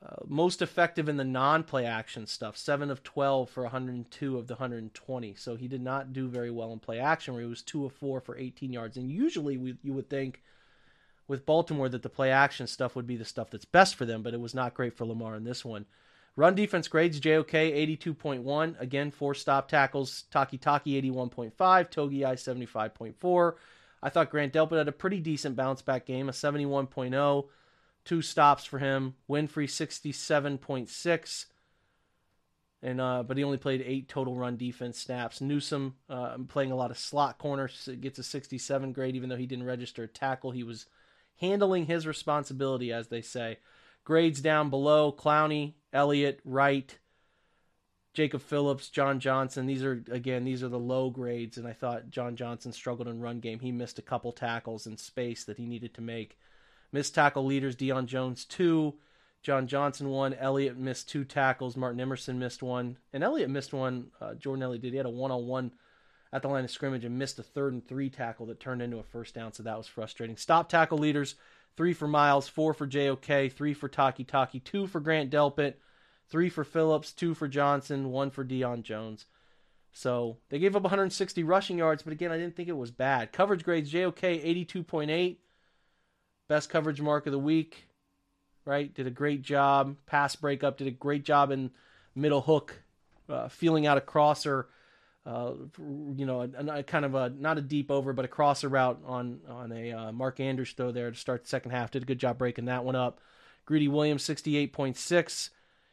uh, 0.04 0.16
most 0.26 0.60
effective 0.60 1.08
in 1.08 1.16
the 1.16 1.24
non-play 1.24 1.86
action 1.86 2.26
stuff, 2.26 2.56
seven 2.56 2.90
of 2.90 3.02
12 3.02 3.48
for 3.48 3.62
102 3.62 4.36
of 4.36 4.46
the 4.46 4.54
120. 4.54 5.34
So 5.34 5.56
he 5.56 5.66
did 5.66 5.80
not 5.80 6.12
do 6.12 6.28
very 6.28 6.50
well 6.50 6.72
in 6.72 6.78
play 6.78 6.98
action, 6.98 7.32
where 7.32 7.42
he 7.42 7.48
was 7.48 7.62
two 7.62 7.86
of 7.86 7.92
four 7.92 8.20
for 8.20 8.36
18 8.36 8.72
yards. 8.72 8.96
And 8.98 9.10
usually, 9.10 9.56
we, 9.56 9.76
you 9.82 9.94
would 9.94 10.10
think 10.10 10.42
with 11.26 11.46
Baltimore 11.46 11.88
that 11.88 12.02
the 12.02 12.10
play 12.10 12.30
action 12.30 12.66
stuff 12.66 12.94
would 12.94 13.06
be 13.06 13.16
the 13.16 13.24
stuff 13.24 13.50
that's 13.50 13.64
best 13.64 13.94
for 13.94 14.04
them, 14.04 14.22
but 14.22 14.34
it 14.34 14.40
was 14.40 14.54
not 14.54 14.74
great 14.74 14.94
for 14.94 15.06
Lamar 15.06 15.36
in 15.36 15.44
this 15.44 15.64
one. 15.64 15.86
Run 16.36 16.54
defense 16.54 16.88
grades 16.88 17.20
JOK 17.20 17.52
82.1. 17.52 18.80
Again, 18.80 19.10
four 19.10 19.34
stop 19.34 19.68
tackles. 19.68 20.24
Takitaki 20.32 21.00
81.5. 21.02 21.52
Togiai 21.56 22.34
75.4. 22.34 23.54
I 24.02 24.08
thought 24.10 24.30
Grant 24.30 24.52
Delpit 24.52 24.76
had 24.76 24.88
a 24.88 24.92
pretty 24.92 25.20
decent 25.20 25.56
bounce 25.56 25.80
back 25.80 26.04
game, 26.04 26.28
a 26.28 26.32
71.0. 26.32 27.44
Two 28.04 28.22
stops 28.22 28.64
for 28.64 28.78
him. 28.78 29.14
Winfrey 29.28 29.66
67.6. 29.66 31.46
And 32.82 33.00
uh, 33.00 33.22
but 33.22 33.38
he 33.38 33.44
only 33.44 33.56
played 33.56 33.82
eight 33.84 34.08
total 34.08 34.36
run 34.36 34.58
defense 34.58 35.00
snaps. 35.00 35.40
Newsome 35.40 35.94
uh, 36.10 36.36
playing 36.48 36.70
a 36.70 36.76
lot 36.76 36.90
of 36.90 36.98
slot 36.98 37.38
corner 37.38 37.70
gets 37.98 38.18
a 38.18 38.22
67 38.22 38.92
grade, 38.92 39.16
even 39.16 39.30
though 39.30 39.36
he 39.36 39.46
didn't 39.46 39.64
register 39.64 40.02
a 40.02 40.08
tackle. 40.08 40.50
He 40.50 40.62
was 40.62 40.84
handling 41.40 41.86
his 41.86 42.06
responsibility, 42.06 42.92
as 42.92 43.08
they 43.08 43.22
say. 43.22 43.58
Grades 44.04 44.42
down 44.42 44.68
below: 44.68 45.10
Clowney, 45.10 45.72
Elliott, 45.94 46.40
Wright, 46.44 46.98
Jacob 48.12 48.42
Phillips, 48.42 48.90
John 48.90 49.18
Johnson. 49.18 49.64
These 49.64 49.82
are 49.82 50.04
again, 50.10 50.44
these 50.44 50.62
are 50.62 50.68
the 50.68 50.78
low 50.78 51.08
grades, 51.08 51.56
and 51.56 51.66
I 51.66 51.72
thought 51.72 52.10
John 52.10 52.36
Johnson 52.36 52.72
struggled 52.72 53.08
in 53.08 53.20
run 53.20 53.40
game. 53.40 53.60
He 53.60 53.72
missed 53.72 53.98
a 53.98 54.02
couple 54.02 54.30
tackles 54.30 54.86
in 54.86 54.98
space 54.98 55.44
that 55.44 55.56
he 55.56 55.64
needed 55.64 55.94
to 55.94 56.02
make. 56.02 56.38
Missed 56.94 57.14
tackle 57.14 57.44
leaders: 57.44 57.74
Deion 57.74 58.06
Jones 58.06 58.44
two, 58.44 58.94
John 59.42 59.66
Johnson 59.66 60.10
one, 60.10 60.32
Elliott 60.34 60.78
missed 60.78 61.08
two 61.08 61.24
tackles, 61.24 61.76
Martin 61.76 62.00
Emerson 62.00 62.38
missed 62.38 62.62
one, 62.62 62.98
and 63.12 63.24
Elliott 63.24 63.50
missed 63.50 63.72
one. 63.72 64.12
Uh, 64.20 64.34
Jordan 64.34 64.62
Elliott 64.62 64.82
did. 64.82 64.92
He 64.92 64.96
had 64.96 65.06
a 65.06 65.10
one-on-one 65.10 65.72
at 66.32 66.42
the 66.42 66.48
line 66.48 66.62
of 66.62 66.70
scrimmage 66.70 67.04
and 67.04 67.18
missed 67.18 67.40
a 67.40 67.42
third 67.42 67.72
and 67.72 67.84
three 67.84 68.08
tackle 68.08 68.46
that 68.46 68.60
turned 68.60 68.80
into 68.80 68.98
a 68.98 69.02
first 69.02 69.34
down, 69.34 69.52
so 69.52 69.64
that 69.64 69.76
was 69.76 69.88
frustrating. 69.88 70.36
Stop 70.36 70.68
tackle 70.68 70.98
leaders: 70.98 71.34
three 71.76 71.92
for 71.94 72.06
Miles, 72.06 72.48
four 72.48 72.72
for 72.72 72.86
JOK, 72.86 73.52
three 73.52 73.74
for 73.74 73.88
Takitaki, 73.88 74.62
two 74.62 74.86
for 74.86 75.00
Grant 75.00 75.32
Delpit 75.32 75.74
three 76.28 76.48
for 76.48 76.64
Phillips, 76.64 77.12
two 77.12 77.34
for 77.34 77.48
Johnson, 77.48 78.10
one 78.10 78.30
for 78.30 78.44
Deion 78.44 78.82
Jones. 78.82 79.26
So 79.92 80.38
they 80.48 80.58
gave 80.58 80.74
up 80.74 80.82
160 80.82 81.44
rushing 81.44 81.78
yards, 81.78 82.02
but 82.02 82.12
again, 82.12 82.32
I 82.32 82.38
didn't 82.38 82.56
think 82.56 82.68
it 82.68 82.76
was 82.76 82.90
bad. 82.90 83.32
Coverage 83.32 83.62
grades 83.62 83.90
JOK 83.90 84.20
82.8, 84.20 85.36
best 86.48 86.70
coverage 86.70 87.00
mark 87.00 87.26
of 87.26 87.32
the 87.32 87.38
week. 87.38 87.86
Right, 88.66 88.92
did 88.94 89.06
a 89.06 89.10
great 89.10 89.42
job. 89.42 89.96
Pass 90.06 90.36
breakup, 90.36 90.78
did 90.78 90.86
a 90.86 90.90
great 90.90 91.24
job 91.24 91.50
in 91.50 91.70
middle 92.14 92.40
hook, 92.40 92.82
uh, 93.28 93.48
feeling 93.48 93.86
out 93.86 93.98
a 93.98 94.00
crosser. 94.00 94.68
Uh, 95.26 95.52
you 95.78 96.24
know, 96.26 96.42
a, 96.42 96.78
a, 96.78 96.82
kind 96.82 97.04
of 97.04 97.14
a 97.14 97.30
not 97.30 97.58
a 97.58 97.62
deep 97.62 97.90
over, 97.90 98.12
but 98.14 98.24
a 98.24 98.28
crosser 98.28 98.68
route 98.68 99.00
on 99.04 99.40
on 99.48 99.70
a 99.72 99.92
uh, 99.92 100.12
Mark 100.12 100.40
Andrews 100.40 100.72
throw 100.72 100.92
there 100.92 101.10
to 101.10 101.16
start 101.16 101.42
the 101.42 101.48
second 101.48 101.72
half. 101.72 101.90
Did 101.90 102.02
a 102.02 102.06
good 102.06 102.18
job 102.18 102.38
breaking 102.38 102.66
that 102.66 102.84
one 102.84 102.96
up. 102.96 103.20
Greedy 103.66 103.88
Williams 103.88 104.22
68.6. 104.24 105.50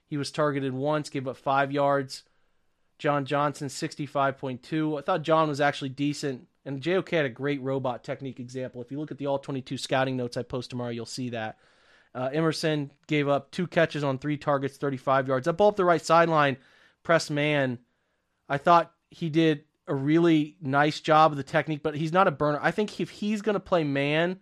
He 0.07 0.17
was 0.17 0.31
targeted 0.31 0.73
once, 0.73 1.09
gave 1.09 1.27
up 1.27 1.37
five 1.37 1.71
yards. 1.71 2.23
John 2.97 3.25
Johnson, 3.25 3.67
65.2. 3.67 4.99
I 4.99 5.01
thought 5.01 5.23
John 5.23 5.47
was 5.47 5.61
actually 5.61 5.89
decent. 5.89 6.47
And 6.65 6.81
JOK 6.81 7.09
had 7.09 7.25
a 7.25 7.29
great 7.29 7.61
robot 7.61 8.03
technique 8.03 8.39
example. 8.39 8.81
If 8.81 8.91
you 8.91 8.99
look 8.99 9.11
at 9.11 9.17
the 9.17 9.27
all 9.27 9.39
22 9.39 9.77
scouting 9.77 10.15
notes 10.15 10.37
I 10.37 10.43
post 10.43 10.69
tomorrow, 10.69 10.91
you'll 10.91 11.05
see 11.05 11.29
that. 11.29 11.57
Uh, 12.13 12.29
Emerson 12.31 12.91
gave 13.07 13.27
up 13.27 13.51
two 13.51 13.67
catches 13.67 14.03
on 14.03 14.17
three 14.17 14.37
targets, 14.37 14.77
35 14.77 15.27
yards. 15.27 15.45
That 15.45 15.53
ball 15.53 15.69
up 15.69 15.75
the 15.75 15.85
right 15.85 16.03
sideline, 16.03 16.57
press 17.03 17.29
man. 17.29 17.79
I 18.49 18.57
thought 18.57 18.91
he 19.09 19.29
did 19.29 19.63
a 19.87 19.95
really 19.95 20.57
nice 20.61 20.99
job 20.99 21.31
of 21.31 21.37
the 21.37 21.43
technique, 21.43 21.81
but 21.83 21.95
he's 21.95 22.13
not 22.13 22.27
a 22.27 22.31
burner. 22.31 22.59
I 22.61 22.71
think 22.71 22.99
if 22.99 23.09
he's 23.09 23.41
going 23.41 23.55
to 23.55 23.59
play 23.59 23.83
man, 23.83 24.39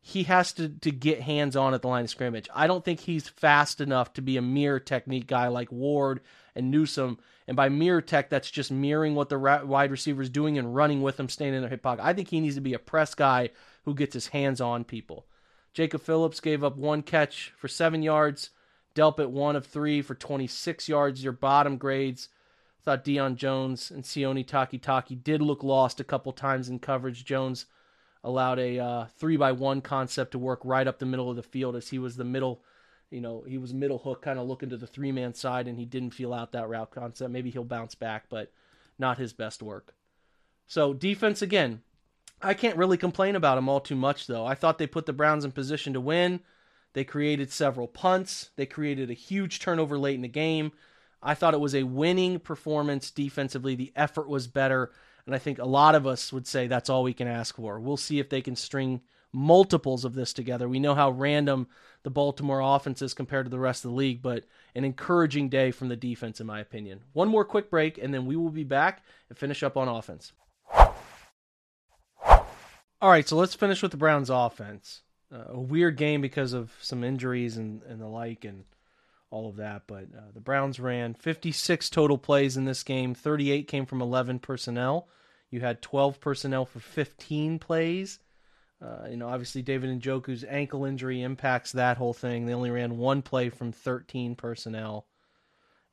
he 0.00 0.22
has 0.24 0.52
to 0.54 0.68
to 0.68 0.90
get 0.90 1.20
hands 1.20 1.56
on 1.56 1.74
at 1.74 1.82
the 1.82 1.88
line 1.88 2.04
of 2.04 2.10
scrimmage. 2.10 2.48
I 2.54 2.66
don't 2.66 2.84
think 2.84 3.00
he's 3.00 3.28
fast 3.28 3.80
enough 3.80 4.14
to 4.14 4.22
be 4.22 4.36
a 4.36 4.42
mirror 4.42 4.80
technique 4.80 5.26
guy 5.26 5.48
like 5.48 5.70
Ward 5.70 6.20
and 6.60 6.70
Newsome. 6.70 7.18
And 7.48 7.56
by 7.56 7.68
mirror 7.68 8.00
tech, 8.00 8.30
that's 8.30 8.50
just 8.50 8.70
mirroring 8.70 9.16
what 9.16 9.28
the 9.28 9.38
wide 9.38 9.90
receiver 9.90 10.22
is 10.22 10.30
doing 10.30 10.56
and 10.56 10.74
running 10.74 11.02
with 11.02 11.16
them, 11.16 11.28
staying 11.28 11.54
in 11.54 11.62
their 11.62 11.70
hip 11.70 11.82
pocket. 11.82 12.04
I 12.04 12.12
think 12.12 12.28
he 12.28 12.40
needs 12.40 12.54
to 12.54 12.60
be 12.60 12.74
a 12.74 12.78
press 12.78 13.14
guy 13.14 13.50
who 13.84 13.94
gets 13.94 14.14
his 14.14 14.28
hands 14.28 14.60
on 14.60 14.84
people. 14.84 15.26
Jacob 15.72 16.02
Phillips 16.02 16.40
gave 16.40 16.62
up 16.62 16.76
one 16.76 17.02
catch 17.02 17.52
for 17.56 17.66
seven 17.66 18.02
yards. 18.02 18.50
Delpit 18.94 19.30
one 19.30 19.56
of 19.56 19.66
three 19.66 20.02
for 20.02 20.14
26 20.14 20.88
yards. 20.88 21.24
Your 21.24 21.32
bottom 21.32 21.76
grades. 21.76 22.28
Thought 22.82 23.04
Deion 23.04 23.36
Jones 23.36 23.90
and 23.90 24.04
Sione 24.04 24.46
Takitaki 24.46 25.22
did 25.22 25.42
look 25.42 25.62
lost 25.62 26.00
a 26.00 26.04
couple 26.04 26.32
times 26.32 26.68
in 26.68 26.78
coverage. 26.78 27.24
Jones 27.24 27.66
allowed 28.24 28.58
a 28.58 28.78
uh, 28.78 29.06
three 29.18 29.36
by 29.36 29.52
one 29.52 29.80
concept 29.80 30.32
to 30.32 30.38
work 30.38 30.60
right 30.64 30.86
up 30.86 30.98
the 30.98 31.06
middle 31.06 31.30
of 31.30 31.36
the 31.36 31.42
field 31.42 31.76
as 31.76 31.88
he 31.88 31.98
was 31.98 32.16
the 32.16 32.24
middle, 32.24 32.62
you 33.10 33.20
know, 33.20 33.44
he 33.46 33.58
was 33.58 33.74
middle 33.74 33.98
hook, 33.98 34.22
kind 34.22 34.38
of 34.38 34.46
looking 34.46 34.70
to 34.70 34.76
the 34.76 34.86
three 34.86 35.12
man 35.12 35.34
side, 35.34 35.66
and 35.68 35.78
he 35.78 35.84
didn't 35.84 36.14
feel 36.14 36.32
out 36.32 36.52
that 36.52 36.68
route 36.68 36.90
concept. 36.90 37.30
Maybe 37.30 37.50
he'll 37.50 37.64
bounce 37.64 37.94
back, 37.94 38.24
but 38.28 38.52
not 38.98 39.18
his 39.18 39.32
best 39.32 39.62
work. 39.62 39.94
So 40.66 40.94
defense 40.94 41.42
again, 41.42 41.82
I 42.40 42.54
can't 42.54 42.76
really 42.76 42.96
complain 42.96 43.36
about 43.36 43.56
them 43.56 43.68
all 43.68 43.80
too 43.80 43.96
much 43.96 44.26
though. 44.26 44.46
I 44.46 44.54
thought 44.54 44.78
they 44.78 44.86
put 44.86 45.06
the 45.06 45.12
Browns 45.12 45.44
in 45.44 45.52
position 45.52 45.92
to 45.94 46.00
win. 46.00 46.40
They 46.92 47.04
created 47.04 47.52
several 47.52 47.86
punts. 47.86 48.50
They 48.56 48.66
created 48.66 49.10
a 49.10 49.14
huge 49.14 49.60
turnover 49.60 49.98
late 49.98 50.14
in 50.14 50.22
the 50.22 50.28
game. 50.28 50.72
I 51.22 51.34
thought 51.34 51.54
it 51.54 51.60
was 51.60 51.74
a 51.74 51.82
winning 51.82 52.40
performance 52.40 53.10
defensively. 53.10 53.74
The 53.74 53.92
effort 53.94 54.28
was 54.28 54.46
better. 54.46 54.90
And 55.26 55.34
I 55.34 55.38
think 55.38 55.58
a 55.58 55.64
lot 55.64 55.94
of 55.94 56.06
us 56.06 56.32
would 56.32 56.46
say 56.46 56.66
that's 56.66 56.88
all 56.88 57.02
we 57.02 57.12
can 57.12 57.28
ask 57.28 57.56
for. 57.56 57.78
We'll 57.78 57.96
see 57.96 58.18
if 58.18 58.30
they 58.30 58.40
can 58.40 58.56
string 58.56 59.02
multiples 59.32 60.04
of 60.04 60.14
this 60.14 60.32
together. 60.32 60.68
We 60.68 60.80
know 60.80 60.94
how 60.94 61.10
random 61.10 61.68
the 62.02 62.10
Baltimore 62.10 62.60
offense 62.60 63.02
is 63.02 63.14
compared 63.14 63.46
to 63.46 63.50
the 63.50 63.58
rest 63.58 63.84
of 63.84 63.90
the 63.90 63.96
league, 63.96 64.22
but 64.22 64.44
an 64.74 64.84
encouraging 64.84 65.48
day 65.48 65.70
from 65.70 65.88
the 65.88 65.96
defense, 65.96 66.40
in 66.40 66.46
my 66.46 66.60
opinion. 66.60 67.00
One 67.12 67.28
more 67.28 67.44
quick 67.44 67.70
break, 67.70 67.98
and 67.98 68.12
then 68.12 68.26
we 68.26 68.36
will 68.36 68.50
be 68.50 68.64
back 68.64 69.02
and 69.28 69.38
finish 69.38 69.62
up 69.62 69.76
on 69.76 69.88
offense. 69.88 70.32
All 73.02 73.08
right, 73.08 73.26
so 73.26 73.36
let's 73.36 73.54
finish 73.54 73.82
with 73.82 73.92
the 73.92 73.96
Browns' 73.96 74.30
offense. 74.30 75.02
Uh, 75.32 75.44
a 75.54 75.60
weird 75.60 75.96
game 75.96 76.20
because 76.20 76.52
of 76.52 76.72
some 76.80 77.04
injuries 77.04 77.56
and, 77.56 77.82
and 77.84 78.00
the 78.00 78.06
like, 78.06 78.44
and 78.44 78.64
all 79.30 79.48
of 79.48 79.56
that. 79.56 79.82
But 79.86 80.04
uh, 80.16 80.32
the 80.34 80.40
Browns 80.40 80.80
ran 80.80 81.14
56 81.14 81.88
total 81.90 82.18
plays 82.18 82.56
in 82.56 82.64
this 82.64 82.82
game. 82.82 83.14
38 83.14 83.68
came 83.68 83.86
from 83.86 84.02
11 84.02 84.40
personnel. 84.40 85.08
You 85.50 85.60
had 85.60 85.82
12 85.82 86.20
personnel 86.20 86.64
for 86.64 86.80
15 86.80 87.58
plays. 87.58 88.18
Uh, 88.82 89.08
you 89.10 89.16
know, 89.16 89.28
obviously 89.28 89.60
David 89.62 90.00
Njoku's 90.00 90.44
ankle 90.44 90.84
injury 90.84 91.22
impacts 91.22 91.72
that 91.72 91.98
whole 91.98 92.14
thing. 92.14 92.46
They 92.46 92.54
only 92.54 92.70
ran 92.70 92.96
one 92.96 93.20
play 93.20 93.50
from 93.50 93.72
13 93.72 94.34
personnel, 94.36 95.06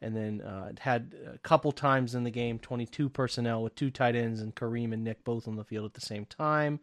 and 0.02 0.16
then 0.16 0.42
uh, 0.42 0.72
had 0.80 1.14
a 1.34 1.38
couple 1.40 1.72
times 1.74 2.16
in 2.16 2.24
the 2.24 2.32
game 2.32 2.60
22 2.60 3.10
personnel 3.10 3.62
with 3.62 3.76
two 3.76 3.92
tight 3.92 4.16
ends 4.16 4.42
and 4.42 4.56
Kareem 4.56 4.94
and 4.94 5.04
Nick 5.04 5.24
both 5.26 5.48
on 5.48 5.58
the 5.58 5.66
field 5.66 5.86
at 5.86 5.94
the 5.94 6.02
same 6.02 6.26
time. 6.26 6.80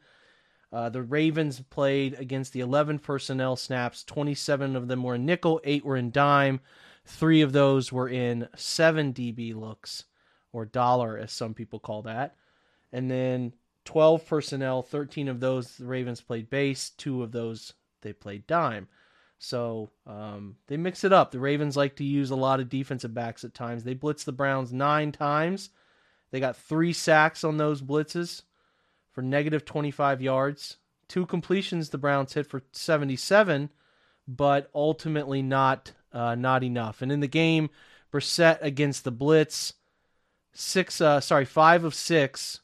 Uh, 0.75 0.89
the 0.89 1.03
Ravens 1.03 1.61
played 1.71 2.15
against 2.15 2.53
the 2.53 2.61
11 2.61 2.99
personnel 2.99 3.55
snaps. 3.55 4.03
27 4.05 4.75
of 4.75 4.89
them 4.89 5.05
were 5.05 5.15
in 5.15 5.25
nickel, 5.25 5.61
8 5.63 5.85
were 5.85 5.97
in 5.97 6.11
dime. 6.11 6.61
Three 7.07 7.43
of 7.43 7.53
those 7.53 7.93
were 7.93 8.09
in 8.09 8.49
7 8.57 9.13
DB 9.13 9.55
looks, 9.55 10.05
or 10.53 10.65
dollar, 10.65 11.17
as 11.17 11.33
some 11.33 11.55
people 11.55 11.79
call 11.79 12.03
that. 12.03 12.35
And 12.93 13.11
then 13.11 13.53
12 13.85 14.27
personnel, 14.27 14.83
13 14.83 15.29
of 15.29 15.41
those 15.41 15.77
the 15.77 15.87
Ravens 15.87 16.21
played 16.21 16.51
base, 16.51 16.91
two 16.91 17.23
of 17.23 17.33
those 17.33 17.75
they 18.03 18.13
played 18.13 18.47
dime. 18.47 18.89
So 19.39 19.91
um, 20.07 20.57
they 20.69 20.77
mix 20.77 21.05
it 21.05 21.13
up. 21.13 21.31
The 21.31 21.39
Ravens 21.39 21.77
like 21.77 21.97
to 21.97 22.05
use 22.05 22.31
a 22.31 22.37
lot 22.37 22.61
of 22.61 22.69
defensive 22.69 23.13
backs 23.13 23.45
at 23.45 23.53
times. 23.53 23.85
They 23.85 23.95
blitz 23.95 24.25
the 24.25 24.33
Browns 24.33 24.73
nine 24.73 25.13
times. 25.13 25.71
They 26.31 26.41
got 26.41 26.57
three 26.57 26.93
sacks 26.93 27.45
on 27.45 27.59
those 27.59 27.83
blitzes 27.83 28.43
for 29.13 29.23
negative 29.23 29.65
25 29.65 30.23
yards. 30.23 30.79
Two 31.09 31.27
completions 31.27 31.91
the 31.91 31.99
Browns 31.99 32.33
hit 32.33 32.47
for 32.47 32.63
77, 32.73 33.71
but 34.27 34.71
ultimately 34.75 35.43
not 35.43 35.93
uh, 36.13 36.35
not 36.35 36.63
enough. 36.63 37.03
And 37.03 37.13
in 37.13 37.21
the 37.21 37.27
game, 37.27 37.71
Brissett 38.13 38.63
against 38.63 39.05
the 39.05 39.11
blitz, 39.11 39.75
six 40.53 41.01
uh, 41.01 41.21
sorry 41.21 41.45
five 41.45 41.85
of 41.85 41.95
six 41.95 42.61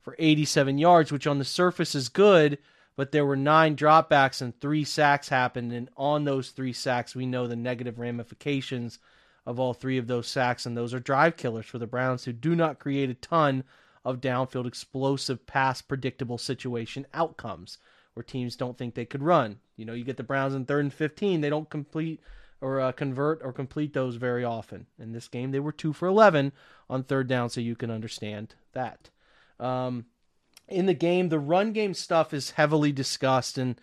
for 0.00 0.16
87 0.18 0.78
yards, 0.78 1.12
which 1.12 1.26
on 1.26 1.38
the 1.38 1.44
surface 1.44 1.94
is 1.94 2.08
good, 2.08 2.58
but 2.96 3.12
there 3.12 3.26
were 3.26 3.36
nine 3.36 3.76
dropbacks 3.76 4.40
and 4.40 4.58
three 4.58 4.84
sacks 4.84 5.28
happened. 5.28 5.72
And 5.72 5.88
on 5.96 6.24
those 6.24 6.50
three 6.50 6.72
sacks, 6.72 7.14
we 7.14 7.26
know 7.26 7.46
the 7.46 7.56
negative 7.56 7.98
ramifications 7.98 8.98
of 9.46 9.58
all 9.58 9.74
three 9.74 9.98
of 9.98 10.06
those 10.06 10.26
sacks, 10.26 10.66
and 10.66 10.76
those 10.76 10.92
are 10.92 11.00
drive 11.00 11.36
killers 11.36 11.66
for 11.66 11.78
the 11.78 11.86
Browns 11.86 12.24
who 12.24 12.32
do 12.32 12.54
not 12.54 12.78
create 12.78 13.10
a 13.10 13.14
ton 13.14 13.64
of 14.04 14.20
downfield 14.20 14.66
explosive 14.66 15.46
pass 15.46 15.82
predictable 15.82 16.38
situation 16.38 17.06
outcomes 17.12 17.78
where 18.14 18.22
teams 18.22 18.56
don't 18.56 18.76
think 18.76 18.94
they 18.94 19.04
could 19.04 19.22
run. 19.22 19.58
You 19.76 19.84
know, 19.84 19.92
you 19.92 20.04
get 20.04 20.16
the 20.16 20.22
Browns 20.22 20.54
in 20.54 20.64
third 20.64 20.84
and 20.84 20.92
15, 20.92 21.40
they 21.40 21.50
don't 21.50 21.70
complete 21.70 22.20
or 22.60 22.80
uh, 22.80 22.92
convert 22.92 23.40
or 23.42 23.52
complete 23.52 23.94
those 23.94 24.16
very 24.16 24.44
often. 24.44 24.86
In 24.98 25.12
this 25.12 25.28
game, 25.28 25.50
they 25.50 25.60
were 25.60 25.72
2 25.72 25.92
for 25.92 26.06
11 26.06 26.52
on 26.88 27.02
third 27.02 27.28
down, 27.28 27.48
so 27.48 27.60
you 27.60 27.74
can 27.74 27.90
understand 27.90 28.54
that. 28.72 29.10
Um, 29.60 30.06
in 30.68 30.86
the 30.86 30.94
game, 30.94 31.28
the 31.28 31.38
run 31.38 31.72
game 31.72 31.94
stuff 31.94 32.32
is 32.32 32.52
heavily 32.52 32.92
discussed, 32.92 33.58
and 33.58 33.80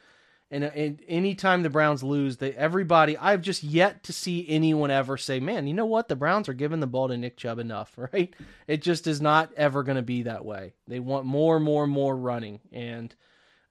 and, 0.49 0.63
and 0.63 1.01
anytime 1.09 1.63
the 1.63 1.69
Browns 1.69 2.03
lose, 2.03 2.37
they 2.37 2.53
everybody 2.53 3.17
I've 3.17 3.41
just 3.41 3.63
yet 3.63 4.03
to 4.03 4.13
see 4.13 4.45
anyone 4.47 4.89
ever 4.89 5.17
say, 5.17 5.39
"Man, 5.39 5.67
you 5.67 5.73
know 5.73 5.85
what? 5.85 6.07
The 6.07 6.15
Browns 6.15 6.47
are 6.47 6.53
giving 6.53 6.79
the 6.79 6.87
ball 6.87 7.09
to 7.09 7.17
Nick 7.17 7.37
Chubb 7.37 7.59
enough." 7.59 7.97
Right? 8.13 8.33
It 8.67 8.81
just 8.81 9.05
is 9.07 9.21
not 9.21 9.51
ever 9.57 9.83
going 9.83 9.97
to 9.97 10.01
be 10.01 10.23
that 10.23 10.45
way. 10.45 10.73
They 10.87 10.99
want 10.99 11.25
more, 11.25 11.59
more, 11.59 11.85
more 11.85 12.15
running, 12.15 12.61
and 12.71 13.13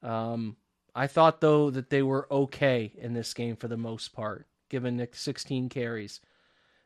um, 0.03 0.57
I 0.95 1.07
thought 1.07 1.41
though 1.41 1.71
that 1.71 1.91
they 1.91 2.03
were 2.03 2.27
okay 2.31 2.93
in 2.99 3.15
this 3.15 3.33
game 3.33 3.57
for 3.57 3.69
the 3.69 3.77
most 3.77 4.13
part, 4.13 4.47
given 4.69 4.97
Nick 4.97 5.15
16 5.15 5.71
carries. 5.71 6.21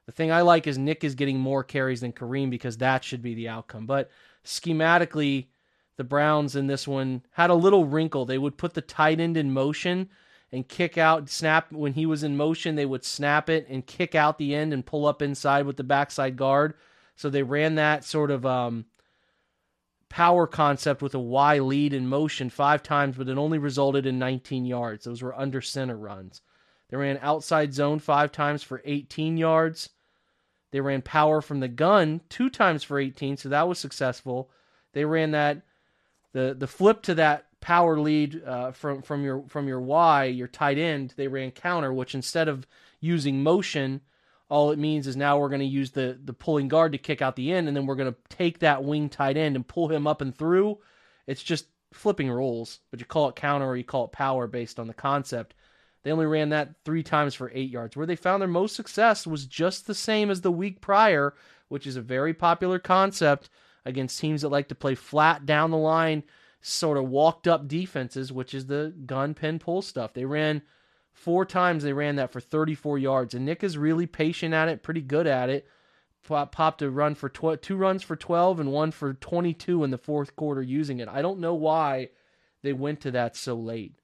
The 0.07 0.13
thing 0.13 0.33
I 0.33 0.41
like 0.41 0.67
is 0.67 0.79
Nick 0.79 1.05
is 1.05 1.15
getting 1.15 1.39
more 1.39 1.63
carries 1.63 2.01
than 2.01 2.13
Kareem 2.13 2.51
because 2.51 2.79
that 2.79 3.05
should 3.05 3.23
be 3.23 3.35
the 3.35 3.49
outcome. 3.49 3.87
But 3.87 4.11
schematically, 4.45 5.49
the 5.97 6.05
Browns 6.05 6.57
in 6.57 6.67
this 6.67 6.89
one 6.89 7.23
had 7.33 7.51
a 7.51 7.55
little 7.55 7.85
wrinkle. 7.85 8.25
They 8.25 8.39
would 8.39 8.57
put 8.57 8.75
the 8.75 8.81
tight 8.81 9.21
end 9.21 9.37
in 9.37 9.53
motion 9.53 10.09
and 10.53 10.67
kick 10.67 10.99
out, 10.99 11.29
snap 11.29 11.71
when 11.71 11.93
he 11.93 12.07
was 12.07 12.23
in 12.23 12.37
motion. 12.37 12.75
They 12.75 12.87
would 12.87 13.05
snap 13.05 13.51
it 13.51 13.67
and 13.69 13.87
kick 13.87 14.15
out 14.15 14.39
the 14.39 14.55
end 14.55 14.73
and 14.73 14.87
pull 14.87 15.07
up 15.07 15.23
inside 15.23 15.67
with 15.67 15.77
the 15.77 15.85
backside 15.85 16.37
guard. 16.37 16.75
So 17.17 17.29
they 17.29 17.43
ran 17.43 17.75
that 17.75 18.05
sort 18.05 18.31
of 18.31 18.47
um, 18.47 18.87
power 20.09 20.47
concept 20.47 21.03
with 21.03 21.15
a 21.15 21.21
Y 21.21 21.59
lead 21.59 21.93
in 21.93 22.09
motion 22.09 22.51
five 22.51 22.83
times, 22.83 23.17
but 23.17 23.29
it 23.29 23.39
only 23.39 23.59
resulted 23.59 24.07
in 24.07 24.19
19 24.19 24.65
yards. 24.65 25.05
Those 25.05 25.23
were 25.23 25.39
under 25.39 25.61
center 25.61 25.97
runs. 25.97 26.43
They 26.89 26.97
ran 26.97 27.19
outside 27.23 27.73
zone 27.73 28.01
five 28.01 28.33
times 28.33 28.63
for 28.63 28.83
18 28.85 29.37
yards. 29.37 29.91
They 30.71 30.81
ran 30.81 31.03
power 31.03 31.41
from 31.41 31.61
the 31.61 31.69
gun 31.69 32.21
two 32.29 32.49
times 32.49 32.83
for 32.83 32.99
18, 32.99 33.37
so 33.37 33.49
that 33.49 33.69
was 33.69 33.79
successful. 33.79 34.51
They 34.93 35.05
ran 35.05 35.33
that 35.33 35.63
the 36.33 36.55
the 36.59 36.67
flip 36.67 37.03
to 37.03 37.15
that 37.17 37.47
power 37.61 37.99
lead 37.99 38.43
uh, 38.45 38.73
from 38.73 39.03
from 39.03 39.23
your 39.23 39.45
from 39.49 39.69
your 39.69 39.81
Y, 39.81 40.25
your 40.25 40.49
tight 40.49 40.79
end, 40.79 41.15
they 41.17 41.29
ran 41.29 41.51
counter, 41.51 41.93
which 41.93 42.15
instead 42.15 42.49
of 42.49 42.67
using 43.01 43.43
motion, 43.43 44.01
all 44.49 44.71
it 44.71 44.79
means 44.79 45.07
is 45.07 45.17
now 45.17 45.39
we're 45.39 45.49
going 45.49 45.61
to 45.61 45.67
use 45.67 45.91
the 45.91 46.19
the 46.25 46.33
pulling 46.33 46.69
guard 46.69 46.93
to 46.93 46.99
kick 46.99 47.23
out 47.23 47.37
the 47.37 47.53
end, 47.53 47.69
and 47.69 47.77
then 47.77 47.87
we're 47.87 47.97
going 47.97 48.13
to 48.13 48.19
take 48.29 48.61
that 48.61 48.85
wing 48.85 49.09
tight 49.09 49.37
end 49.37 49.57
and 49.57 49.67
pull 49.67 49.89
him 49.89 50.07
up 50.07 50.21
and 50.21 50.37
through. 50.37 50.79
It's 51.27 51.43
just 51.43 51.67
flipping 51.93 52.31
roles, 52.31 52.79
but 52.91 53.01
you 53.01 53.07
call 53.07 53.29
it 53.29 53.37
counter 53.37 53.67
or 53.67 53.77
you 53.77 53.85
call 53.85 54.05
it 54.05 54.13
power 54.13 54.47
based 54.47 54.79
on 54.79 54.87
the 54.87 54.95
concept. 54.95 55.55
They 56.03 56.13
only 56.13 56.27
ran 56.27 56.49
that 56.51 56.75
three 56.85 57.03
times 57.03 57.35
for 57.35 57.51
eight 57.55 57.71
yards. 57.71 57.97
Where 57.97 58.07
they 58.07 58.17
found 58.17 58.41
their 58.41 58.49
most 58.49 58.75
success 58.75 59.27
was 59.27 59.47
just 59.47 59.87
the 59.87 59.95
same 59.95 60.31
as 60.31 60.41
the 60.41 60.53
week 60.53 60.81
prior, 60.81 61.35
which 61.69 61.87
is 61.87 61.97
a 61.97 62.03
very 62.03 62.33
popular 62.33 62.79
concept 62.79 63.51
against 63.85 64.19
teams 64.19 64.43
that 64.43 64.49
like 64.49 64.69
to 64.69 64.75
play 64.75 64.95
flat 64.95 65.47
down 65.47 65.71
the 65.71 65.77
line, 65.77 66.23
sort 66.63 66.99
of 66.99 67.09
walked 67.09 67.47
up 67.47 67.69
defenses, 67.69 68.33
which 68.33 68.55
is 68.55 68.67
the 68.67 68.95
gun 69.07 69.35
pin 69.35 69.59
pull 69.59 69.83
stuff. 69.83 70.15
They 70.15 70.25
ran 70.25 70.63
four 71.13 71.45
times, 71.45 71.83
they 71.83 71.93
ran 71.93 72.17
that 72.17 72.33
for 72.33 72.41
34 72.41 72.99
yards. 72.99 73.35
And 73.35 73.45
Nick 73.45 73.63
is 73.63 73.77
really 73.77 74.07
patient 74.07 74.55
at 74.55 74.69
it, 74.69 74.83
pretty 74.83 75.03
good 75.03 75.27
at 75.27 75.51
it. 75.51 75.67
Popped 76.23 76.83
a 76.83 76.91
run 76.91 77.15
for 77.15 77.29
tw- 77.29 77.61
two 77.61 77.77
runs 77.77 78.03
for 78.03 78.15
12 78.15 78.61
and 78.61 78.73
one 78.73 78.91
for 78.91 79.15
22 79.15 79.85
in 79.85 79.91
the 79.91 79.99
fourth 79.99 80.37
quarter 80.37 80.63
using 80.63 81.01
it. 81.01 81.09
I 81.09 81.23
don't 81.23 81.41
know 81.41 81.55
why 81.55 82.11
they 82.63 82.75
went 82.75 83.01
to 83.01 83.11
that 83.11 83.37
so 83.37 83.55
late. 83.55 83.95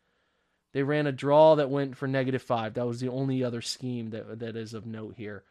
They 0.73 0.83
ran 0.83 1.07
a 1.07 1.13
draw 1.13 1.55
that 1.57 1.71
went 1.71 1.97
for 1.97 2.07
negative 2.07 2.43
five. 2.43 2.75
That 2.75 2.87
was 2.87 3.01
the 3.01 3.09
only 3.09 3.43
other 3.43 3.63
scheme 3.63 4.11
that 4.11 4.41
that 4.41 4.57
is 4.57 4.75
of 4.75 4.87
note 4.87 5.15
here. 5.17 5.45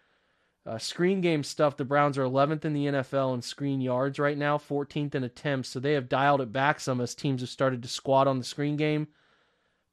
Uh, 0.68 0.80
screen 0.80 1.22
game 1.22 1.44
stuff, 1.44 1.78
the 1.78 1.86
Browns 1.86 2.18
are 2.18 2.24
11th 2.24 2.66
in 2.66 2.74
the 2.74 2.88
NFL 2.88 3.36
in 3.36 3.42
screen 3.44 3.82
yards 3.82 4.18
right 4.18 4.38
now, 4.38 4.58
14th 4.58 5.14
in 5.14 5.24
attempts. 5.24 5.70
So 5.70 5.80
they 5.80 5.94
have 5.94 6.10
dialed 6.10 6.42
it 6.42 6.52
back 6.52 6.80
some 6.80 7.02
as 7.02 7.14
teams 7.14 7.42
have 7.42 7.50
started 7.50 7.84
to 7.84 7.88
squat 7.88 8.28
on 8.28 8.40
the 8.40 8.44
screen 8.44 8.76
game. 8.76 9.08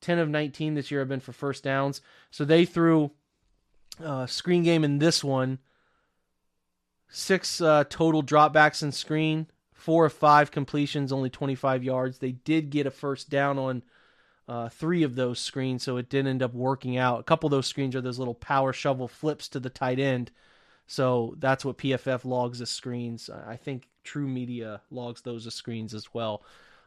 10 0.01 0.19
of 0.19 0.31
19 0.31 0.75
this 0.75 0.91
year 0.91 1.01
have 1.01 1.09
been 1.09 1.21
for 1.21 1.33
first 1.33 1.63
downs. 1.63 2.01
So 2.31 2.45
they 2.45 2.65
threw 2.65 3.11
uh, 4.03 4.27
screen 4.27 4.63
game 4.63 4.83
in 4.83 4.99
this 4.99 5.23
one. 5.23 5.59
Six 7.09 7.61
uh, 7.61 7.85
total 7.91 8.23
dropbacks 8.23 8.83
in 8.83 8.93
screen, 8.93 9.49
four 9.75 10.07
of 10.07 10.15
five 10.15 10.51
completions, 10.51 11.13
only 11.13 11.29
25 11.29 11.85
yards. 11.85 12.19
They 12.19 12.33
did 12.33 12.71
get 12.71 12.87
a 12.87 12.91
first 12.91 13.29
down 13.29 13.59
on 13.59 13.83
uh, 14.49 14.69
three 14.69 15.03
of 15.03 15.15
those 15.15 15.39
screens, 15.39 15.83
so 15.83 15.97
it 15.97 16.09
did 16.09 16.27
end 16.27 16.43
up 16.43 16.55
working 16.55 16.97
out. 16.97 17.21
A 17.21 17.25
couple 17.25 17.47
of 17.47 17.53
those 17.53 17.67
screens 17.67 17.95
are 17.95 18.01
those 18.01 18.19
little 18.19 18.35
power 18.35 18.73
shovel 18.73 19.09
flips 19.09 19.49
to 19.49 19.61
the 19.61 19.71
tight 19.71 19.99
end. 19.99 20.31
So 20.87 21.37
that's 21.39 21.65
what 21.65 21.79
PFF 21.79 22.25
logs 22.25 22.61
as 22.61 22.71
screens. 22.71 23.31
I 23.31 23.57
think 23.57 23.89
TruMedia 24.05 24.81
logs 24.91 25.23
those 25.23 25.47
as 25.47 25.55
screens 25.55 25.95
as 25.95 26.13
well. 26.13 26.43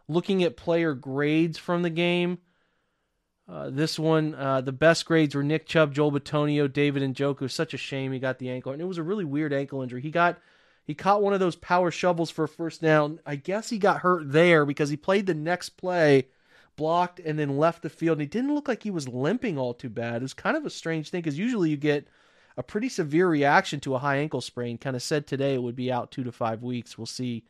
Looking 0.08 0.44
at 0.44 0.58
player 0.58 0.94
grades 0.94 1.58
from 1.58 1.82
the 1.82 1.90
game, 1.90 2.40
uh, 3.48 3.70
this 3.70 3.98
one, 3.98 4.36
uh, 4.36 4.62
the 4.62 4.72
best 4.72 5.06
grades 5.06 5.36
were 5.36 5.44
Nick 5.44 5.68
Chubb, 5.68 5.94
Joel 5.94 6.12
Bitonio, 6.12 6.72
David 6.72 7.04
and 7.04 7.16
Njoku. 7.16 7.50
Such 7.50 7.74
a 7.74 7.78
shame 7.78 8.12
he 8.12 8.20
got 8.20 8.40
the 8.40 8.50
ankle, 8.50 8.72
and 8.72 8.82
it 8.82 8.86
was 8.86 8.98
a 8.98 9.04
really 9.04 9.26
weird 9.26 9.54
ankle 9.54 9.82
injury. 9.82 10.02
He 10.02 10.12
got 10.12 10.40
he 10.84 10.94
caught 10.94 11.22
one 11.22 11.34
of 11.34 11.40
those 11.40 11.56
power 11.56 11.90
shovels 11.90 12.30
for 12.30 12.46
a 12.46 12.48
first 12.48 12.82
down. 12.82 13.20
I 13.26 13.36
guess 13.36 13.70
he 13.70 13.78
got 13.78 14.02
hurt 14.02 14.32
there 14.32 14.66
because 14.66 14.90
he 14.90 14.98
played 14.98 15.26
the 15.26 15.34
next 15.34 15.70
play, 15.70 16.28
blocked, 16.76 17.20
and 17.20 17.38
then 17.38 17.58
left 17.58 17.82
the 17.82 17.90
field. 17.90 18.18
And 18.18 18.22
he 18.22 18.28
didn't 18.28 18.54
look 18.54 18.68
like 18.68 18.84
he 18.84 18.92
was 18.92 19.08
limping 19.08 19.58
all 19.58 19.74
too 19.74 19.90
bad. 19.90 20.18
It 20.18 20.22
was 20.22 20.34
kind 20.34 20.58
of 20.58 20.66
a 20.66 20.70
strange 20.70 21.10
thing 21.10 21.22
because 21.22 21.38
usually 21.38 21.70
you 21.70 21.78
get 21.78 22.08
a 22.58 22.64
pretty 22.64 22.90
severe 22.90 23.28
reaction 23.28 23.80
to 23.82 23.96
a 23.96 24.00
high 24.00 24.18
ankle 24.18 24.42
sprain. 24.42 24.78
Kind 24.78 24.96
of 24.96 25.04
said 25.04 25.28
today 25.28 25.54
it 25.54 25.62
would 25.62 25.76
be 25.76 25.92
out 25.92 26.12
two 26.12 26.24
to 26.24 26.32
five 26.32 26.64
weeks. 26.64 26.98
We'll 26.98 27.06
see 27.06 27.44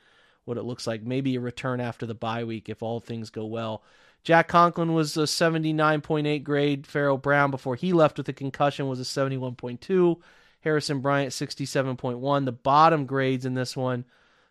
what 0.46 0.58
it 0.58 0.64
looks 0.64 0.88
like. 0.88 1.04
Maybe 1.04 1.36
a 1.36 1.40
return 1.40 1.80
after 1.80 2.06
the 2.06 2.14
bye 2.14 2.44
week 2.44 2.70
if 2.70 2.82
all 2.82 3.00
things 3.00 3.30
go 3.30 3.46
well. 3.46 3.84
Jack 4.24 4.48
Conklin 4.48 4.94
was 4.94 5.16
a 5.18 5.22
79.8 5.22 6.44
grade. 6.44 6.88
Pharaoh 6.88 7.18
Brown, 7.18 7.52
before 7.52 7.76
he 7.76 7.94
left 7.94 8.18
with 8.18 8.28
a 8.28 8.34
concussion, 8.34 8.88
was 8.88 9.00
a 9.00 9.04
71.2. 9.04 10.18
Harrison 10.62 11.00
Bryant, 11.00 11.32
67.1. 11.32 12.46
The 12.46 12.52
bottom 12.52 13.06
grades 13.06 13.46
in 13.46 13.54
this 13.54 13.78
one 13.78 14.06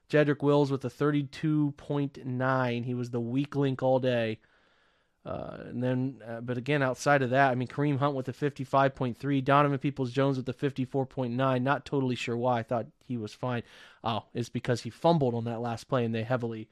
Jedrick 0.08 0.42
Wills 0.42 0.70
with 0.70 0.84
a 0.84 0.90
32.9. 0.90 2.84
He 2.84 2.94
was 2.94 3.10
the 3.10 3.20
weak 3.20 3.56
link 3.56 3.82
all 3.82 3.98
day. 3.98 4.38
Uh, 5.26 5.56
and 5.68 5.82
then, 5.82 6.22
uh, 6.26 6.40
but 6.40 6.58
again, 6.58 6.82
outside 6.82 7.22
of 7.22 7.30
that, 7.30 7.50
I 7.50 7.54
mean, 7.54 7.68
Kareem 7.68 7.98
Hunt 7.98 8.14
with 8.14 8.28
a 8.28 8.32
55.3, 8.32 9.42
Donovan 9.42 9.78
Peoples 9.78 10.12
Jones 10.12 10.36
with 10.36 10.48
a 10.48 10.52
54.9. 10.52 11.62
Not 11.62 11.86
totally 11.86 12.14
sure 12.14 12.36
why. 12.36 12.58
I 12.58 12.62
thought 12.62 12.86
he 13.06 13.16
was 13.16 13.32
fine. 13.32 13.62
Oh, 14.02 14.24
it's 14.34 14.50
because 14.50 14.82
he 14.82 14.90
fumbled 14.90 15.34
on 15.34 15.44
that 15.44 15.62
last 15.62 15.84
play, 15.84 16.04
and 16.04 16.14
they 16.14 16.24
heavily, 16.24 16.68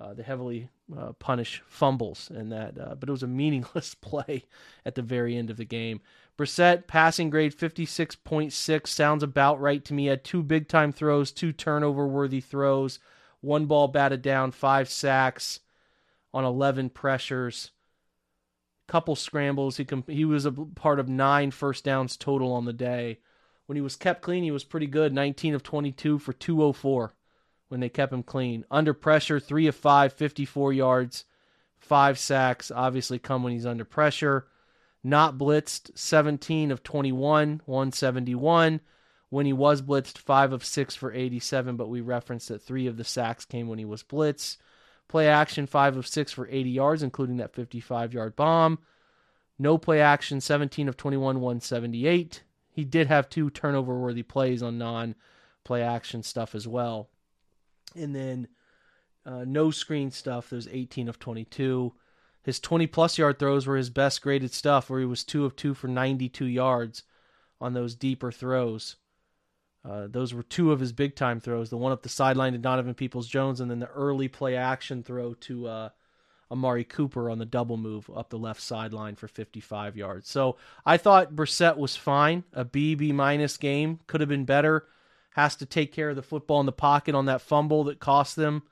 uh, 0.00 0.14
they 0.14 0.24
heavily 0.24 0.68
uh, 0.98 1.12
punish 1.12 1.62
fumbles 1.66 2.28
and 2.34 2.50
that. 2.50 2.76
Uh, 2.76 2.96
but 2.96 3.08
it 3.08 3.12
was 3.12 3.22
a 3.22 3.26
meaningless 3.28 3.94
play 3.94 4.44
at 4.84 4.96
the 4.96 5.02
very 5.02 5.36
end 5.36 5.48
of 5.48 5.56
the 5.56 5.64
game. 5.64 6.00
Brissett 6.36 6.88
passing 6.88 7.30
grade 7.30 7.56
56.6 7.56 8.86
sounds 8.88 9.22
about 9.22 9.60
right 9.60 9.84
to 9.84 9.94
me. 9.94 10.06
Had 10.06 10.24
two 10.24 10.42
big 10.42 10.66
time 10.66 10.90
throws, 10.92 11.30
two 11.30 11.52
turnover 11.52 12.08
worthy 12.08 12.40
throws, 12.40 12.98
one 13.42 13.66
ball 13.66 13.86
batted 13.86 14.22
down, 14.22 14.50
five 14.50 14.88
sacks 14.88 15.60
on 16.34 16.44
11 16.44 16.90
pressures 16.90 17.70
couple 18.92 19.16
scrambles. 19.16 19.78
He 19.78 19.86
com- 19.86 20.04
he 20.06 20.26
was 20.26 20.44
a 20.44 20.52
part 20.52 21.00
of 21.00 21.08
nine 21.08 21.50
first 21.50 21.82
downs 21.82 22.14
total 22.14 22.52
on 22.52 22.66
the 22.66 22.74
day. 22.74 23.20
When 23.64 23.76
he 23.76 23.80
was 23.80 23.96
kept 23.96 24.20
clean, 24.20 24.44
he 24.44 24.50
was 24.50 24.64
pretty 24.64 24.86
good. 24.86 25.14
19 25.14 25.54
of 25.54 25.62
22 25.62 26.18
for 26.18 26.34
204 26.34 27.14
when 27.68 27.80
they 27.80 27.88
kept 27.88 28.12
him 28.12 28.22
clean. 28.22 28.66
Under 28.70 28.92
pressure, 28.92 29.40
3 29.40 29.66
of 29.66 29.74
5, 29.74 30.12
54 30.12 30.74
yards, 30.74 31.24
5 31.78 32.18
sacks. 32.18 32.70
Obviously 32.70 33.18
come 33.18 33.42
when 33.42 33.54
he's 33.54 33.64
under 33.64 33.86
pressure. 33.86 34.46
Not 35.02 35.38
blitzed, 35.38 35.96
17 35.96 36.70
of 36.70 36.82
21, 36.82 37.62
171. 37.64 38.80
When 39.30 39.46
he 39.46 39.54
was 39.54 39.80
blitzed, 39.80 40.18
5 40.18 40.52
of 40.52 40.66
6 40.66 40.94
for 40.94 41.14
87, 41.14 41.76
but 41.76 41.88
we 41.88 42.02
referenced 42.02 42.48
that 42.48 42.60
3 42.60 42.88
of 42.88 42.98
the 42.98 43.04
sacks 43.04 43.46
came 43.46 43.68
when 43.68 43.78
he 43.78 43.86
was 43.86 44.02
blitzed. 44.02 44.58
Play 45.12 45.28
action, 45.28 45.66
5 45.66 45.98
of 45.98 46.06
6 46.06 46.32
for 46.32 46.48
80 46.48 46.70
yards, 46.70 47.02
including 47.02 47.36
that 47.36 47.54
55 47.54 48.14
yard 48.14 48.34
bomb. 48.34 48.78
No 49.58 49.76
play 49.76 50.00
action, 50.00 50.40
17 50.40 50.88
of 50.88 50.96
21, 50.96 51.38
178. 51.38 52.42
He 52.70 52.84
did 52.86 53.08
have 53.08 53.28
two 53.28 53.50
turnover 53.50 53.98
worthy 53.98 54.22
plays 54.22 54.62
on 54.62 54.78
non 54.78 55.14
play 55.64 55.82
action 55.82 56.22
stuff 56.22 56.54
as 56.54 56.66
well. 56.66 57.10
And 57.94 58.16
then 58.16 58.48
uh, 59.26 59.44
no 59.46 59.70
screen 59.70 60.10
stuff, 60.10 60.48
there's 60.48 60.66
18 60.66 61.10
of 61.10 61.18
22. 61.18 61.92
His 62.42 62.58
20 62.58 62.86
plus 62.86 63.18
yard 63.18 63.38
throws 63.38 63.66
were 63.66 63.76
his 63.76 63.90
best 63.90 64.22
graded 64.22 64.54
stuff, 64.54 64.88
where 64.88 65.00
he 65.00 65.04
was 65.04 65.24
2 65.24 65.44
of 65.44 65.56
2 65.56 65.74
for 65.74 65.88
92 65.88 66.46
yards 66.46 67.02
on 67.60 67.74
those 67.74 67.94
deeper 67.94 68.32
throws. 68.32 68.96
Uh, 69.84 70.06
those 70.08 70.32
were 70.32 70.44
two 70.44 70.70
of 70.70 70.80
his 70.80 70.92
big 70.92 71.16
time 71.16 71.40
throws. 71.40 71.70
The 71.70 71.76
one 71.76 71.92
up 71.92 72.02
the 72.02 72.08
sideline 72.08 72.52
to 72.52 72.58
Donovan 72.58 72.94
Peoples 72.94 73.26
Jones, 73.26 73.60
and 73.60 73.70
then 73.70 73.80
the 73.80 73.88
early 73.88 74.28
play 74.28 74.56
action 74.56 75.02
throw 75.02 75.34
to 75.34 75.66
uh, 75.66 75.88
Amari 76.50 76.84
Cooper 76.84 77.28
on 77.28 77.38
the 77.38 77.44
double 77.44 77.76
move 77.76 78.08
up 78.14 78.30
the 78.30 78.38
left 78.38 78.60
sideline 78.60 79.16
for 79.16 79.26
55 79.26 79.96
yards. 79.96 80.30
So 80.30 80.56
I 80.86 80.98
thought 80.98 81.34
Brissett 81.34 81.76
was 81.76 81.96
fine. 81.96 82.44
A 82.52 82.64
B 82.64 82.94
B 82.94 83.10
minus 83.10 83.56
game 83.56 84.00
could 84.06 84.20
have 84.20 84.28
been 84.28 84.44
better. 84.44 84.86
Has 85.30 85.56
to 85.56 85.66
take 85.66 85.92
care 85.92 86.10
of 86.10 86.16
the 86.16 86.22
football 86.22 86.60
in 86.60 86.66
the 86.66 86.72
pocket 86.72 87.14
on 87.14 87.26
that 87.26 87.40
fumble 87.40 87.84
that 87.84 87.98
cost 87.98 88.36
them. 88.36 88.62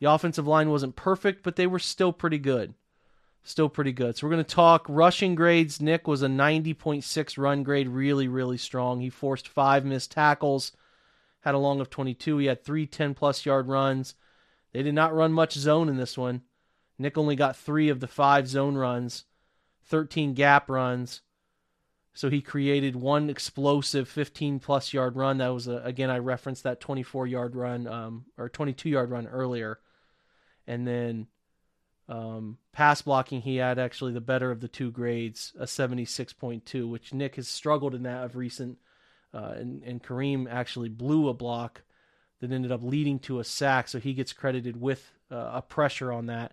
The 0.00 0.10
offensive 0.10 0.46
line 0.46 0.70
wasn't 0.70 0.96
perfect, 0.96 1.42
but 1.42 1.56
they 1.56 1.66
were 1.66 1.78
still 1.78 2.12
pretty 2.12 2.38
good 2.38 2.74
still 3.46 3.68
pretty 3.68 3.92
good. 3.92 4.16
So 4.16 4.26
we're 4.26 4.32
going 4.32 4.44
to 4.44 4.54
talk 4.54 4.86
rushing 4.88 5.34
grades. 5.34 5.80
Nick 5.80 6.08
was 6.08 6.22
a 6.22 6.26
90.6 6.26 7.38
run 7.38 7.62
grade, 7.62 7.88
really, 7.88 8.28
really 8.28 8.58
strong. 8.58 9.00
He 9.00 9.10
forced 9.10 9.48
five 9.48 9.84
missed 9.84 10.10
tackles, 10.10 10.72
had 11.40 11.54
a 11.54 11.58
long 11.58 11.80
of 11.80 11.88
22. 11.88 12.38
He 12.38 12.46
had 12.46 12.64
three 12.64 12.86
10 12.86 13.14
plus 13.14 13.46
yard 13.46 13.68
runs. 13.68 14.14
They 14.72 14.82
did 14.82 14.94
not 14.94 15.14
run 15.14 15.32
much 15.32 15.54
zone 15.54 15.88
in 15.88 15.96
this 15.96 16.18
one. 16.18 16.42
Nick 16.98 17.16
only 17.16 17.36
got 17.36 17.56
three 17.56 17.88
of 17.88 18.00
the 18.00 18.06
five 18.06 18.48
zone 18.48 18.74
runs, 18.74 19.24
13 19.84 20.34
gap 20.34 20.68
runs. 20.68 21.22
So 22.14 22.30
he 22.30 22.40
created 22.40 22.96
one 22.96 23.28
explosive 23.28 24.08
15 24.08 24.58
plus 24.58 24.92
yard 24.92 25.16
run. 25.16 25.38
That 25.38 25.48
was, 25.48 25.68
a, 25.68 25.76
again, 25.84 26.10
I 26.10 26.18
referenced 26.18 26.62
that 26.64 26.80
24 26.80 27.26
yard 27.26 27.54
run 27.54 27.86
um, 27.86 28.24
or 28.38 28.48
22 28.48 28.88
yard 28.88 29.10
run 29.10 29.26
earlier. 29.26 29.78
And 30.66 30.86
then 30.86 31.28
um, 32.08 32.58
pass 32.72 33.02
blocking, 33.02 33.42
he 33.42 33.56
had 33.56 33.78
actually 33.78 34.12
the 34.12 34.20
better 34.20 34.50
of 34.50 34.60
the 34.60 34.68
two 34.68 34.90
grades, 34.90 35.52
a 35.58 35.64
76.2, 35.64 36.88
which 36.88 37.12
Nick 37.12 37.36
has 37.36 37.48
struggled 37.48 37.94
in 37.94 38.04
that 38.04 38.24
of 38.24 38.36
recent. 38.36 38.78
Uh, 39.34 39.54
and, 39.56 39.82
and 39.82 40.02
Kareem 40.02 40.50
actually 40.50 40.88
blew 40.88 41.28
a 41.28 41.34
block 41.34 41.82
that 42.40 42.52
ended 42.52 42.72
up 42.72 42.82
leading 42.82 43.18
to 43.20 43.40
a 43.40 43.44
sack, 43.44 43.88
so 43.88 43.98
he 43.98 44.14
gets 44.14 44.32
credited 44.32 44.80
with 44.80 45.12
uh, 45.30 45.50
a 45.54 45.62
pressure 45.62 46.12
on 46.12 46.26
that 46.26 46.52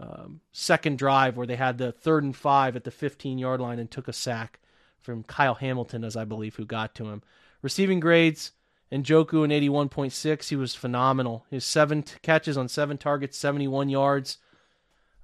um, 0.00 0.40
second 0.52 0.98
drive 0.98 1.36
where 1.36 1.46
they 1.46 1.56
had 1.56 1.78
the 1.78 1.92
third 1.92 2.24
and 2.24 2.34
five 2.34 2.74
at 2.74 2.84
the 2.84 2.90
15 2.90 3.38
yard 3.38 3.60
line 3.60 3.78
and 3.78 3.90
took 3.90 4.08
a 4.08 4.12
sack 4.12 4.58
from 4.98 5.22
Kyle 5.22 5.54
Hamilton, 5.54 6.04
as 6.04 6.16
I 6.16 6.24
believe, 6.24 6.56
who 6.56 6.64
got 6.64 6.94
to 6.96 7.06
him. 7.06 7.22
Receiving 7.62 8.00
grades, 8.00 8.52
Njoku 8.90 9.44
in 9.44 9.50
81.6, 9.50 10.48
he 10.48 10.56
was 10.56 10.74
phenomenal. 10.74 11.46
His 11.50 11.64
seven 11.64 12.02
t- 12.02 12.14
catches 12.22 12.56
on 12.56 12.68
seven 12.68 12.98
targets, 12.98 13.36
71 13.38 13.88
yards. 13.88 14.38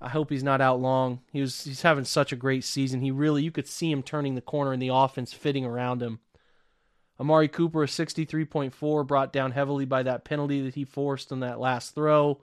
I 0.06 0.08
hope 0.10 0.30
he's 0.30 0.44
not 0.44 0.60
out 0.60 0.80
long. 0.80 1.18
He 1.32 1.40
was 1.40 1.64
he's 1.64 1.82
having 1.82 2.04
such 2.04 2.32
a 2.32 2.36
great 2.36 2.62
season. 2.62 3.00
He 3.00 3.10
really 3.10 3.42
you 3.42 3.50
could 3.50 3.66
see 3.66 3.90
him 3.90 4.04
turning 4.04 4.36
the 4.36 4.40
corner 4.40 4.72
in 4.72 4.78
the 4.78 4.94
offense 4.94 5.32
fitting 5.32 5.64
around 5.64 6.00
him. 6.00 6.20
Amari 7.18 7.48
Cooper 7.48 7.82
a 7.82 7.86
63.4 7.86 9.04
brought 9.04 9.32
down 9.32 9.50
heavily 9.50 9.84
by 9.84 10.04
that 10.04 10.24
penalty 10.24 10.62
that 10.62 10.76
he 10.76 10.84
forced 10.84 11.32
on 11.32 11.40
that 11.40 11.58
last 11.58 11.92
throw. 11.96 12.40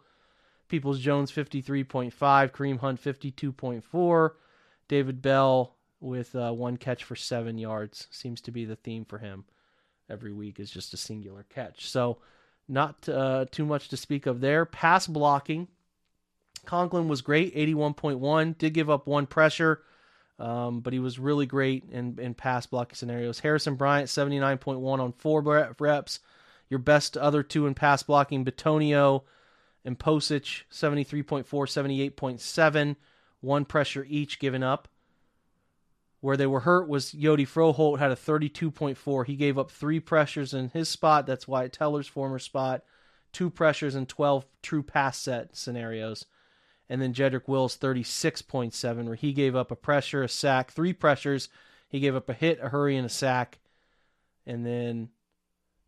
Peoples 0.67 0.99
Jones 0.99 1.31
53.5, 1.31 2.11
Kareem 2.11 2.79
Hunt 2.79 3.01
52.4, 3.01 4.31
David 4.89 5.21
Bell 5.21 5.77
with 6.01 6.35
uh, 6.35 6.51
one 6.51 6.75
catch 6.75 7.05
for 7.05 7.15
7 7.15 7.57
yards 7.57 8.07
seems 8.11 8.41
to 8.41 8.51
be 8.51 8.65
the 8.65 8.75
theme 8.75 9.05
for 9.05 9.19
him. 9.19 9.45
Every 10.09 10.33
week 10.33 10.59
is 10.59 10.69
just 10.69 10.93
a 10.93 10.97
singular 10.97 11.45
catch. 11.47 11.87
So 11.89 12.17
not 12.67 13.07
uh, 13.07 13.45
too 13.51 13.65
much 13.65 13.87
to 13.87 13.95
speak 13.95 14.25
of 14.25 14.41
there. 14.41 14.65
Pass 14.65 15.07
blocking 15.07 15.69
Conklin 16.65 17.07
was 17.07 17.21
great, 17.21 17.55
81.1. 17.55 18.57
Did 18.57 18.73
give 18.73 18.89
up 18.89 19.07
one 19.07 19.27
pressure, 19.27 19.81
um, 20.39 20.79
but 20.79 20.93
he 20.93 20.99
was 20.99 21.19
really 21.19 21.45
great 21.45 21.83
in, 21.91 22.17
in 22.19 22.33
pass 22.33 22.65
blocking 22.65 22.95
scenarios. 22.95 23.39
Harrison 23.39 23.75
Bryant, 23.75 24.07
79.1 24.07 24.99
on 24.99 25.11
four 25.13 25.41
reps. 25.79 26.19
Your 26.69 26.79
best 26.79 27.17
other 27.17 27.43
two 27.43 27.67
in 27.67 27.75
pass 27.75 28.03
blocking, 28.03 28.45
Bitonio 28.45 29.23
and 29.85 29.99
Pocic, 29.99 30.63
73.4, 30.71 31.45
78.7. 31.45 32.95
One 33.41 33.65
pressure 33.65 34.05
each 34.09 34.39
given 34.39 34.63
up. 34.63 34.87
Where 36.21 36.37
they 36.37 36.47
were 36.47 36.61
hurt 36.61 36.87
was 36.87 37.11
Hjalte 37.11 37.45
Froholdt 37.45 37.99
had 37.99 38.11
a 38.11 38.15
32.4. 38.15 39.25
He 39.25 39.35
gave 39.35 39.59
up 39.59 39.69
three 39.69 39.99
pressures 39.99 40.53
in 40.53 40.69
his 40.69 40.87
spot. 40.87 41.27
That's 41.27 41.49
Wyatt 41.49 41.73
Teller's 41.73 42.07
former 42.07 42.39
spot. 42.39 42.83
Two 43.33 43.49
pressures 43.49 43.93
in 43.93 44.05
12 44.05 44.45
true 44.61 44.83
pass 44.83 45.17
set 45.17 45.57
scenarios 45.57 46.25
and 46.89 47.01
then 47.01 47.13
Jedrick 47.13 47.47
Wills 47.47 47.77
36.7, 47.77 49.05
where 49.05 49.15
he 49.15 49.33
gave 49.33 49.55
up 49.55 49.71
a 49.71 49.75
pressure, 49.75 50.23
a 50.23 50.29
sack, 50.29 50.71
three 50.71 50.93
pressures. 50.93 51.49
He 51.89 51.99
gave 51.99 52.15
up 52.15 52.29
a 52.29 52.33
hit, 52.33 52.59
a 52.61 52.69
hurry, 52.69 52.97
and 52.97 53.05
a 53.05 53.09
sack. 53.09 53.59
And 54.45 54.65
then, 54.65 55.09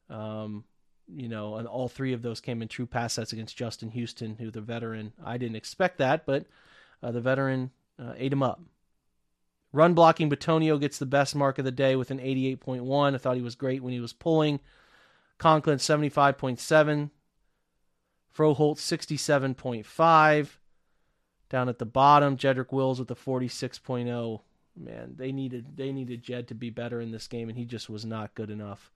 um, 0.09 0.63
you 1.07 1.27
know, 1.27 1.55
and 1.55 1.67
all 1.67 1.89
three 1.89 2.13
of 2.13 2.21
those 2.21 2.39
came 2.39 2.61
in 2.61 2.67
true 2.67 2.85
pass 2.85 3.13
sets 3.13 3.33
against 3.33 3.57
Justin 3.57 3.89
Houston, 3.91 4.37
who 4.37 4.49
the 4.51 4.61
veteran. 4.61 5.13
I 5.23 5.37
didn't 5.37 5.57
expect 5.57 5.97
that, 5.97 6.25
but 6.25 6.45
uh, 7.03 7.11
the 7.11 7.21
veteran 7.21 7.71
uh, 7.99 8.13
ate 8.17 8.33
him 8.33 8.43
up. 8.43 8.61
Run 9.73 9.93
blocking, 9.93 10.29
Bitonio 10.29 10.79
gets 10.79 10.97
the 10.97 11.05
best 11.05 11.35
mark 11.35 11.59
of 11.59 11.65
the 11.65 11.71
day 11.71 11.97
with 11.97 12.09
an 12.09 12.19
88.1. 12.19 13.13
I 13.13 13.17
thought 13.17 13.35
he 13.35 13.41
was 13.41 13.55
great 13.55 13.83
when 13.83 13.91
he 13.91 13.99
was 13.99 14.13
pulling. 14.13 14.61
Conklin 15.37 15.79
75.7. 15.79 17.09
Froholdt, 18.33 18.77
67.5. 18.77 20.49
Down 21.49 21.69
at 21.69 21.79
the 21.79 21.85
bottom, 21.85 22.37
Jedrick 22.37 22.71
Wills 22.71 22.99
with 22.99 23.07
the 23.07 23.15
46.0. 23.15 24.41
Man, 24.77 25.15
they 25.17 25.31
needed 25.31 25.77
they 25.77 25.93
needed 25.93 26.21
Jed 26.21 26.49
to 26.49 26.55
be 26.55 26.69
better 26.69 26.99
in 26.99 27.11
this 27.11 27.27
game, 27.27 27.47
and 27.47 27.57
he 27.57 27.63
just 27.63 27.89
was 27.89 28.05
not 28.05 28.35
good 28.35 28.49
enough. 28.49 28.91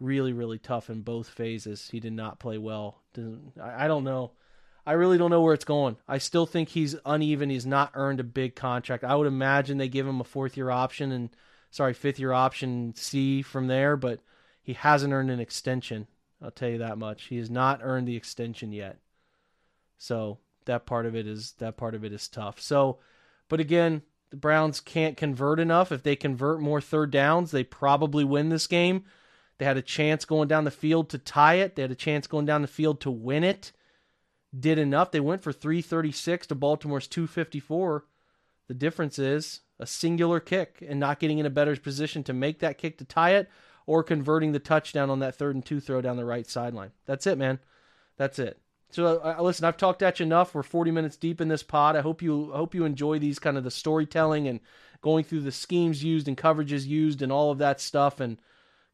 Really, 0.00 0.32
really 0.32 0.58
tough 0.58 0.88
in 0.88 1.02
both 1.02 1.28
phases. 1.28 1.90
He 1.90 2.00
did 2.00 2.14
not 2.14 2.38
play 2.38 2.56
well. 2.56 3.02
I 3.62 3.88
don't 3.88 4.04
know. 4.04 4.32
I 4.86 4.92
really 4.92 5.18
don't 5.18 5.30
know 5.30 5.42
where 5.42 5.54
it's 5.54 5.64
going. 5.64 5.96
I 6.08 6.18
still 6.18 6.46
think 6.46 6.70
he's 6.70 6.96
uneven. 7.04 7.50
He's 7.50 7.66
not 7.66 7.92
earned 7.94 8.20
a 8.20 8.24
big 8.24 8.56
contract. 8.56 9.04
I 9.04 9.14
would 9.14 9.26
imagine 9.26 9.78
they 9.78 9.88
give 9.88 10.06
him 10.06 10.20
a 10.20 10.24
fourth 10.24 10.56
year 10.56 10.70
option 10.70 11.12
and 11.12 11.30
sorry, 11.70 11.94
fifth 11.94 12.18
year 12.18 12.32
option 12.32 12.94
C 12.96 13.42
from 13.42 13.66
there, 13.66 13.96
but 13.96 14.20
he 14.62 14.72
hasn't 14.72 15.12
earned 15.12 15.30
an 15.30 15.40
extension. 15.40 16.06
I'll 16.42 16.50
tell 16.50 16.70
you 16.70 16.78
that 16.78 16.98
much. 16.98 17.24
He 17.24 17.36
has 17.36 17.50
not 17.50 17.80
earned 17.82 18.08
the 18.08 18.16
extension 18.16 18.72
yet. 18.72 18.98
So 19.98 20.38
that 20.66 20.86
part 20.86 21.06
of 21.06 21.14
it 21.14 21.26
is 21.26 21.52
that 21.58 21.76
part 21.76 21.94
of 21.94 22.04
it 22.04 22.12
is 22.12 22.28
tough. 22.28 22.60
So, 22.60 22.98
but 23.48 23.60
again, 23.60 24.02
the 24.30 24.36
Browns 24.36 24.80
can't 24.80 25.16
convert 25.16 25.60
enough. 25.60 25.92
If 25.92 26.02
they 26.02 26.16
convert 26.16 26.60
more 26.60 26.80
third 26.80 27.10
downs, 27.10 27.50
they 27.50 27.64
probably 27.64 28.24
win 28.24 28.48
this 28.48 28.66
game. 28.66 29.04
They 29.58 29.64
had 29.66 29.76
a 29.76 29.82
chance 29.82 30.24
going 30.24 30.48
down 30.48 30.64
the 30.64 30.70
field 30.70 31.10
to 31.10 31.18
tie 31.18 31.56
it. 31.56 31.76
They 31.76 31.82
had 31.82 31.90
a 31.90 31.96
chance 31.96 32.26
going 32.26 32.46
down 32.46 32.62
the 32.62 32.68
field 32.68 33.00
to 33.02 33.10
win 33.10 33.44
it. 33.44 33.72
Did 34.58 34.78
enough. 34.78 35.10
They 35.10 35.20
went 35.20 35.42
for 35.42 35.52
336 35.52 36.46
to 36.48 36.54
Baltimore's 36.54 37.06
254. 37.06 38.06
The 38.68 38.74
difference 38.74 39.18
is 39.18 39.60
a 39.78 39.86
singular 39.86 40.40
kick 40.40 40.82
and 40.86 40.98
not 40.98 41.18
getting 41.18 41.38
in 41.38 41.46
a 41.46 41.50
better 41.50 41.76
position 41.76 42.22
to 42.24 42.32
make 42.32 42.60
that 42.60 42.78
kick 42.78 42.96
to 42.98 43.04
tie 43.04 43.32
it 43.32 43.50
or 43.84 44.02
converting 44.02 44.52
the 44.52 44.58
touchdown 44.58 45.10
on 45.10 45.18
that 45.18 45.34
third 45.34 45.54
and 45.54 45.64
two 45.64 45.80
throw 45.80 46.00
down 46.00 46.16
the 46.16 46.24
right 46.24 46.48
sideline. 46.48 46.92
That's 47.04 47.26
it, 47.26 47.36
man. 47.36 47.58
That's 48.16 48.38
it. 48.38 48.61
So 48.92 49.06
uh, 49.06 49.36
uh, 49.38 49.42
listen, 49.42 49.64
I've 49.64 49.78
talked 49.78 50.02
at 50.02 50.20
you 50.20 50.26
enough. 50.26 50.54
We're 50.54 50.62
40 50.62 50.90
minutes 50.90 51.16
deep 51.16 51.40
in 51.40 51.48
this 51.48 51.62
pod. 51.62 51.96
I 51.96 52.02
hope 52.02 52.22
you 52.22 52.52
I 52.52 52.58
hope 52.58 52.74
you 52.74 52.84
enjoy 52.84 53.18
these 53.18 53.38
kind 53.38 53.56
of 53.56 53.64
the 53.64 53.70
storytelling 53.70 54.46
and 54.46 54.60
going 55.00 55.24
through 55.24 55.40
the 55.40 55.50
schemes 55.50 56.04
used 56.04 56.28
and 56.28 56.36
coverages 56.36 56.86
used 56.86 57.22
and 57.22 57.32
all 57.32 57.50
of 57.50 57.58
that 57.58 57.80
stuff 57.80 58.20
and 58.20 58.38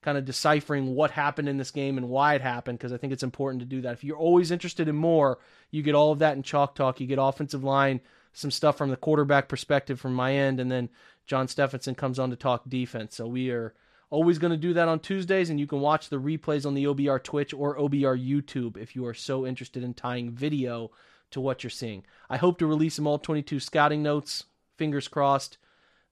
kind 0.01 0.17
of 0.17 0.25
deciphering 0.25 0.95
what 0.95 1.11
happened 1.11 1.49
in 1.49 1.57
this 1.57 1.73
game 1.73 1.99
and 1.99 2.09
why 2.09 2.35
it 2.35 2.41
happened 2.41 2.79
because 2.79 2.93
I 2.93 2.97
think 2.97 3.13
it's 3.13 3.25
important 3.25 3.61
to 3.61 3.67
do 3.67 3.81
that. 3.83 3.95
If 3.95 4.05
you're 4.05 4.17
always 4.17 4.53
interested 4.53 4.89
in 4.89 4.95
more, 4.95 5.41
you 5.73 5.83
get 5.83 5.97
all 5.97 6.13
of 6.13 6.21
that 6.21 6.37
in 6.37 6.45
chalk 6.45 6.77
talk. 6.77 7.01
You 7.01 7.09
get 7.09 7.19
offensive 7.21 7.65
line, 7.65 8.01
some 8.33 8.53
stuff 8.53 8.79
from 8.79 8.91
the 8.91 8.97
quarterback 8.97 9.49
perspective 9.49 9.99
from 9.99 10.15
my 10.15 10.33
end, 10.33 10.61
and 10.61 10.71
then 10.71 10.91
John 11.27 11.49
Stephenson 11.49 11.97
comes 11.97 12.21
on 12.21 12.31
to 12.31 12.37
talk 12.37 12.63
defense. 12.69 13.17
So 13.17 13.27
we 13.27 13.51
are 13.51 13.75
Always 14.11 14.39
going 14.39 14.53
to 14.53 14.57
do 14.57 14.73
that 14.73 14.89
on 14.89 15.01
Tuesdays, 15.01 15.51
and 15.51 15.61
you 15.61 15.67
can 15.67 15.81
watch 15.81 16.09
the 16.09 16.17
replays 16.17 16.65
on 16.65 16.75
the 16.75 16.85
OBR 16.85 17.23
Twitch 17.23 17.53
or 17.53 17.77
OBR 17.77 18.19
YouTube 18.19 18.79
if 18.79 18.97
you 18.97 19.05
are 19.07 19.15
so 19.15 19.47
interested 19.47 19.83
in 19.83 19.93
tying 19.93 20.31
video 20.31 20.91
to 21.31 21.41
what 21.41 21.63
you're 21.63 21.71
seeing. 21.71 22.05
I 22.31 22.39
hope 22.39 22.59
to 22.59 22.67
release 22.67 22.97
them 22.97 23.07
all 23.07 23.19
22 23.19 23.61
scouting 23.61 24.03
notes. 24.03 24.45
Fingers 24.79 25.09
crossed. 25.09 25.59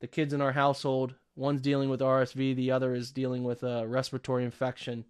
The 0.01 0.07
kids 0.07 0.35
in 0.35 0.43
our 0.43 0.53
household, 0.53 1.15
one's 1.37 1.63
dealing 1.63 1.89
with 1.89 2.01
RSV, 2.01 2.55
the 2.55 2.71
other 2.71 2.95
is 2.95 3.11
dealing 3.11 3.45
with 3.45 3.63
a 3.63 3.87
respiratory 3.87 4.45
infection. 4.45 5.07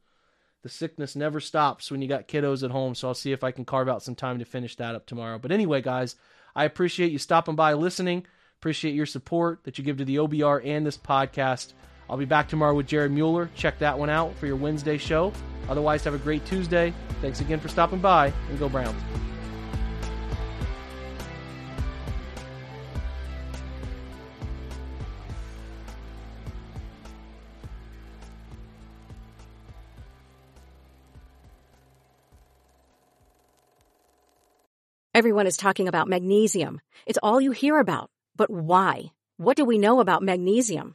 The 0.62 0.68
sickness 0.68 1.16
never 1.16 1.40
stops 1.40 1.90
when 1.90 2.02
you 2.02 2.08
got 2.08 2.28
kiddos 2.28 2.62
at 2.62 2.70
home, 2.70 2.94
so 2.94 3.08
I'll 3.08 3.14
see 3.14 3.32
if 3.32 3.42
I 3.42 3.50
can 3.50 3.64
carve 3.64 3.88
out 3.88 4.02
some 4.02 4.14
time 4.14 4.38
to 4.38 4.44
finish 4.44 4.76
that 4.76 4.94
up 4.94 5.06
tomorrow. 5.06 5.38
But 5.40 5.50
anyway, 5.50 5.82
guys, 5.82 6.14
I 6.54 6.64
appreciate 6.64 7.10
you 7.10 7.18
stopping 7.18 7.56
by 7.56 7.72
listening. 7.72 8.26
Appreciate 8.58 8.94
your 8.94 9.06
support 9.06 9.64
that 9.64 9.76
you 9.76 9.84
give 9.84 9.96
to 9.98 10.04
the 10.04 10.16
OBR 10.16 10.64
and 10.64 10.86
this 10.86 10.98
podcast. 10.98 11.72
I'll 12.08 12.16
be 12.16 12.24
back 12.24 12.48
tomorrow 12.48 12.74
with 12.74 12.86
Jared 12.86 13.12
Mueller. 13.12 13.50
Check 13.54 13.78
that 13.80 13.98
one 13.98 14.10
out 14.10 14.34
for 14.36 14.46
your 14.46 14.56
Wednesday 14.56 14.98
show. 14.98 15.32
Otherwise, 15.68 16.04
have 16.04 16.14
a 16.14 16.18
great 16.18 16.44
Tuesday. 16.46 16.94
Thanks 17.20 17.40
again 17.40 17.58
for 17.58 17.68
stopping 17.68 17.98
by, 17.98 18.32
and 18.48 18.58
go 18.58 18.68
Browns. 18.68 19.00
Everyone 35.16 35.46
is 35.46 35.56
talking 35.56 35.88
about 35.88 36.08
magnesium. 36.08 36.78
It's 37.06 37.18
all 37.22 37.40
you 37.40 37.52
hear 37.52 37.78
about. 37.78 38.10
But 38.36 38.50
why? 38.50 39.12
What 39.38 39.56
do 39.56 39.64
we 39.64 39.78
know 39.78 40.00
about 40.00 40.22
magnesium? 40.22 40.94